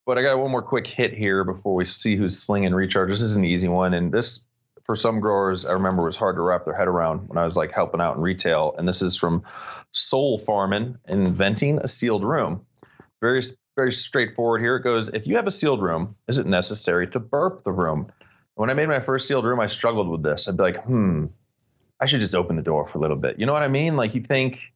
But 0.06 0.18
I 0.18 0.22
got 0.22 0.38
one 0.40 0.52
more 0.52 0.62
quick 0.62 0.86
hit 0.88 1.14
here 1.14 1.44
before 1.44 1.74
we 1.76 1.86
see 1.86 2.16
who's 2.16 2.38
slinging 2.38 2.74
recharge. 2.74 3.10
This 3.10 3.22
is 3.22 3.36
an 3.36 3.44
easy 3.46 3.68
one, 3.68 3.94
and 3.94 4.12
this 4.12 4.46
for 4.84 4.96
some 4.96 5.20
growers 5.20 5.66
I 5.66 5.72
remember 5.74 6.04
was 6.04 6.16
hard 6.16 6.36
to 6.36 6.42
wrap 6.44 6.66
their 6.66 6.76
head 6.76 6.88
around 6.88 7.28
when 7.28 7.38
I 7.40 7.46
was 7.46 7.56
like 7.58 7.72
helping 7.72 8.02
out 8.02 8.16
in 8.16 8.22
retail. 8.22 8.76
And 8.78 8.88
this 8.88 9.02
is 9.02 9.18
from 9.18 9.42
Soul 9.92 10.38
Farming, 10.38 10.98
inventing 11.08 11.80
a 11.80 11.88
sealed 11.88 12.24
room. 12.24 12.62
Very 13.22 13.42
very 13.76 13.92
straightforward 13.92 14.62
here. 14.62 14.78
It 14.78 14.84
goes: 14.84 15.10
If 15.10 15.28
you 15.28 15.36
have 15.36 15.48
a 15.48 15.52
sealed 15.52 15.82
room, 15.82 16.16
is 16.28 16.38
it 16.38 16.46
necessary 16.46 17.08
to 17.08 17.20
burp 17.20 17.64
the 17.64 17.72
room? 17.74 18.08
When 18.54 18.70
I 18.70 18.74
made 18.74 18.88
my 18.88 19.02
first 19.02 19.28
sealed 19.28 19.44
room, 19.44 19.60
I 19.60 19.66
struggled 19.66 20.08
with 20.08 20.24
this. 20.24 20.48
I'd 20.48 20.56
be 20.56 20.64
like, 20.64 20.82
hmm, 20.86 21.26
I 22.06 22.08
should 22.08 22.20
just 22.20 22.36
open 22.36 22.56
the 22.56 22.62
door 22.62 22.86
for 22.86 23.00
a 23.00 23.02
little 23.02 23.18
bit. 23.18 23.40
You 23.40 23.48
know 23.48 23.54
what 23.54 23.64
I 23.64 23.68
mean? 23.68 23.96
Like 23.98 24.14
you 24.14 24.22
think 24.22 24.72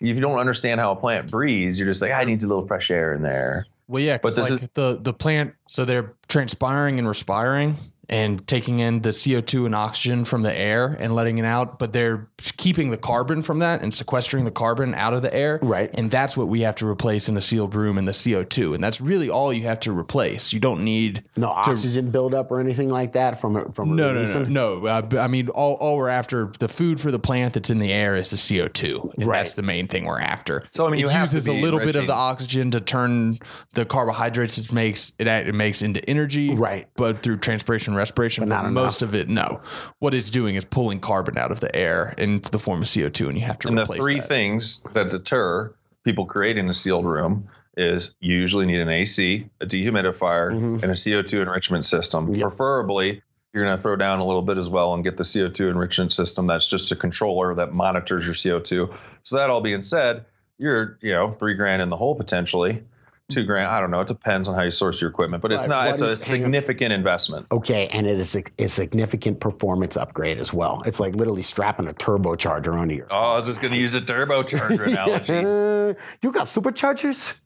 if 0.00 0.06
you 0.14 0.20
don't 0.20 0.38
understand 0.38 0.80
how 0.80 0.92
a 0.92 0.96
plant 0.96 1.30
breathes, 1.30 1.80
you're 1.80 1.88
just 1.88 2.02
like, 2.02 2.12
I 2.12 2.24
need 2.24 2.42
a 2.42 2.46
little 2.46 2.66
fresh 2.66 2.90
air 2.90 3.14
in 3.14 3.22
there. 3.22 3.64
Well, 3.86 4.02
yeah, 4.02 4.18
But 4.18 4.34
because 4.34 4.36
this 4.36 4.50
like 4.50 4.60
is- 4.60 4.68
the 4.74 4.98
the 5.00 5.14
plant, 5.14 5.54
so 5.66 5.86
they're 5.86 6.12
transpiring 6.28 6.98
and 6.98 7.08
respiring 7.08 7.76
and 8.08 8.46
taking 8.46 8.78
in 8.78 9.02
the 9.02 9.12
CO 9.12 9.40
two 9.40 9.66
and 9.66 9.74
oxygen 9.74 10.24
from 10.24 10.42
the 10.42 10.54
air 10.56 10.96
and 10.98 11.14
letting 11.14 11.38
it 11.38 11.44
out, 11.44 11.78
but 11.78 11.92
they're 11.92 12.28
keeping 12.56 12.90
the 12.90 12.96
carbon 12.96 13.42
from 13.42 13.58
that 13.58 13.82
and 13.82 13.92
sequestering 13.92 14.44
the 14.44 14.50
carbon 14.50 14.94
out 14.94 15.12
of 15.14 15.22
the 15.22 15.32
air. 15.34 15.58
Right. 15.62 15.90
And 15.98 16.10
that's 16.10 16.36
what 16.36 16.48
we 16.48 16.62
have 16.62 16.74
to 16.76 16.86
replace 16.86 17.28
in 17.28 17.36
a 17.36 17.40
sealed 17.40 17.74
room 17.74 17.98
in 17.98 18.04
the 18.06 18.12
CO 18.12 18.44
two, 18.44 18.74
and 18.74 18.82
that's 18.82 19.00
really 19.00 19.28
all 19.28 19.52
you 19.52 19.64
have 19.64 19.80
to 19.80 19.92
replace. 19.92 20.52
You 20.52 20.60
don't 20.60 20.84
need 20.84 21.24
No 21.36 21.48
oxygen 21.48 22.10
buildup 22.10 22.50
or 22.50 22.60
anything 22.60 22.88
like 22.88 23.12
that 23.12 23.40
from 23.40 23.56
a- 23.56 23.72
from 23.72 23.92
a 23.92 23.94
no, 23.94 24.08
no, 24.08 24.12
no, 24.14 24.20
releasing? 24.20 24.52
no. 24.52 24.86
Uh, 24.86 25.02
b- 25.02 25.18
I 25.18 25.26
mean, 25.26 25.48
all, 25.48 25.74
all 25.74 25.96
we're 25.96 26.08
after 26.08 26.50
the 26.58 26.68
food 26.68 27.00
for 27.00 27.10
the 27.10 27.18
plant 27.18 27.54
that's 27.54 27.70
in 27.70 27.78
the 27.78 27.92
air 27.92 28.16
is 28.16 28.30
the 28.30 28.36
CO 28.58 28.68
two. 28.68 29.12
Right. 29.18 29.38
That's 29.38 29.54
the 29.54 29.62
main 29.62 29.86
thing 29.88 30.04
we're 30.04 30.20
after. 30.20 30.64
So, 30.70 30.86
I 30.86 30.90
mean, 30.90 31.00
it 31.00 31.02
you 31.02 31.08
have 31.08 31.28
to 31.30 31.36
uses 31.36 31.48
a 31.48 31.52
be 31.52 31.60
little 31.62 31.80
bit 31.80 31.96
of 31.96 32.06
the 32.06 32.14
oxygen 32.14 32.70
to 32.70 32.80
turn 32.80 33.38
the 33.74 33.84
carbohydrates 33.84 34.58
it 34.58 34.72
makes 34.72 35.12
it, 35.18 35.26
it 35.26 35.54
makes 35.54 35.82
into 35.82 36.02
energy. 36.08 36.54
Right. 36.54 36.88
But 36.96 37.22
through 37.22 37.38
transpiration, 37.38 37.94
respiration, 37.98 38.44
But 38.44 38.48
not 38.48 38.62
but 38.64 38.70
most 38.70 39.02
of 39.02 39.14
it, 39.14 39.28
no. 39.28 39.60
What 39.98 40.14
it's 40.14 40.30
doing 40.30 40.54
is 40.54 40.64
pulling 40.64 41.00
carbon 41.00 41.36
out 41.36 41.50
of 41.50 41.60
the 41.60 41.74
air 41.76 42.14
in 42.16 42.40
the 42.52 42.58
form 42.58 42.80
of 42.82 42.88
CO 42.92 43.08
two, 43.10 43.28
and 43.28 43.36
you 43.36 43.44
have 43.44 43.58
to 43.60 43.68
replace 43.68 43.84
it. 43.84 43.88
The 43.88 43.94
three 44.02 44.14
that. 44.20 44.28
things 44.28 44.82
that 44.94 45.10
deter 45.10 45.74
people 46.04 46.24
creating 46.24 46.68
a 46.68 46.72
sealed 46.72 47.04
room 47.04 47.48
is 47.76 48.14
you 48.20 48.34
usually 48.36 48.66
need 48.66 48.80
an 48.80 48.88
AC, 48.88 49.48
a 49.60 49.66
dehumidifier, 49.66 50.52
Mhm. 50.52 50.82
and 50.82 50.90
a 50.90 50.94
CO2 50.96 51.42
enrichment 51.42 51.84
system. 51.84 52.34
Yep. 52.34 52.40
Preferably, 52.42 53.22
you're 53.52 53.64
going 53.64 53.76
to 53.76 53.82
throw 53.82 53.96
down 53.96 54.18
a 54.20 54.24
little 54.26 54.42
bit 54.42 54.56
as 54.58 54.68
well 54.68 54.94
and 54.94 55.04
get 55.04 55.16
the 55.16 55.24
CO2 55.24 55.68
enrichment 55.68 56.10
system. 56.12 56.46
That's 56.46 56.66
just 56.66 56.90
a 56.92 56.96
controller 56.96 57.54
that 57.54 57.72
monitors 57.72 58.24
your 58.26 58.34
CO2. 58.34 58.92
So 59.22 59.36
that 59.36 59.50
all 59.50 59.60
being 59.60 59.80
said, 59.82 60.24
you're 60.58 60.98
you 61.02 61.12
know 61.12 61.30
three 61.30 61.54
grand 61.54 61.80
in 61.82 61.88
the 61.88 61.96
hole 61.96 62.14
potentially, 62.16 62.82
two 63.30 63.44
grand. 63.44 63.66
I 63.70 63.78
don't 63.80 63.90
know. 63.90 64.00
It 64.00 64.08
depends 64.08 64.48
on 64.48 64.54
how 64.54 64.62
you 64.62 64.70
source 64.70 65.00
your 65.02 65.10
equipment, 65.10 65.42
but 65.42 65.52
it's 65.52 65.60
Right. 65.62 65.68
not. 65.68 65.84
What 65.86 65.92
It's 65.94 66.02
a 66.02 66.06
is- 66.12 66.26
hang 66.26 66.40
significant 66.42 66.92
investment. 66.94 67.46
Okay, 67.52 67.86
and 67.88 68.06
it 68.06 68.18
is 68.18 68.34
a, 68.34 68.42
a 68.58 68.68
significant 68.68 69.38
performance 69.40 69.96
upgrade 69.98 70.38
as 70.38 70.52
well. 70.52 70.82
It's 70.86 70.98
like 70.98 71.14
literally 71.14 71.42
strapping 71.42 71.86
a 71.88 71.92
turbocharger 71.92 72.72
onto 72.74 72.94
your. 72.94 73.06
Oh, 73.10 73.16
I 73.16 73.36
was 73.36 73.46
just 73.46 73.60
going 73.60 73.74
to 73.74 73.78
use 73.78 73.94
a 73.94 74.00
turbocharger 74.00 74.86
analogy. 74.86 75.96
you 76.22 76.32
got 76.32 76.46
superchargers? 76.46 77.38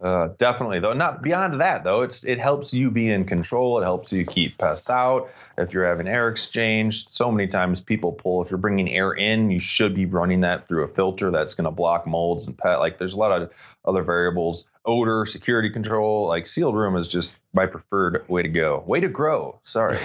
Uh, 0.00 0.28
definitely, 0.38 0.80
though. 0.80 0.94
Not 0.94 1.22
beyond 1.22 1.60
that, 1.60 1.84
though. 1.84 2.00
It's 2.00 2.24
it 2.24 2.38
helps 2.38 2.72
you 2.72 2.90
be 2.90 3.10
in 3.10 3.24
control. 3.24 3.78
It 3.78 3.82
helps 3.82 4.12
you 4.12 4.24
keep 4.24 4.56
pests 4.56 4.88
out. 4.88 5.30
If 5.58 5.74
you're 5.74 5.84
having 5.84 6.08
air 6.08 6.28
exchange, 6.28 7.06
so 7.08 7.30
many 7.30 7.46
times 7.46 7.80
people 7.80 8.12
pull. 8.12 8.42
If 8.42 8.50
you're 8.50 8.56
bringing 8.56 8.88
air 8.88 9.12
in, 9.12 9.50
you 9.50 9.58
should 9.58 9.94
be 9.94 10.06
running 10.06 10.40
that 10.40 10.66
through 10.66 10.84
a 10.84 10.88
filter 10.88 11.30
that's 11.30 11.52
going 11.52 11.66
to 11.66 11.70
block 11.70 12.06
molds 12.06 12.46
and 12.46 12.56
pet. 12.56 12.78
Like 12.78 12.96
there's 12.96 13.12
a 13.12 13.18
lot 13.18 13.42
of 13.42 13.50
other 13.84 14.02
variables. 14.02 14.70
Odor, 14.86 15.26
security 15.26 15.68
control. 15.68 16.26
Like 16.26 16.46
sealed 16.46 16.76
room 16.76 16.96
is 16.96 17.06
just 17.06 17.36
my 17.52 17.66
preferred 17.66 18.26
way 18.26 18.40
to 18.40 18.48
go. 18.48 18.82
Way 18.86 19.00
to 19.00 19.08
grow. 19.08 19.58
Sorry. 19.60 19.98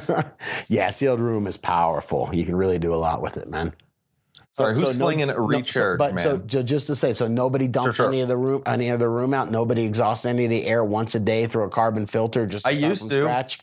yeah, 0.68 0.90
sealed 0.90 1.20
room 1.20 1.46
is 1.46 1.56
powerful. 1.56 2.28
You 2.34 2.44
can 2.44 2.56
really 2.56 2.78
do 2.78 2.94
a 2.94 2.96
lot 2.96 3.22
with 3.22 3.38
it, 3.38 3.48
man. 3.48 3.72
Sorry, 4.56 4.72
who's 4.74 4.82
no- 4.82 4.88
slinging 4.92 5.22
a 5.24 5.26
no, 5.26 5.34
so- 5.34 5.40
recharge, 5.46 5.98
but 5.98 6.20
so 6.20 6.36
man? 6.36 6.46
ju- 6.46 6.62
just 6.62 6.86
to 6.88 6.94
say, 6.96 7.12
so 7.12 7.26
nobody 7.26 7.68
dumps 7.68 7.96
sure. 7.96 8.08
any 8.08 8.20
of 8.20 8.28
the 8.28 8.36
room, 8.36 8.62
any 8.66 8.88
of 8.88 8.98
the 8.98 9.08
room 9.08 9.32
out. 9.34 9.50
Nobody 9.50 9.82
exhausts 9.84 10.24
any 10.26 10.44
of 10.44 10.50
the 10.50 10.66
air 10.66 10.84
once 10.84 11.14
a 11.14 11.20
day 11.20 11.46
through 11.46 11.64
a 11.64 11.68
carbon 11.70 12.06
filter. 12.06 12.46
Just 12.46 12.66
I 12.66 12.70
used 12.70 13.08
to. 13.10 13.20
Scratch. 13.20 13.60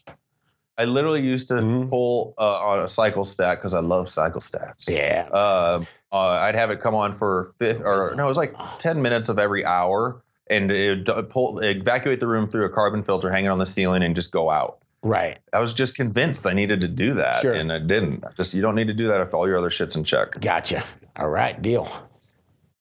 I 0.77 0.85
literally 0.85 1.21
used 1.21 1.49
to 1.49 1.55
Mhm. 1.55 1.89
pull 1.89 2.33
uh, 2.37 2.59
on 2.59 2.79
a 2.79 2.87
cycle 2.87 3.25
stat 3.25 3.57
because 3.57 3.73
I 3.73 3.81
love 3.81 4.09
cycle 4.09 4.39
stats. 4.41 4.89
Yeah. 4.89 5.27
uh, 5.31 5.83
uh, 6.11 6.17
I'd 6.17 6.55
have 6.55 6.71
it 6.71 6.81
come 6.81 6.95
on 6.95 7.13
for 7.13 7.51
fifth 7.59 7.81
or 7.81 8.13
no, 8.15 8.23
it 8.23 8.27
was 8.27 8.37
like 8.37 8.55
ten 8.79 9.01
minutes 9.01 9.27
of 9.29 9.37
every 9.39 9.65
hour, 9.65 10.21
and 10.47 10.71
it, 10.71 11.05
pull 11.29 11.59
evacuate 11.59 12.19
the 12.19 12.27
room 12.27 12.47
through 12.49 12.65
a 12.65 12.69
carbon 12.69 13.03
filter 13.03 13.29
hanging 13.29 13.49
on 13.51 13.57
the 13.57 13.65
ceiling 13.65 14.01
and 14.03 14.15
just 14.15 14.31
go 14.31 14.49
out. 14.49 14.77
Right. 15.01 15.39
I 15.53 15.59
was 15.59 15.73
just 15.73 15.95
convinced 15.95 16.45
I 16.45 16.53
needed 16.53 16.81
to 16.81 16.87
do 16.87 17.13
that, 17.15 17.41
Sure. 17.41 17.53
and 17.53 17.71
I 17.71 17.79
didn't. 17.79 18.23
Just 18.35 18.53
you 18.53 18.61
don't 18.61 18.75
need 18.75 18.87
to 18.87 18.93
do 18.93 19.07
that 19.07 19.21
if 19.21 19.33
all 19.33 19.47
your 19.47 19.57
other 19.57 19.69
shit's 19.69 19.95
in 19.95 20.03
check. 20.03 20.39
Gotcha. 20.41 20.83
All 21.15 21.29
right. 21.29 21.61
Deal. 21.61 21.89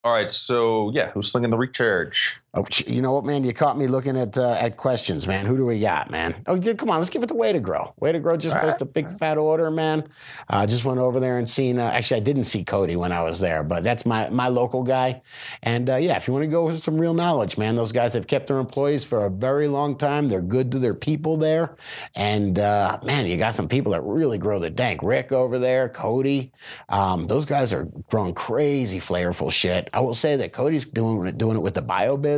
All 0.03 0.13
right, 0.13 0.31
so 0.31 0.91
yeah, 0.93 1.11
who's 1.11 1.29
slinging 1.29 1.49
the 1.49 1.57
recharge? 1.57 2.37
Oh, 2.51 2.65
you 2.87 3.03
know 3.03 3.11
what, 3.11 3.25
man? 3.25 3.43
You 3.43 3.53
caught 3.53 3.77
me 3.77 3.85
looking 3.85 4.17
at 4.17 4.35
uh, 4.35 4.53
at 4.53 4.75
questions, 4.75 5.27
man. 5.27 5.45
Who 5.45 5.55
do 5.55 5.67
we 5.67 5.79
got, 5.79 6.09
man? 6.09 6.33
Oh, 6.47 6.55
yeah, 6.55 6.73
come 6.73 6.89
on, 6.89 6.97
let's 6.97 7.11
give 7.11 7.21
it 7.21 7.27
the 7.27 7.35
Way 7.35 7.53
to 7.53 7.59
Grow. 7.59 7.93
Way 7.99 8.11
to 8.11 8.19
Grow 8.19 8.37
just 8.37 8.55
All 8.55 8.61
placed 8.63 8.81
a 8.81 8.85
big 8.85 9.19
fat 9.19 9.37
order, 9.37 9.69
man. 9.69 10.09
I 10.47 10.63
uh, 10.63 10.65
just 10.65 10.83
went 10.83 10.99
over 10.99 11.19
there 11.19 11.37
and 11.37 11.47
seen. 11.47 11.77
Uh, 11.77 11.83
actually, 11.83 12.21
I 12.21 12.23
didn't 12.23 12.45
see 12.45 12.63
Cody 12.63 12.95
when 12.95 13.11
I 13.11 13.21
was 13.21 13.39
there, 13.39 13.61
but 13.61 13.83
that's 13.83 14.03
my 14.03 14.31
my 14.31 14.47
local 14.47 14.81
guy. 14.81 15.21
And 15.61 15.91
uh, 15.91 15.97
yeah, 15.97 16.17
if 16.17 16.27
you 16.27 16.33
want 16.33 16.43
to 16.43 16.49
go 16.49 16.65
with 16.65 16.81
some 16.81 16.97
real 16.97 17.13
knowledge, 17.13 17.55
man, 17.59 17.75
those 17.75 17.91
guys 17.91 18.13
have 18.13 18.25
kept 18.25 18.47
their 18.47 18.57
employees 18.57 19.05
for 19.05 19.25
a 19.25 19.29
very 19.29 19.67
long 19.67 19.95
time. 19.95 20.27
They're 20.27 20.41
good 20.41 20.71
to 20.71 20.79
their 20.79 20.95
people 20.95 21.37
there, 21.37 21.77
and 22.15 22.57
uh, 22.57 22.97
man, 23.03 23.27
you 23.27 23.37
got 23.37 23.53
some 23.53 23.67
people 23.67 23.91
that 23.91 24.01
really 24.01 24.39
grow 24.39 24.57
the 24.57 24.71
dank. 24.71 25.03
Rick 25.03 25.31
over 25.31 25.59
there, 25.59 25.87
Cody, 25.87 26.51
um, 26.89 27.27
those 27.27 27.45
guys 27.45 27.73
are 27.73 27.83
growing 28.09 28.33
crazy 28.33 28.99
flavorful 28.99 29.51
shit. 29.51 29.87
I 29.93 29.99
will 29.99 30.15
say 30.15 30.35
that 30.37 30.51
Cody's 30.51 30.85
doing 30.85 31.27
it 31.27 31.37
doing 31.37 31.55
it 31.55 31.61
with 31.61 31.75
the 31.75 31.83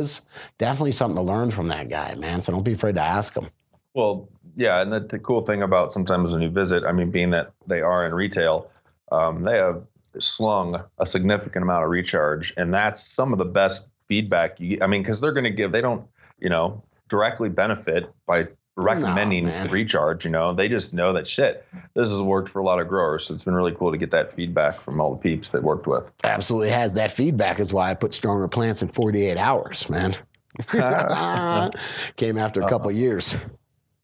Biobizz. 0.02 0.26
Definitely 0.58 0.92
something 0.92 1.16
to 1.16 1.22
learn 1.22 1.50
from 1.50 1.68
that 1.68 1.88
guy, 1.88 2.14
man. 2.14 2.40
So 2.40 2.52
don't 2.52 2.62
be 2.62 2.72
afraid 2.72 2.96
to 2.96 3.02
ask 3.02 3.36
him. 3.36 3.48
Well, 3.94 4.28
yeah, 4.56 4.80
and 4.80 4.92
the, 4.92 5.00
the 5.00 5.18
cool 5.18 5.42
thing 5.42 5.62
about 5.62 5.92
sometimes 5.92 6.32
when 6.32 6.42
you 6.42 6.50
visit, 6.50 6.84
I 6.84 6.92
mean, 6.92 7.10
being 7.10 7.30
that 7.30 7.52
they 7.66 7.80
are 7.80 8.06
in 8.06 8.14
retail, 8.14 8.70
um, 9.10 9.42
they 9.42 9.56
have 9.58 9.82
slung 10.18 10.82
a 10.98 11.06
significant 11.06 11.62
amount 11.62 11.84
of 11.84 11.90
recharge, 11.90 12.54
and 12.56 12.72
that's 12.72 13.06
some 13.06 13.32
of 13.32 13.38
the 13.38 13.44
best 13.44 13.90
feedback 14.08 14.58
you. 14.60 14.78
I 14.80 14.86
mean, 14.86 15.02
because 15.02 15.20
they're 15.20 15.32
going 15.32 15.44
to 15.44 15.50
give, 15.50 15.72
they 15.72 15.80
don't, 15.80 16.06
you 16.38 16.48
know, 16.48 16.82
directly 17.08 17.48
benefit 17.48 18.10
by 18.26 18.48
recommending 18.76 19.46
man. 19.46 19.70
recharge. 19.70 20.24
You 20.24 20.30
know, 20.30 20.52
they 20.52 20.68
just 20.68 20.94
know 20.94 21.12
that 21.12 21.26
shit. 21.26 21.66
This 21.94 22.10
has 22.10 22.22
worked 22.22 22.48
for 22.48 22.60
a 22.60 22.64
lot 22.64 22.80
of 22.80 22.88
growers, 22.88 23.26
so 23.26 23.34
it's 23.34 23.44
been 23.44 23.54
really 23.54 23.72
cool 23.72 23.90
to 23.90 23.98
get 23.98 24.10
that 24.12 24.34
feedback 24.34 24.80
from 24.80 25.00
all 25.00 25.14
the 25.14 25.20
peeps 25.20 25.50
that 25.50 25.62
worked 25.62 25.86
with. 25.86 26.04
Absolutely 26.24 26.70
has. 26.70 26.94
That 26.94 27.12
feedback 27.12 27.60
is 27.60 27.72
why 27.72 27.90
I 27.90 27.94
put 27.94 28.14
stronger 28.14 28.48
plants 28.48 28.82
in 28.82 28.88
48 28.88 29.36
hours, 29.36 29.88
man. 29.88 30.14
Came 32.16 32.38
after 32.38 32.60
a 32.60 32.68
couple 32.68 32.88
uh-huh. 32.88 32.98
years. 32.98 33.36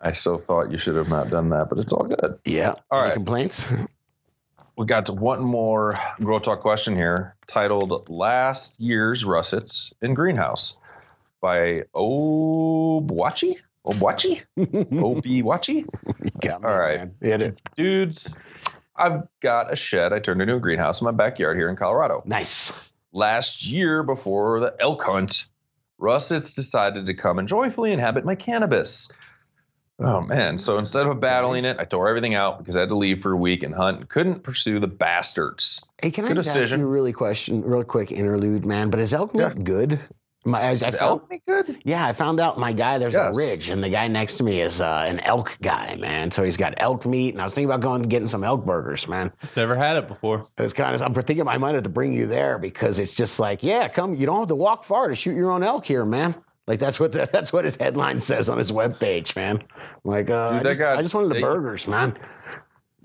I 0.01 0.13
so 0.13 0.39
thought 0.39 0.71
you 0.71 0.79
should 0.79 0.97
have 0.97 1.09
not 1.09 1.29
done 1.29 1.51
that, 1.51 1.69
but 1.69 1.79
it's 1.79 1.93
all 1.93 2.05
good. 2.05 2.39
Yeah. 2.45 2.75
All 2.91 3.01
Any 3.01 3.09
right. 3.09 3.15
complaints? 3.15 3.73
We 4.77 4.87
got 4.87 5.11
one 5.11 5.41
more 5.43 5.95
Grow 6.21 6.39
Talk 6.39 6.61
question 6.61 6.95
here 6.95 7.35
titled 7.49 8.09
Last 8.09 8.79
Year's 8.81 9.25
Russets 9.25 9.93
in 10.01 10.15
Greenhouse 10.15 10.77
by 11.41 11.83
Obwachi? 11.95 13.57
Obwachi? 13.89 14.43
Obiwachi? 14.59 15.85
Got 16.41 16.63
me, 16.63 16.69
All 16.69 16.79
right. 16.79 17.09
man. 17.21 17.57
Dudes, 17.77 18.41
I've 18.97 19.23
got 19.41 19.73
a 19.73 19.77
shed 19.77 20.13
I 20.13 20.19
turned 20.19 20.43
into 20.43 20.55
a 20.57 20.61
greenhouse 20.61 21.01
in 21.01 21.05
my 21.07 21.11
backyard 21.13 21.57
here 21.57 21.69
in 21.71 21.77
Colorado. 21.77 22.23
Nice. 22.27 22.73
Last 23.13 23.67
year, 23.67 24.03
before 24.03 24.61
the 24.61 24.75
elk 24.81 25.03
hunt, 25.03 25.47
Russets 25.99 26.55
decided 26.55 27.07
to 27.07 27.15
come 27.15 27.39
and 27.39 27.49
joyfully 27.49 27.93
inhabit 27.93 28.25
my 28.25 28.35
cannabis. 28.35 29.11
Oh 30.01 30.21
man! 30.21 30.59
So 30.59 30.79
instead 30.79 31.09
of 31.09 31.19
battling 31.21 31.65
it, 31.65 31.77
I 31.81 31.85
tore 31.85 32.07
everything 32.09 32.35
out 32.37 32.59
because 32.59 32.77
I 32.77 32.81
had 32.81 32.89
to 32.91 32.95
leave 32.97 33.21
for 33.21 33.33
a 33.33 33.37
week 33.37 33.65
and 33.65 33.75
hunt. 33.75 33.99
and 33.99 34.09
Couldn't 34.09 34.45
pursue 34.45 34.79
the 34.79 34.87
bastards. 34.87 35.85
Hey, 36.01 36.13
can 36.13 36.25
I 36.25 36.29
Good 36.29 36.37
just 36.37 36.51
ask 36.51 36.57
decision. 36.57 36.81
you 36.81 36.87
a 36.87 36.89
really 36.89 37.13
question, 37.13 37.63
real 37.63 37.83
quick 37.83 38.13
interlude, 38.13 38.65
man? 38.65 38.91
But 38.91 39.01
is 39.01 39.13
elk 39.13 39.35
meat 39.35 39.41
Yeah. 39.43 39.55
good? 39.55 39.99
My, 40.45 40.61
I, 40.61 40.69
I 40.69 40.71
Is 40.73 40.83
found, 40.83 41.01
elk 41.01 41.33
good? 41.47 41.83
yeah, 41.85 42.07
I 42.07 42.13
found 42.13 42.39
out 42.41 42.59
my 42.59 42.73
guy. 42.73 42.97
There's 42.99 43.13
Yes. 43.13 43.37
a 43.37 43.39
ridge, 43.39 43.69
and 43.69 43.83
the 43.83 43.89
guy 43.91 44.07
next 44.09 44.37
to 44.37 44.45
me 44.45 44.61
is 44.61 44.81
uh, 44.81 45.05
an 45.07 45.19
elk 45.21 45.59
guy, 45.61 45.97
man. 45.97 46.31
So 46.31 46.45
he's 46.45 46.57
got 46.57 46.75
elk 46.79 47.05
meat, 47.05 47.35
and 47.35 47.41
I 47.41 47.45
was 47.45 47.55
thinking 47.55 47.69
about 47.69 47.81
going 47.81 48.03
and 48.03 48.11
getting 48.11 48.29
some 48.29 48.45
elk 48.45 48.65
burgers, 48.65 49.09
man. 49.09 49.33
Never 49.57 49.75
had 49.77 49.97
it 49.97 50.07
before. 50.09 50.47
It's 50.57 50.73
kind 50.73 50.95
of 50.95 51.03
I'm 51.03 51.13
thinking 51.13 51.47
I 51.49 51.59
might 51.59 51.75
have 51.75 51.83
to 51.85 51.89
bring 51.91 52.13
you 52.13 52.27
there 52.29 52.57
because 52.59 52.99
it's 53.01 53.15
just 53.15 53.41
like, 53.41 53.63
yeah, 53.63 53.89
come. 53.89 54.15
You 54.15 54.27
don't 54.27 54.39
have 54.39 54.49
to 54.49 54.55
walk 54.55 54.85
far 54.85 55.09
to 55.09 55.15
shoot 55.15 55.35
your 55.35 55.51
own 55.51 55.63
elk 55.65 55.85
here, 55.85 56.05
man. 56.05 56.37
Like 56.69 56.79
that's 56.79 57.01
what 57.01 57.13
the, 57.13 57.29
that's 57.33 57.53
what 57.53 57.65
his 57.65 57.77
headline 57.77 58.21
says 58.21 58.49
on 58.49 58.59
his 58.59 58.71
webpage, 58.71 59.35
man. 59.35 59.65
Like, 60.05 60.31
uh, 60.31 60.53
Dude, 60.53 60.61
I, 60.61 60.71
just, 60.71 60.81
guy- 60.81 60.97
I 60.99 61.03
just 61.03 61.15
wanted 61.15 61.29
the 61.31 61.35
they- 61.35 61.41
burgers, 61.43 61.87
man. 61.89 62.17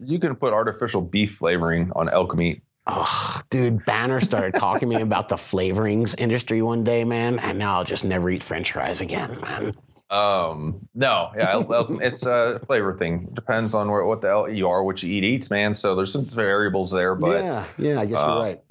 You 0.04 0.20
can 0.20 0.36
put 0.36 0.54
artificial 0.54 1.02
beef 1.02 1.36
flavoring 1.36 1.92
on 1.96 2.10
elk 2.10 2.36
meat. 2.36 2.62
Oh, 2.86 3.42
dude, 3.50 3.86
Banner 3.86 4.20
started 4.20 4.56
talking 4.56 4.90
to 4.90 4.96
me 4.98 5.02
about 5.02 5.30
the 5.30 5.36
flavorings 5.36 6.16
industry 6.18 6.62
one 6.62 6.84
day, 6.84 7.06
man, 7.06 7.40
and 7.40 7.58
now 7.58 7.78
I'll 7.78 7.86
just 7.86 8.04
never 8.04 8.30
eat 8.30 8.44
French 8.44 8.74
fries 8.74 9.00
again, 9.00 9.40
man. 9.42 9.74
Um, 10.10 10.88
no, 10.94 11.32
yeah, 11.36 11.64
it's 12.02 12.26
a 12.26 12.60
flavor 12.68 12.94
thing. 12.94 13.30
Depends 13.34 13.74
on 13.74 13.90
where 13.90 14.04
what 14.04 14.22
the 14.22 14.28
hell 14.28 14.50
you 14.50 14.68
are, 14.68 14.84
what 14.84 15.02
you 15.02 15.12
eat, 15.12 15.24
eats, 15.24 15.50
man. 15.50 15.74
So 15.74 15.96
there's 15.96 16.12
some 16.12 16.26
variables 16.26 16.92
there, 16.92 17.16
but 17.16 17.44
yeah, 17.44 17.66
yeah, 17.78 18.00
I 18.02 18.06
guess 18.06 18.20
uh, 18.20 18.28
you're 18.28 18.44
right. 18.44 18.62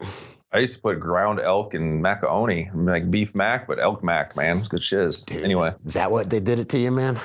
I 0.53 0.59
used 0.59 0.77
to 0.77 0.83
put 0.83 1.01
ground 1.01 1.41
elk 1.41 1.73
and 1.73 2.03
macaroni, 2.03 2.71
like 2.75 3.11
beef 3.11 3.35
mac, 3.35 3.67
but 3.67 3.81
elk 3.81 4.05
mac, 4.05 4.37
man, 4.37 4.59
it's 4.59 4.69
good 4.69 4.83
shiz. 4.83 5.25
Dude, 5.25 5.43
Anyway, 5.43 5.75
is 5.87 5.95
that 5.95 6.11
what 6.11 6.29
they 6.29 6.41
did 6.41 6.59
it 6.59 6.69
to 6.69 6.79
you, 6.79 6.91
man? 6.91 7.19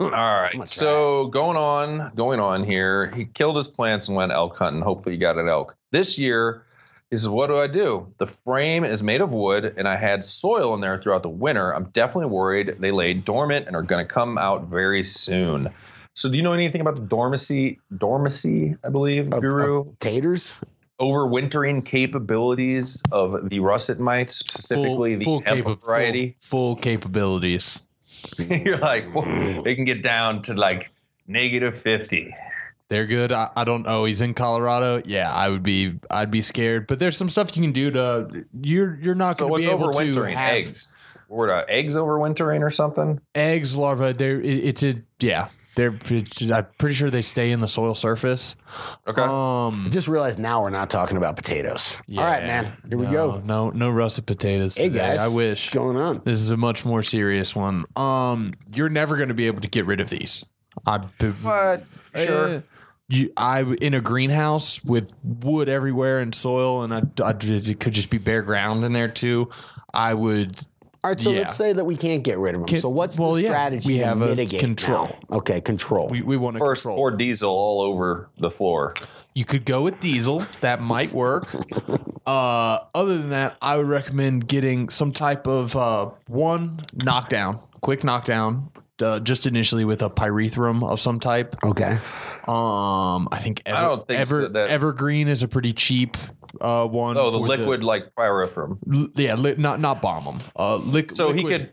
All 0.00 0.10
right. 0.10 0.68
So 0.68 1.26
going 1.28 1.56
on, 1.56 2.12
going 2.14 2.40
on 2.40 2.64
here, 2.64 3.10
he 3.10 3.26
killed 3.26 3.56
his 3.56 3.68
plants 3.68 4.08
and 4.08 4.16
went 4.16 4.32
elk 4.32 4.56
hunting. 4.56 4.82
Hopefully, 4.82 5.14
he 5.14 5.18
got 5.18 5.38
an 5.38 5.48
elk 5.48 5.76
this 5.90 6.18
year. 6.18 6.64
He 7.10 7.16
says, 7.16 7.28
"What 7.28 7.48
do 7.48 7.56
I 7.56 7.66
do? 7.66 8.12
The 8.18 8.26
frame 8.26 8.84
is 8.84 9.02
made 9.02 9.20
of 9.20 9.30
wood, 9.30 9.74
and 9.76 9.88
I 9.88 9.96
had 9.96 10.24
soil 10.24 10.74
in 10.74 10.80
there 10.80 11.00
throughout 11.00 11.22
the 11.22 11.28
winter. 11.28 11.74
I'm 11.74 11.84
definitely 11.90 12.30
worried 12.30 12.76
they 12.78 12.92
lay 12.92 13.14
dormant 13.14 13.66
and 13.66 13.74
are 13.74 13.82
going 13.82 14.04
to 14.04 14.12
come 14.12 14.38
out 14.38 14.68
very 14.68 15.02
soon." 15.02 15.70
So, 16.14 16.28
do 16.28 16.36
you 16.36 16.42
know 16.42 16.52
anything 16.52 16.80
about 16.80 16.96
the 16.96 17.02
dormancy, 17.02 17.78
dormancy, 17.96 18.76
I 18.84 18.88
believe, 18.88 19.32
Of- 19.32 19.40
Guru, 19.42 19.80
of 19.80 19.98
taters? 20.00 20.54
overwintering 21.00 21.82
capabilities 21.84 23.02
of 23.10 23.48
the 23.48 23.58
russet 23.60 23.98
mites, 23.98 24.34
specifically 24.36 25.14
the 25.14 25.24
hemp 25.24 25.64
capa- 25.64 25.76
variety? 25.76 26.36
Full, 26.42 26.74
full 26.74 26.76
capabilities. 26.76 27.80
You're 28.38 28.78
like, 28.78 29.10
"Whoa, 29.12 29.62
they 29.62 29.74
can 29.74 29.84
get 29.84 30.02
down 30.02 30.42
to 30.42 30.54
like 30.54 30.90
negative 31.26 31.80
fifty. 31.80 32.34
They're 32.88 33.06
good. 33.06 33.30
I, 33.30 33.48
I 33.56 33.62
don't 33.62 33.84
know. 33.84 34.04
He's 34.04 34.20
in 34.20 34.34
Colorado. 34.34 35.00
Yeah, 35.04 35.32
I 35.32 35.48
would 35.48 35.62
be. 35.62 36.00
I'd 36.10 36.30
be 36.30 36.42
scared. 36.42 36.86
But 36.88 36.98
there's 36.98 37.16
some 37.16 37.28
stuff 37.28 37.56
you 37.56 37.62
can 37.62 37.72
do 37.72 37.90
to. 37.92 38.44
You're 38.62 38.98
you're 39.00 39.14
not 39.14 39.36
So 39.36 39.48
going 39.48 39.62
to 39.62 39.68
be 39.68 39.72
able 39.74 39.92
to 39.92 40.22
have 40.34 40.54
Eggs. 40.54 40.94
What 41.28 41.48
uh, 41.48 41.64
eggs 41.68 41.94
overwintering 41.94 42.62
or 42.62 42.70
something? 42.70 43.20
eggs, 43.36 43.76
larvae. 43.76 44.12
They're 44.14 44.40
it, 44.40 44.64
it's 44.64 44.82
a 44.82 44.94
yeah. 45.20 45.48
They're. 45.76 45.90
I'm 46.52 46.66
pretty 46.78 46.94
sure 46.94 47.10
they 47.10 47.22
stay 47.22 47.52
in 47.52 47.60
the 47.60 47.68
soil 47.68 47.94
surface. 47.94 48.56
Okay. 49.06 49.22
Um. 49.22 49.86
I 49.86 49.88
just 49.90 50.08
realized 50.08 50.38
now 50.38 50.62
we're 50.62 50.70
not 50.70 50.90
talking 50.90 51.16
about 51.16 51.36
potatoes. 51.36 51.96
All 52.16 52.24
right, 52.24 52.42
man. 52.42 52.76
Here 52.88 52.98
we 52.98 53.06
No, 53.06 53.12
go. 53.12 53.42
No, 53.44 53.70
no 53.70 53.90
russet 53.90 54.26
potatoes. 54.26 54.76
Hey 54.76 54.88
today. 54.88 54.98
guys, 54.98 55.20
I 55.20 55.28
wish. 55.28 55.66
What's 55.66 55.74
going 55.74 55.96
on? 55.96 56.22
This 56.24 56.40
is 56.40 56.50
a 56.50 56.56
much 56.56 56.84
more 56.84 57.02
serious 57.02 57.54
one. 57.54 57.84
Um, 57.96 58.52
you're 58.74 58.88
never 58.88 59.16
going 59.16 59.28
to 59.28 59.34
be 59.34 59.46
able 59.46 59.60
to 59.60 59.68
get 59.68 59.86
rid 59.86 60.00
of 60.00 60.10
these. 60.10 60.44
I, 60.86 60.98
What? 60.98 61.84
Sure. 62.16 62.48
Eh, 62.48 62.60
you, 63.08 63.32
I 63.36 63.62
in 63.62 63.94
a 63.94 64.00
greenhouse 64.00 64.84
with 64.84 65.12
wood 65.24 65.68
everywhere 65.68 66.20
and 66.20 66.34
soil, 66.34 66.82
and 66.82 66.94
I, 66.94 67.02
I, 67.24 67.34
it 67.40 67.80
could 67.80 67.92
just 67.92 68.10
be 68.10 68.18
bare 68.18 68.42
ground 68.42 68.84
in 68.84 68.92
there 68.92 69.08
too. 69.08 69.50
I 69.92 70.14
would. 70.14 70.64
All 71.02 71.10
right, 71.10 71.20
so 71.20 71.30
Yeah. 71.30 71.40
let's 71.40 71.56
say 71.56 71.72
that 71.72 71.84
we 71.84 71.96
can't 71.96 72.22
get 72.22 72.38
rid 72.38 72.54
of 72.54 72.60
them. 72.60 72.68
Can- 72.68 72.80
so 72.80 72.90
what's 72.90 73.18
well, 73.18 73.32
the 73.32 73.42
yeah, 73.42 73.50
strategy 73.50 73.92
we 73.94 73.98
to 74.00 74.04
have 74.04 74.20
a 74.20 74.26
mitigate 74.26 74.60
control. 74.60 75.06
now? 75.30 75.38
Okay, 75.38 75.60
control. 75.62 76.08
We, 76.08 76.20
we 76.20 76.36
want 76.36 76.56
to 76.56 76.58
First, 76.58 76.82
control. 76.82 76.96
pour 76.98 77.10
diesel 77.12 77.50
all 77.50 77.80
over 77.80 78.28
the 78.36 78.50
floor. 78.50 78.92
You 79.34 79.46
could 79.46 79.64
go 79.64 79.82
with 79.82 79.98
diesel. 80.00 80.44
That 80.60 80.82
might 80.82 81.12
work. 81.12 81.54
uh, 82.26 82.78
other 82.94 83.16
than 83.16 83.30
that, 83.30 83.56
I 83.62 83.76
would 83.78 83.86
recommend 83.86 84.46
getting 84.46 84.90
some 84.90 85.12
type 85.12 85.46
of 85.46 85.74
uh, 85.74 86.10
one 86.26 86.84
knockdown, 87.02 87.60
quick 87.80 88.04
knockdown, 88.04 88.70
uh, 89.00 89.20
just 89.20 89.46
initially 89.46 89.86
with 89.86 90.02
a 90.02 90.10
pyrethrum 90.10 90.86
of 90.86 91.00
some 91.00 91.18
type. 91.18 91.56
okay. 91.64 91.98
Um, 92.48 93.28
I 93.32 93.38
think 93.38 93.62
ever, 93.64 93.78
I 93.78 93.80
don't 93.82 94.06
think 94.06 94.20
ever, 94.20 94.40
so, 94.42 94.48
that- 94.48 94.68
Evergreen 94.68 95.28
is 95.28 95.42
a 95.42 95.48
pretty 95.48 95.72
cheap 95.72 96.16
uh 96.60 96.86
one. 96.86 97.16
Oh, 97.16 97.30
the 97.30 97.38
liquid 97.38 97.82
like 97.84 98.14
pyrethrum. 98.14 98.78
li- 98.86 99.10
yeah, 99.16 99.34
li- 99.34 99.54
not 99.58 99.80
not 99.80 100.00
bomb 100.02 100.24
them. 100.24 100.38
Uh, 100.56 100.78
liq- 100.78 101.12
So 101.12 101.32
he 101.32 101.42
could 101.42 101.72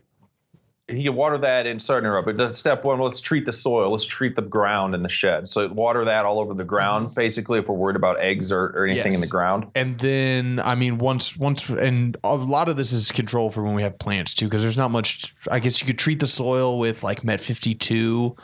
he 0.88 1.04
can 1.04 1.14
water 1.14 1.36
that 1.38 1.66
in 1.66 1.78
sorry 1.80 2.00
to 2.00 2.06
interrupt, 2.06 2.24
but 2.26 2.36
that's 2.38 2.56
step 2.56 2.82
one. 2.82 2.98
Let's 2.98 3.20
treat 3.20 3.44
the 3.44 3.52
soil. 3.52 3.90
Let's 3.90 4.06
treat 4.06 4.34
the 4.36 4.42
ground 4.42 4.94
in 4.94 5.02
the 5.02 5.08
shed. 5.08 5.48
So 5.50 5.68
water 5.68 6.04
that 6.06 6.24
all 6.24 6.38
over 6.40 6.54
the 6.54 6.64
ground, 6.64 7.14
basically, 7.14 7.58
if 7.58 7.68
we're 7.68 7.74
worried 7.76 7.96
about 7.96 8.18
eggs 8.20 8.50
or, 8.50 8.66
or 8.74 8.86
anything 8.86 9.12
in 9.12 9.20
the 9.20 9.26
ground. 9.26 9.66
And 9.74 9.98
then, 9.98 10.60
I 10.64 10.74
mean, 10.76 10.96
once, 10.96 11.36
once, 11.36 11.68
and 11.68 12.16
a 12.24 12.34
lot 12.36 12.70
of 12.70 12.76
this 12.78 12.92
is 12.92 13.12
control 13.12 13.50
for 13.50 13.62
when 13.62 13.74
we 13.74 13.82
have 13.82 13.98
plants 13.98 14.32
too, 14.32 14.46
because 14.46 14.62
there's 14.62 14.78
not 14.78 14.90
much. 14.90 15.34
I 15.50 15.58
guess 15.58 15.80
you 15.82 15.86
could 15.86 15.98
treat 15.98 16.20
the 16.20 16.26
soil 16.26 16.78
with 16.78 17.02
like 17.02 17.22
Met 17.22 17.40
52 17.40 18.34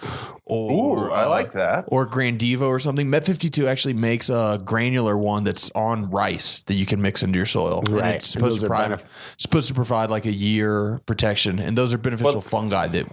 or 0.45 0.72
Ooh, 1.09 1.12
I 1.12 1.24
uh, 1.24 1.28
like 1.30 1.53
that. 1.55 1.86
or 1.88 2.07
Grandevo 2.07 2.62
or 2.68 2.78
something. 2.78 3.09
Met 3.09 3.24
52 3.24 3.66
actually 3.66 3.95
makes 3.95 4.28
a 4.28 4.61
granular 4.62 5.16
one 5.16 5.45
that's 5.45 5.70
on 5.70 6.11
rice 6.11 6.62
that 6.64 6.74
you 6.74 6.84
can 6.84 7.01
mix 7.01 7.22
into 7.22 7.38
your 7.38 7.47
soil. 7.47 7.78
And 7.86 7.88
Right. 7.88 8.14
it's 8.16 8.26
supposed 8.26 8.57
those 8.57 8.61
to 8.61 8.66
are 8.66 8.68
provide 8.68 8.90
benef- 8.90 9.05
supposed 9.38 9.68
to 9.68 9.74
provide 9.74 10.11
like 10.11 10.26
a 10.26 10.32
year 10.32 11.01
protection, 11.07 11.59
and 11.59 11.78
those 11.78 11.95
are 11.95 11.99
beneficial 11.99 12.34
fungi 12.41 12.87
that 12.89 13.07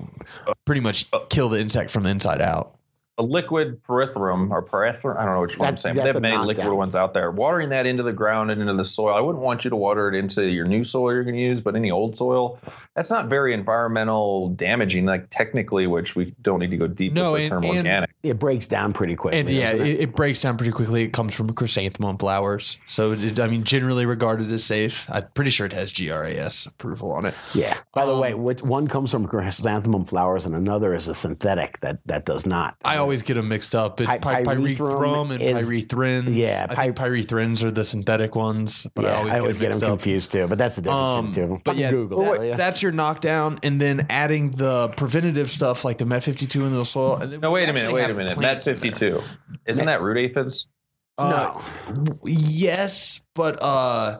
pretty 0.65 0.81
much 0.81 1.07
kill 1.29 1.49
the 1.49 1.59
insect 1.59 1.91
from 1.91 2.03
the 2.03 2.09
inside 2.09 2.41
out. 2.41 2.75
A 3.21 3.23
liquid 3.23 3.81
pyrethrum 3.83 4.49
or 4.51 4.63
pyrethrum. 4.63 5.17
I 5.17 5.25
don't 5.25 5.35
know 5.35 5.41
which 5.41 5.57
one 5.59 5.69
I'm 5.69 5.77
saying. 5.77 5.95
But 5.95 6.03
that's 6.05 6.13
they 6.13 6.17
have 6.17 6.21
many 6.21 6.37
liquid 6.37 6.57
knockdown. 6.65 6.77
ones 6.77 6.95
out 6.95 7.13
there. 7.13 7.29
Watering 7.31 7.69
that 7.69 7.85
into 7.85 8.03
the 8.03 8.13
ground 8.13 8.49
and 8.51 8.59
into 8.61 8.73
the 8.73 8.83
soil. 8.85 9.13
I 9.13 9.19
wouldn't 9.21 9.43
want 9.43 9.63
you 9.63 9.69
to 9.69 9.75
water 9.75 10.09
it 10.09 10.15
into 10.15 10.43
your 10.49 10.65
new 10.65 10.83
soil 10.83 11.13
you're 11.13 11.23
going 11.23 11.35
to 11.35 11.41
use, 11.41 11.61
but 11.61 11.75
any 11.75 11.91
old 11.91 12.17
soil. 12.17 12.59
That's 12.95 13.09
not 13.11 13.27
very 13.27 13.53
environmental 13.53 14.49
damaging, 14.49 15.05
like 15.05 15.27
technically, 15.29 15.87
which 15.87 16.15
we 16.15 16.33
don't 16.41 16.59
need 16.59 16.71
to 16.71 16.77
go 16.77 16.87
deep 16.87 17.13
No, 17.13 17.33
with 17.33 17.39
the 17.39 17.43
and- 17.43 17.49
term 17.51 17.63
and- 17.65 17.77
organic. 17.77 18.09
It 18.23 18.37
breaks 18.37 18.67
down 18.67 18.93
pretty 18.93 19.15
quickly. 19.15 19.39
And 19.39 19.49
yeah, 19.49 19.71
it, 19.71 19.99
it 20.01 20.15
breaks 20.15 20.41
down 20.41 20.55
pretty 20.55 20.71
quickly. 20.71 21.01
It 21.03 21.11
comes 21.11 21.33
from 21.33 21.49
chrysanthemum 21.53 22.19
flowers, 22.19 22.77
so 22.85 23.13
it, 23.13 23.39
I 23.39 23.47
mean, 23.47 23.63
generally 23.63 24.05
regarded 24.05 24.51
as 24.51 24.63
safe. 24.63 25.09
I'm 25.09 25.25
pretty 25.33 25.49
sure 25.49 25.65
it 25.65 25.73
has 25.73 25.91
GRAS 25.91 26.67
approval 26.67 27.11
on 27.13 27.25
it. 27.25 27.33
Yeah. 27.55 27.77
By 27.95 28.05
the 28.05 28.13
Um, 28.13 28.19
way, 28.19 28.35
which 28.35 28.61
one 28.61 28.87
comes 28.87 29.09
from 29.09 29.25
chrysanthemum 29.27 30.03
flowers 30.03 30.45
and 30.45 30.53
another 30.55 30.93
is 30.93 31.07
a 31.07 31.15
synthetic 31.15 31.79
that 31.79 31.97
that 32.05 32.25
does 32.25 32.45
not. 32.45 32.75
I 32.85 32.97
always 32.97 33.10
get 33.21 33.33
them 33.33 33.49
mixed 33.49 33.75
up. 33.75 33.99
It's 33.99 34.09
Py- 34.09 34.19
py- 34.19 34.25
pyrethrum 34.25 34.77
pyrethrum 34.77 35.31
and 35.31 35.41
is- 35.41 35.67
pyrethrins. 35.67 36.33
Yeah, 36.35 36.67
I 36.69 36.75
think 36.75 36.95
pyrethrins 36.95 37.63
are 37.63 37.71
the 37.71 37.83
synthetic 37.83 38.35
ones, 38.35 38.87
but 38.95 39.03
yeah, 39.05 39.09
I 39.19 39.39
always, 39.39 39.57
get, 39.57 39.71
them 39.71 39.79
mixed 39.79 39.83
up. 39.83 39.89
confused 39.89 40.31
too. 40.31 40.47
But 40.47 40.57
that's 40.57 40.77
the 40.77 40.83
difference 40.83 41.01
Um, 41.19 41.27
between 41.31 41.49
the 41.49 41.55
but 41.55 41.65
Fucking 41.65 41.81
yeah, 41.81 41.89
Google 41.91 42.19
that- 42.19 42.31
that, 42.31 42.39
will 42.39 42.45
ya? 42.47 42.55
that's 42.55 42.81
your 42.81 42.91
knockdown, 42.93 43.59
and 43.63 43.81
then 43.81 44.05
adding 44.09 44.51
the 44.51 44.87
preventative 44.95 45.49
stuff 45.49 45.83
like 45.83 45.97
the 45.97 46.05
Met 46.05 46.23
52 46.23 46.65
in 46.65 46.73
the 46.73 46.85
soil. 46.85 47.17
And 47.17 47.33
then 47.33 47.41
No, 47.41 47.51
wait 47.51 47.67
a 47.67 47.73
minute. 47.73 47.91
Wait 47.91 48.05
a 48.09 48.13
minute. 48.13 48.29
Met 48.29 48.37
plants 48.37 48.67
in 48.67 48.75
there. 48.79 48.81
52. 48.91 49.21
Isn't 49.67 49.85
that 49.87 50.01
root 50.01 50.17
aphids? 50.17 50.71
Uh, 51.17 51.59
no. 51.93 52.17
Yes, 52.25 53.19
but 53.35 53.61
uh, 53.61 54.19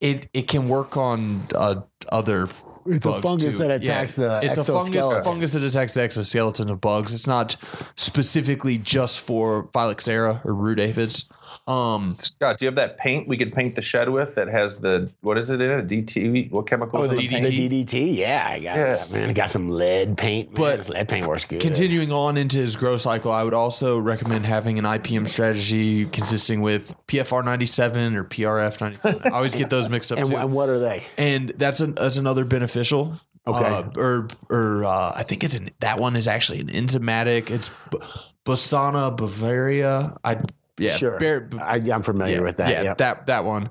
it 0.00 0.28
it 0.34 0.46
can 0.48 0.68
work 0.68 0.96
on 0.96 1.46
uh, 1.54 1.76
other. 2.12 2.48
It's 2.88 3.06
a 3.06 3.20
fungus 3.20 3.54
too. 3.54 3.58
that 3.58 3.70
attacks 3.70 4.16
the 4.16 4.40
It's 4.42 4.56
a 4.56 4.64
fungus 4.64 5.12
fungus 5.24 5.52
that 5.52 5.62
attacks 5.62 5.94
the 5.94 6.02
exoskeleton 6.02 6.70
of 6.70 6.80
bugs. 6.80 7.12
It's 7.14 7.26
not 7.26 7.56
specifically 7.96 8.78
just 8.78 9.20
for 9.20 9.68
phylloxera 9.72 10.40
or 10.44 10.54
root 10.54 10.78
aphids. 10.78 11.26
Um, 11.68 12.14
Scott, 12.20 12.58
do 12.58 12.64
you 12.64 12.68
have 12.68 12.76
that 12.76 12.96
paint 12.96 13.26
we 13.26 13.36
could 13.36 13.52
paint 13.52 13.74
the 13.74 13.82
shed 13.82 14.08
with 14.10 14.36
that 14.36 14.46
has 14.46 14.78
the, 14.78 15.10
what 15.22 15.36
is 15.36 15.50
it 15.50 15.60
in 15.60 15.68
it? 15.70 15.88
DT? 15.88 16.48
What 16.52 16.68
chemicals 16.68 17.08
Oh, 17.08 17.10
in 17.10 17.16
the, 17.16 17.26
the 17.26 17.36
DDT? 17.36 17.68
the 17.68 17.84
DDT, 17.84 18.16
yeah, 18.18 18.46
I 18.50 18.58
got 18.60 18.76
Yeah. 18.76 18.84
that, 18.96 19.10
man. 19.10 19.30
I 19.30 19.32
got 19.32 19.50
some 19.50 19.68
lead 19.70 20.16
paint, 20.16 20.50
man. 20.50 20.54
But 20.54 20.76
This 20.76 20.88
lead 20.90 21.08
paint 21.08 21.26
works 21.26 21.44
good. 21.44 21.60
Continuing 21.60 22.12
on 22.12 22.36
into 22.36 22.58
his 22.58 22.76
grow 22.76 22.96
cycle, 22.96 23.32
I 23.32 23.42
would 23.42 23.52
also 23.54 23.98
recommend 23.98 24.46
having 24.46 24.78
an 24.78 24.84
IPM 24.84 25.28
strategy 25.28 26.06
consisting 26.06 26.60
with 26.60 26.94
PFR 27.08 27.44
97 27.44 28.14
or 28.14 28.22
PRF 28.22 28.80
97. 28.80 29.22
I 29.24 29.30
always 29.30 29.56
get 29.56 29.68
those 29.68 29.88
mixed 29.88 30.12
up 30.12 30.18
and, 30.20 30.28
too. 30.30 30.36
and 30.36 30.52
what 30.52 30.68
are 30.68 30.78
they? 30.78 31.04
and 31.18 31.48
that's 31.56 31.80
an 31.80 31.94
that's 31.94 32.16
another 32.16 32.44
beneficial. 32.44 33.20
Okay. 33.48 33.64
Uh, 33.64 33.82
or 33.96 34.28
or 34.50 34.84
uh, 34.84 35.12
I 35.16 35.24
think 35.24 35.42
it's 35.42 35.54
an 35.54 35.70
that 35.80 35.98
one 35.98 36.14
is 36.14 36.28
actually 36.28 36.60
an 36.60 36.68
enzymatic. 36.68 37.50
It's 37.50 37.70
B- 37.90 37.98
Bassiana 38.44 39.16
Beauveria. 39.16 40.16
I 40.24 40.38
yeah 40.78 40.96
sure, 40.96 41.18
Bear- 41.18 41.48
I, 41.60 41.76
I'm 41.76 42.02
familiar 42.02 42.36
yeah, 42.36 42.42
with 42.42 42.56
that. 42.58 42.68
Yeah, 42.70 42.82
yep. 42.82 42.98
that 42.98 43.26
that 43.26 43.44
one. 43.44 43.70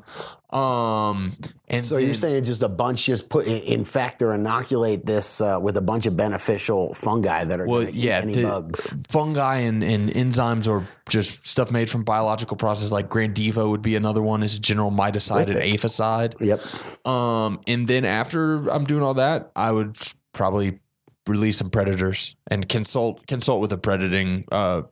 Um, 0.51 1.33
and 1.67 1.85
So 1.85 1.95
then, 1.95 2.05
you're 2.05 2.15
saying 2.15 2.45
just 2.45 2.63
a 2.63 2.69
bunch 2.69 3.05
just 3.05 3.29
put 3.29 3.45
infect 3.45 4.21
or 4.21 4.33
inoculate 4.33 5.05
this 5.05 5.41
uh, 5.41 5.59
with 5.61 5.75
a 5.75 5.81
bunch 5.81 6.05
of 6.05 6.15
beneficial 6.15 6.93
fungi 6.93 7.43
that 7.43 7.59
are 7.59 7.67
well, 7.67 7.83
yeah, 7.89 8.19
any 8.19 8.33
the 8.33 8.43
bugs. 8.43 8.95
fungi 9.09 9.57
and, 9.57 9.83
and 9.83 10.09
enzymes 10.11 10.65
or 10.69 10.87
just 11.09 11.45
stuff 11.45 11.71
made 11.71 11.89
from 11.89 12.03
biological 12.03 12.55
processes 12.55 12.91
like 12.91 13.09
Grandevo 13.09 13.69
would 13.69 13.81
be 13.81 13.97
another 13.97 14.21
one. 14.21 14.43
Is 14.43 14.55
a 14.55 14.61
general 14.61 14.91
miticide 14.91 15.47
and 15.47 15.57
aphicide. 15.57 16.35
Yep. 16.39 16.61
Um, 17.05 17.59
and 17.67 17.87
then 17.87 18.05
after 18.05 18.69
I'm 18.69 18.85
doing 18.85 19.03
all 19.03 19.15
that, 19.15 19.51
I 19.57 19.73
would 19.73 19.97
probably 20.31 20.79
release 21.27 21.57
some 21.57 21.69
predators 21.69 22.35
and 22.47 22.69
consult 22.69 23.27
consult 23.27 23.59
with 23.59 23.73
a 23.73 23.77
predating 23.77 24.45
uh, 24.51 24.83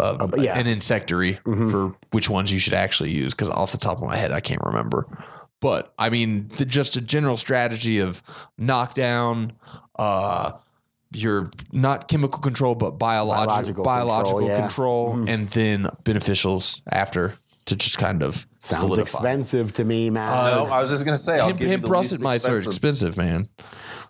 uh, 0.00 0.16
Oh, 0.20 0.36
yeah. 0.36 0.58
an 0.58 0.66
insectary 0.66 1.38
Mhm. 1.44 1.70
for 1.70 1.94
which 2.10 2.28
ones 2.30 2.52
you 2.52 2.58
should 2.58 2.74
actually 2.74 3.10
use 3.12 3.32
because 3.34 3.50
off 3.50 3.72
the 3.72 3.78
top 3.78 3.98
of 3.98 4.04
my 4.04 4.16
head 4.16 4.32
I 4.32 4.40
can't 4.40 4.60
remember. 4.64 5.06
But 5.60 5.92
I 5.98 6.10
mean, 6.10 6.48
the, 6.56 6.64
just 6.64 6.96
a 6.96 7.00
general 7.00 7.36
strategy 7.36 7.98
of 8.00 8.22
knockdown. 8.58 9.52
Uh, 9.98 10.52
your 11.14 11.46
not 11.70 12.08
chemical 12.08 12.40
control, 12.40 12.74
but 12.74 12.92
biological 12.98 13.84
Biological 13.84 13.84
biological 13.84 14.40
control, 14.40 15.10
control, 15.10 15.10
yeah. 15.10 15.16
Mhm. 15.24 15.34
and 15.34 15.48
then 15.50 15.86
beneficials 16.02 16.80
after 16.90 17.34
to 17.66 17.76
just 17.76 17.98
kind 17.98 18.22
of 18.22 18.46
Sounds 18.64 18.80
solidify. 18.80 19.18
expensive 19.18 19.72
to 19.74 19.84
me, 19.84 20.10
man. 20.10 20.28
Uh, 20.28 20.50
no, 20.54 20.66
I 20.66 20.80
was 20.80 20.90
just 20.90 21.04
going 21.04 21.16
to 21.16 21.22
say, 21.22 21.38
I'll 21.38 21.48
Hemp, 21.48 21.58
give 21.58 21.66
you 21.66 21.72
hemp 21.72 21.84
the 21.84 21.90
least 21.92 22.20
mites 22.20 22.48
are 22.48 22.56
expensive- 22.56 22.68
expensive, 22.94 23.16
man. 23.16 23.48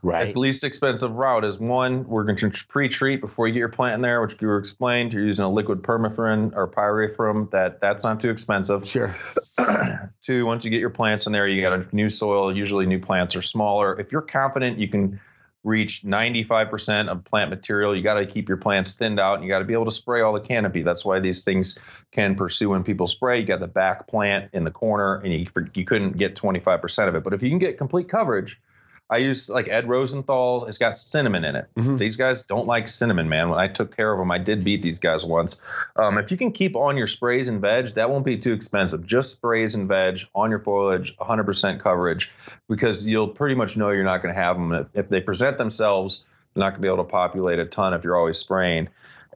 right. 0.03 0.33
The 0.33 0.39
least 0.41 0.63
expensive 0.65 1.11
route 1.13 1.45
is 1.45 1.59
one, 1.59 2.07
we're 2.07 2.25
going 2.25 2.37
to 2.37 2.51
pre-treat 2.69 3.21
before 3.21 3.49
you 3.49 3.55
get 3.55 3.59
your 3.61 3.69
plant 3.69 3.95
in 3.97 4.01
there, 4.01 4.21
which 4.23 4.37
you 4.41 4.47
were 4.49 4.59
explained. 4.59 5.13
You're 5.13 5.25
using 5.25 5.45
a 5.45 5.51
liquid 5.51 5.83
permethrin 5.83 6.55
or 6.55 6.69
pyrethrum. 6.69 7.51
That 7.51 7.81
that's 7.81 8.05
not 8.05 8.21
too 8.21 8.31
expensive. 8.31 8.87
Sure. 8.87 9.15
Two, 10.23 10.47
once 10.47 10.65
you 10.65 10.71
get 10.71 10.81
your 10.81 10.91
plants 10.91 11.27
in 11.27 11.33
there, 11.33 11.47
you 11.49 11.61
got 11.61 11.73
a 11.73 11.87
new 11.95 12.09
soil. 12.11 12.55
Usually, 12.55 12.87
new 12.87 12.99
plants 13.01 13.35
are 13.37 13.43
smaller. 13.43 13.99
If 13.99 14.13
you're 14.13 14.23
confident 14.23 14.79
you 14.79 14.89
can 14.89 15.21
reach 15.65 16.03
95% 16.05 17.09
of 17.09 17.25
plant 17.25 17.51
material, 17.51 17.97
you 17.97 18.03
got 18.03 18.15
to 18.15 18.27
keep 18.27 18.49
your 18.49 18.59
plants 18.59 18.95
thinned 18.95 19.19
out. 19.19 19.37
And 19.37 19.45
you 19.45 19.51
got 19.51 19.59
to 19.59 19.65
be 19.65 19.73
able 19.73 19.87
to 19.87 19.93
spray 19.93 20.21
all 20.21 20.35
the 20.35 20.41
canopy. 20.41 20.83
That's 20.83 21.05
why 21.05 21.19
these 21.19 21.43
things 21.43 21.79
can 22.12 22.37
pursue 22.37 22.71
when 22.71 22.85
people 22.85 23.07
spray. 23.07 23.41
You 23.41 23.47
got 23.47 23.61
the 23.61 23.69
back 23.69 24.07
plant 24.07 24.51
in 24.53 24.65
the 24.65 24.71
corner, 24.71 25.17
and 25.17 25.33
you 25.33 25.47
you 25.75 25.85
couldn't 25.85 26.17
get 26.17 26.37
25% 26.37 27.09
of 27.09 27.15
it. 27.17 27.25
But 27.25 27.33
if 27.33 27.43
you 27.43 27.49
can 27.49 27.59
get 27.59 27.79
complete 27.79 28.09
coverage, 28.09 28.61
I 29.11 29.19
use 29.19 29.51
like 29.51 29.69
Ed 29.69 29.89
Rosenthal's. 29.89 30.69
It's 30.69 30.79
got 30.79 30.99
cinnamon 30.99 31.45
in 31.45 31.57
it. 31.57 31.67
Mhm. 31.77 31.99
These 31.99 32.17
guys 32.17 32.43
don't 32.43 32.67
like 32.67 32.89
cinnamon, 32.89 33.29
man. 33.29 33.51
When 33.51 33.59
I 33.59 33.69
took 33.69 33.95
care 33.95 34.13
of 34.13 34.19
them, 34.19 34.31
I 34.31 34.39
did 34.39 34.65
beat 34.65 34.83
these 34.83 34.99
guys 34.99 35.25
once. 35.27 35.59
Um, 35.97 36.17
if 36.19 36.31
you 36.31 36.37
can 36.37 36.53
keep 36.53 36.75
on 36.75 36.97
your 36.97 37.07
sprays 37.07 37.49
and 37.49 37.61
veg, 37.61 37.89
that 37.95 38.09
won't 38.11 38.25
be 38.25 38.39
too 38.39 38.53
expensive. 38.53 39.05
Just 39.05 39.31
sprays 39.33 39.75
and 39.75 39.87
veg 39.89 40.21
on 40.35 40.51
your 40.51 40.61
foliage, 40.61 41.17
100% 41.19 41.81
coverage, 41.81 42.33
because 42.69 43.07
you'll 43.07 43.29
pretty 43.29 43.55
much 43.55 43.77
know 43.77 43.91
you're 43.91 44.05
not 44.05 44.23
going 44.23 44.35
to 44.35 44.41
have 44.41 44.57
them. 44.57 44.73
If, 44.73 44.87
if 44.95 45.09
they 45.11 45.21
present 45.21 45.59
themselves, 45.59 46.25
you're 46.55 46.65
not 46.65 46.71
going 46.71 46.81
to 46.81 46.83
be 46.83 46.89
able 46.89 47.05
to 47.05 47.11
populate 47.11 47.59
a 47.59 47.67
ton 47.67 47.93
if 47.95 48.05
you're 48.05 48.17
always 48.17 48.39
spraying. 48.39 48.89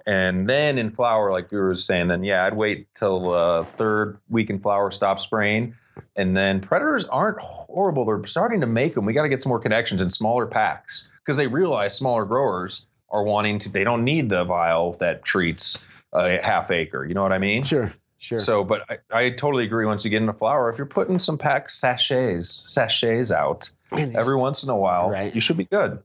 And 0.07 0.49
then 0.49 0.79
in 0.79 0.91
flower, 0.93 1.31
like 1.31 1.53
you 1.53 1.59
were 1.59 1.77
saying, 1.77 2.09
then 2.09 2.25
yeah, 2.25 2.47
I'd 2.47 2.57
wait 2.57 2.87
till 2.95 3.35
uh, 3.35 3.67
third 3.77 4.19
week 4.31 4.49
in 4.49 4.61
flower, 4.61 4.91
stop 4.91 5.21
spraying. 5.21 5.75
And 6.17 6.37
then 6.37 6.61
predators 6.61 7.05
aren't 7.07 7.39
horrible. 7.41 8.05
They're 8.05 8.25
starting 8.25 8.61
to 8.61 8.67
make 8.67 8.95
them. 8.95 9.05
We 9.05 9.13
got 9.13 9.23
to 9.23 9.29
get 9.29 9.43
some 9.43 9.51
more 9.51 9.61
connections 9.61 10.03
in 10.03 10.11
smaller 10.11 10.47
packs 10.47 11.11
because 11.25 11.37
they 11.37 11.47
realize 11.47 11.95
smaller 11.95 12.25
growers 12.25 12.87
are 13.11 13.23
wanting 13.23 13.59
to. 13.61 13.69
They 13.71 13.85
don't 13.85 14.05
need 14.05 14.29
the 14.29 14.45
vial 14.45 14.95
that 15.01 15.25
treats 15.25 15.85
a 16.13 16.41
half 16.43 16.71
acre. 16.71 17.05
You 17.07 17.15
know 17.15 17.23
what 17.23 17.33
I 17.33 17.39
mean? 17.39 17.63
Sure. 17.65 17.93
Sure. 18.21 18.41
So, 18.41 18.65
but 18.65 18.83
I, 18.91 18.99
I 19.27 19.31
totally 19.31 19.63
agree. 19.65 19.87
Once 19.87 20.05
you 20.05 20.11
get 20.11 20.21
into 20.23 20.33
flower, 20.33 20.69
if 20.71 20.77
you're 20.77 20.87
putting 20.89 21.21
some 21.21 21.39
pack 21.39 21.71
sachets, 21.71 22.65
sachets 22.73 23.31
out 23.31 23.71
Man, 23.93 24.09
these- 24.09 24.17
every 24.19 24.35
once 24.35 24.65
in 24.65 24.71
a 24.71 24.77
while, 24.77 25.09
Right. 25.11 25.33
you 25.33 25.41
should 25.41 25.57
be 25.57 25.67
good. 25.67 26.01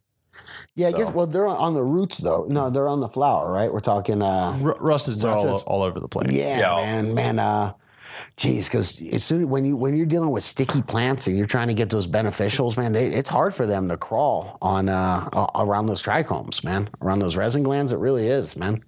yeah, 0.75 0.89
I 0.89 0.91
guess. 0.91 1.09
Well, 1.09 1.25
they're 1.25 1.47
on 1.47 1.73
the 1.73 1.83
roots 1.83 2.19
though. 2.19 2.45
No, 2.47 2.69
they're 2.69 2.87
on 2.87 2.99
the 2.99 3.07
flower, 3.09 3.51
right? 3.51 3.73
We're 3.73 3.79
talking. 3.79 4.21
uh 4.21 4.57
R- 4.63 4.75
russets 4.79 5.23
are 5.23 5.35
all, 5.35 5.59
all 5.61 5.81
over 5.81 5.99
the 5.99 6.07
place. 6.07 6.31
Yeah, 6.31 6.59
Yeah. 6.59 6.75
man, 7.01 7.13
man. 7.15 7.39
Uh, 7.39 7.73
geez, 8.38 8.67
because 8.67 9.01
as 9.11 9.23
soon 9.23 9.49
when 9.49 9.65
you 9.65 9.75
when 9.75 9.95
you're 9.95 10.05
dealing 10.05 10.31
with 10.31 10.43
sticky 10.43 10.81
plants 10.81 11.27
and 11.27 11.38
you're 11.38 11.47
trying 11.47 11.67
to 11.67 11.73
get 11.73 11.89
those 11.89 12.07
beneficials, 12.07 12.77
man, 12.77 12.93
they, 12.93 13.07
it's 13.07 13.29
hard 13.29 13.53
for 13.53 13.65
them 13.65 13.89
to 13.89 13.97
crawl 13.97 14.57
on 14.61 14.89
uh 14.89 15.47
around 15.55 15.88
those 15.88 16.01
trichomes, 16.01 16.63
man, 16.63 16.89
around 17.01 17.19
those 17.19 17.36
resin 17.36 17.63
glands. 17.63 17.91
It 17.91 17.99
really 17.99 18.27
is, 18.27 18.55
man. 18.55 18.84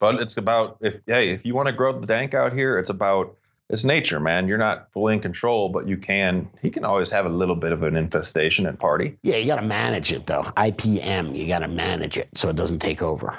But 0.00 0.20
it's 0.20 0.36
about 0.36 0.78
if 0.80 1.00
hey, 1.06 1.30
if 1.30 1.44
you 1.46 1.54
want 1.54 1.68
to 1.68 1.72
grow 1.72 1.98
the 1.98 2.06
dank 2.06 2.34
out 2.34 2.52
here, 2.52 2.78
it's 2.78 2.90
about 2.90 3.36
it's 3.70 3.84
nature, 3.84 4.20
man. 4.20 4.46
You're 4.46 4.58
not 4.58 4.92
fully 4.92 5.14
in 5.14 5.20
control, 5.20 5.70
but 5.70 5.88
you 5.88 5.96
can. 5.96 6.48
He 6.60 6.70
can 6.70 6.84
always 6.84 7.10
have 7.10 7.24
a 7.24 7.30
little 7.30 7.56
bit 7.56 7.72
of 7.72 7.82
an 7.82 7.96
infestation 7.96 8.66
at 8.66 8.78
party. 8.78 9.16
Yeah, 9.22 9.36
you 9.36 9.46
got 9.46 9.56
to 9.56 9.66
manage 9.66 10.12
it 10.12 10.26
though. 10.26 10.42
IPM, 10.42 11.34
you 11.34 11.48
got 11.48 11.60
to 11.60 11.68
manage 11.68 12.18
it 12.18 12.28
so 12.34 12.50
it 12.50 12.56
doesn't 12.56 12.80
take 12.80 13.02
over. 13.02 13.38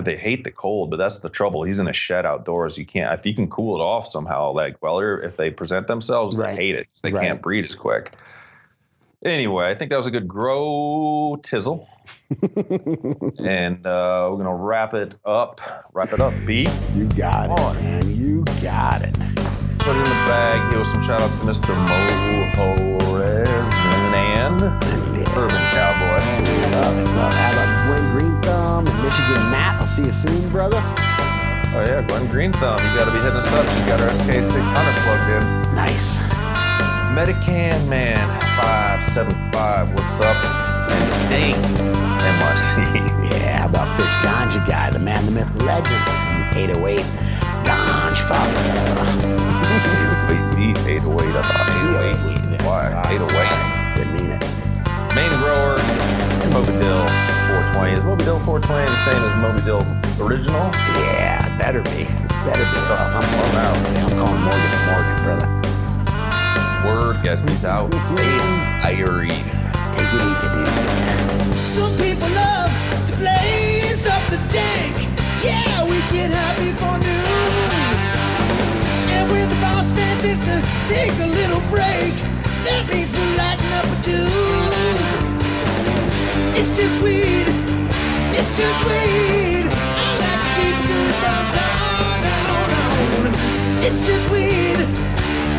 They 0.00 0.16
hate 0.16 0.44
the 0.44 0.50
cold, 0.50 0.90
but 0.90 0.96
that's 0.96 1.20
the 1.20 1.28
trouble. 1.28 1.62
He's 1.64 1.78
in 1.80 1.88
a 1.88 1.92
shed 1.92 2.24
outdoors. 2.26 2.78
You 2.78 2.86
can't 2.86 3.12
if 3.18 3.26
you 3.26 3.34
can 3.34 3.48
cool 3.50 3.76
it 3.76 3.80
off 3.82 4.06
somehow. 4.08 4.52
Like 4.52 4.82
well, 4.82 4.98
if 5.00 5.36
they 5.36 5.50
present 5.50 5.86
themselves, 5.86 6.36
Right. 6.36 6.56
they 6.56 6.62
hate 6.66 6.74
it 6.76 6.88
they 7.02 7.12
Right. 7.12 7.26
can't 7.26 7.42
breed 7.42 7.64
as 7.64 7.74
quick. 7.76 8.12
Anyway, 9.24 9.66
I 9.68 9.74
think 9.74 9.90
that 9.90 9.96
was 9.96 10.06
a 10.08 10.10
good 10.10 10.26
grow 10.26 11.38
tizzle. 11.42 11.86
and 13.38 13.86
uh, 13.86 14.28
we're 14.30 14.36
gonna 14.38 14.54
wrap 14.54 14.94
it 14.94 15.14
up. 15.24 15.60
Wrap 15.92 16.12
it 16.12 16.20
up, 16.20 16.32
B. 16.46 16.68
You 16.94 17.06
got 17.08 17.46
it, 17.46 17.50
on. 17.60 17.76
man. 17.76 18.16
You 18.16 18.44
got 18.62 19.02
it. 19.02 19.12
Put 19.78 19.96
it 19.96 19.98
in 19.98 20.04
the 20.04 20.24
bag. 20.26 20.72
Give 20.72 20.86
some 20.86 21.02
shout 21.02 21.20
outs 21.20 21.36
to 21.36 21.42
Mr. 21.42 21.68
Mo 21.76 22.98
Perez 22.98 23.48
and 24.14 24.62
Urban 25.36 25.62
Cowboy. 25.72 26.18
Love 26.72 26.98
it, 26.98 27.04
love 27.16 27.32
it. 27.32 27.36
How 27.36 27.52
about 27.52 27.88
Gwen 27.88 28.12
Green 28.12 28.40
Thumb 28.82 28.94
and 28.94 29.04
Michigan 29.04 29.50
Matt? 29.50 29.80
I'll 29.80 29.86
see 29.86 30.04
you 30.04 30.12
soon, 30.12 30.48
brother. 30.50 30.80
Oh 31.74 31.84
yeah, 31.86 32.02
Glenn 32.02 32.26
Green 32.26 32.52
Thumb. 32.52 32.78
You 32.78 32.98
got 32.98 33.04
to 33.06 33.12
be 33.12 33.18
hitting 33.18 33.38
us 33.38 33.52
up. 33.52 33.66
She's 33.68 33.84
got 33.84 34.00
her 34.00 34.10
SK600 34.10 34.96
plugged 35.04 35.30
in. 35.30 35.74
Nice. 35.74 36.18
Medican 37.14 37.88
Man 37.88 38.18
575. 38.58 39.94
What's 39.94 40.20
up? 40.20 40.36
And 40.90 41.10
Sting 41.10 41.54
NYC. 41.54 43.30
Yeah, 43.30 43.58
how 43.58 43.66
about 43.66 43.96
Fish 43.96 44.14
Ganja 44.20 44.66
Guy, 44.66 44.90
the 44.90 44.98
man, 44.98 45.24
the 45.26 45.32
myth, 45.32 45.54
legend. 45.56 46.02
808 46.56 47.00
Ganj 47.64 48.18
Father. 48.28 48.52
Wait, 50.28 50.76
808. 50.86 51.36
I 51.36 51.42
thought 51.42 51.68
808. 52.50 52.62
Why? 52.62 52.90
808. 53.12 53.96
Didn't 53.96 54.14
mean 54.14 54.30
it. 54.32 54.42
Main 55.14 55.30
grower 55.40 55.78
Dill 56.52 57.41
420. 57.70 57.94
Is 57.94 58.04
Moby 58.04 58.24
Dill 58.24 58.40
420 58.40 58.90
the 58.90 58.96
same 58.96 59.22
as 59.22 59.34
Moby 59.38 59.62
Dill 59.62 59.82
original? 60.18 60.66
Yeah, 60.98 61.46
better 61.58 61.82
be. 61.82 62.10
Better 62.42 62.66
be. 62.66 62.78
Else 62.90 63.14
I'm 63.14 63.22
Calling 63.22 63.54
calling 63.54 63.56
out. 63.56 63.76
I'm 64.02 64.10
calling 64.18 64.42
Morgan 64.42 64.70
and 64.74 64.84
Morgan, 64.90 65.16
brother. 65.22 65.48
Word, 66.82 67.22
guess 67.22 67.42
he's 67.42 67.64
out. 67.64 67.94
Stay 67.94 68.34
irie. 68.82 69.30
Take 69.94 70.10
it 70.10 70.22
easy, 70.26 70.48
dude. 70.50 70.74
Some 71.62 71.94
people 72.02 72.28
love 72.34 72.72
to 73.06 73.12
blaze 73.16 74.06
up 74.10 74.22
the 74.26 74.40
dank. 74.50 74.96
Yeah, 75.46 75.86
we 75.86 76.02
get 76.10 76.30
happy 76.34 76.74
for 76.74 76.98
noon. 76.98 77.86
And 79.14 79.30
when 79.30 79.48
the 79.48 79.58
boss 79.62 79.92
man 79.94 80.16
says 80.18 80.38
to 80.42 80.56
take 80.90 81.14
a 81.22 81.28
little 81.30 81.62
break, 81.70 82.14
that 82.66 82.88
means 82.90 83.12
we're 83.14 83.36
lighting 83.38 83.72
up 83.78 83.86
a 83.86 84.02
tube. 84.02 84.71
It's 86.54 86.76
just 86.76 87.00
weed. 87.02 87.48
It's 88.38 88.56
just 88.56 88.80
weed. 88.84 89.64
I 89.66 90.08
like 90.22 90.40
to 90.44 90.50
keep 90.58 90.76
a 90.76 90.86
good 90.86 91.14
buzz 91.24 91.50
on, 91.58 92.18
on, 92.28 92.70
on. 92.82 93.34
It's 93.86 94.06
just 94.06 94.30
weed. 94.30 94.78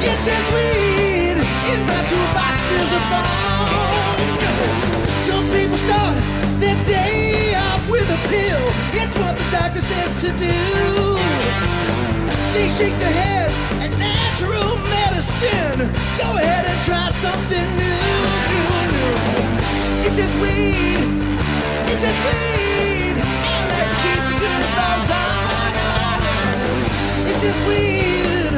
It's 0.06 0.26
just 0.26 0.48
weed. 0.54 1.38
In 1.74 1.80
my 1.90 2.02
toolbox 2.10 2.56
there's 2.70 2.94
a 2.94 3.04
bone. 3.12 4.38
Some 5.28 5.46
people 5.50 5.78
start 5.78 6.16
their 6.62 6.78
day 6.84 7.54
off 7.68 7.90
with 7.90 8.10
a 8.10 8.20
pill. 8.30 8.66
It's 9.02 9.16
what 9.18 9.38
the 9.38 9.48
doctor 9.50 9.82
says 9.82 10.16
to 10.24 10.30
do. 10.38 10.60
They 12.54 12.68
shake 12.70 12.96
their 13.02 13.16
heads 13.26 13.60
at 13.82 13.92
natural 13.98 14.78
medicine. 14.94 15.90
Go 16.22 16.38
ahead 16.38 16.66
and 16.70 16.80
try 16.82 17.10
something 17.10 17.66
new, 17.82 18.02
new, 18.50 19.38
new. 19.38 19.43
It's 20.16 20.22
just 20.30 20.40
weed. 20.44 21.02
It's 21.90 22.04
just 22.04 22.22
weed. 22.22 23.18
I 23.18 23.66
like 23.74 23.90
to 23.90 23.98
keep 23.98 24.22
a 24.22 24.34
good 24.38 24.64
on, 25.10 25.74
on, 25.74 26.22
on. 26.38 27.30
It's 27.32 27.42
just 27.42 27.58
weed. 27.66 28.54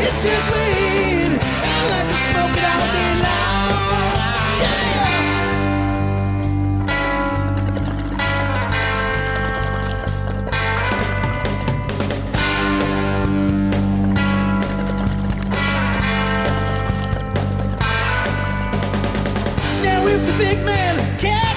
It's 0.00 0.24
just 0.24 0.48
weed. 0.48 1.36
I 1.36 1.76
like 1.92 2.08
to 2.08 2.16
smoke 2.24 2.56
it 2.56 2.64
all 2.72 2.86
day 2.96 3.12
long. 3.20 4.64
Yeah. 4.64 5.13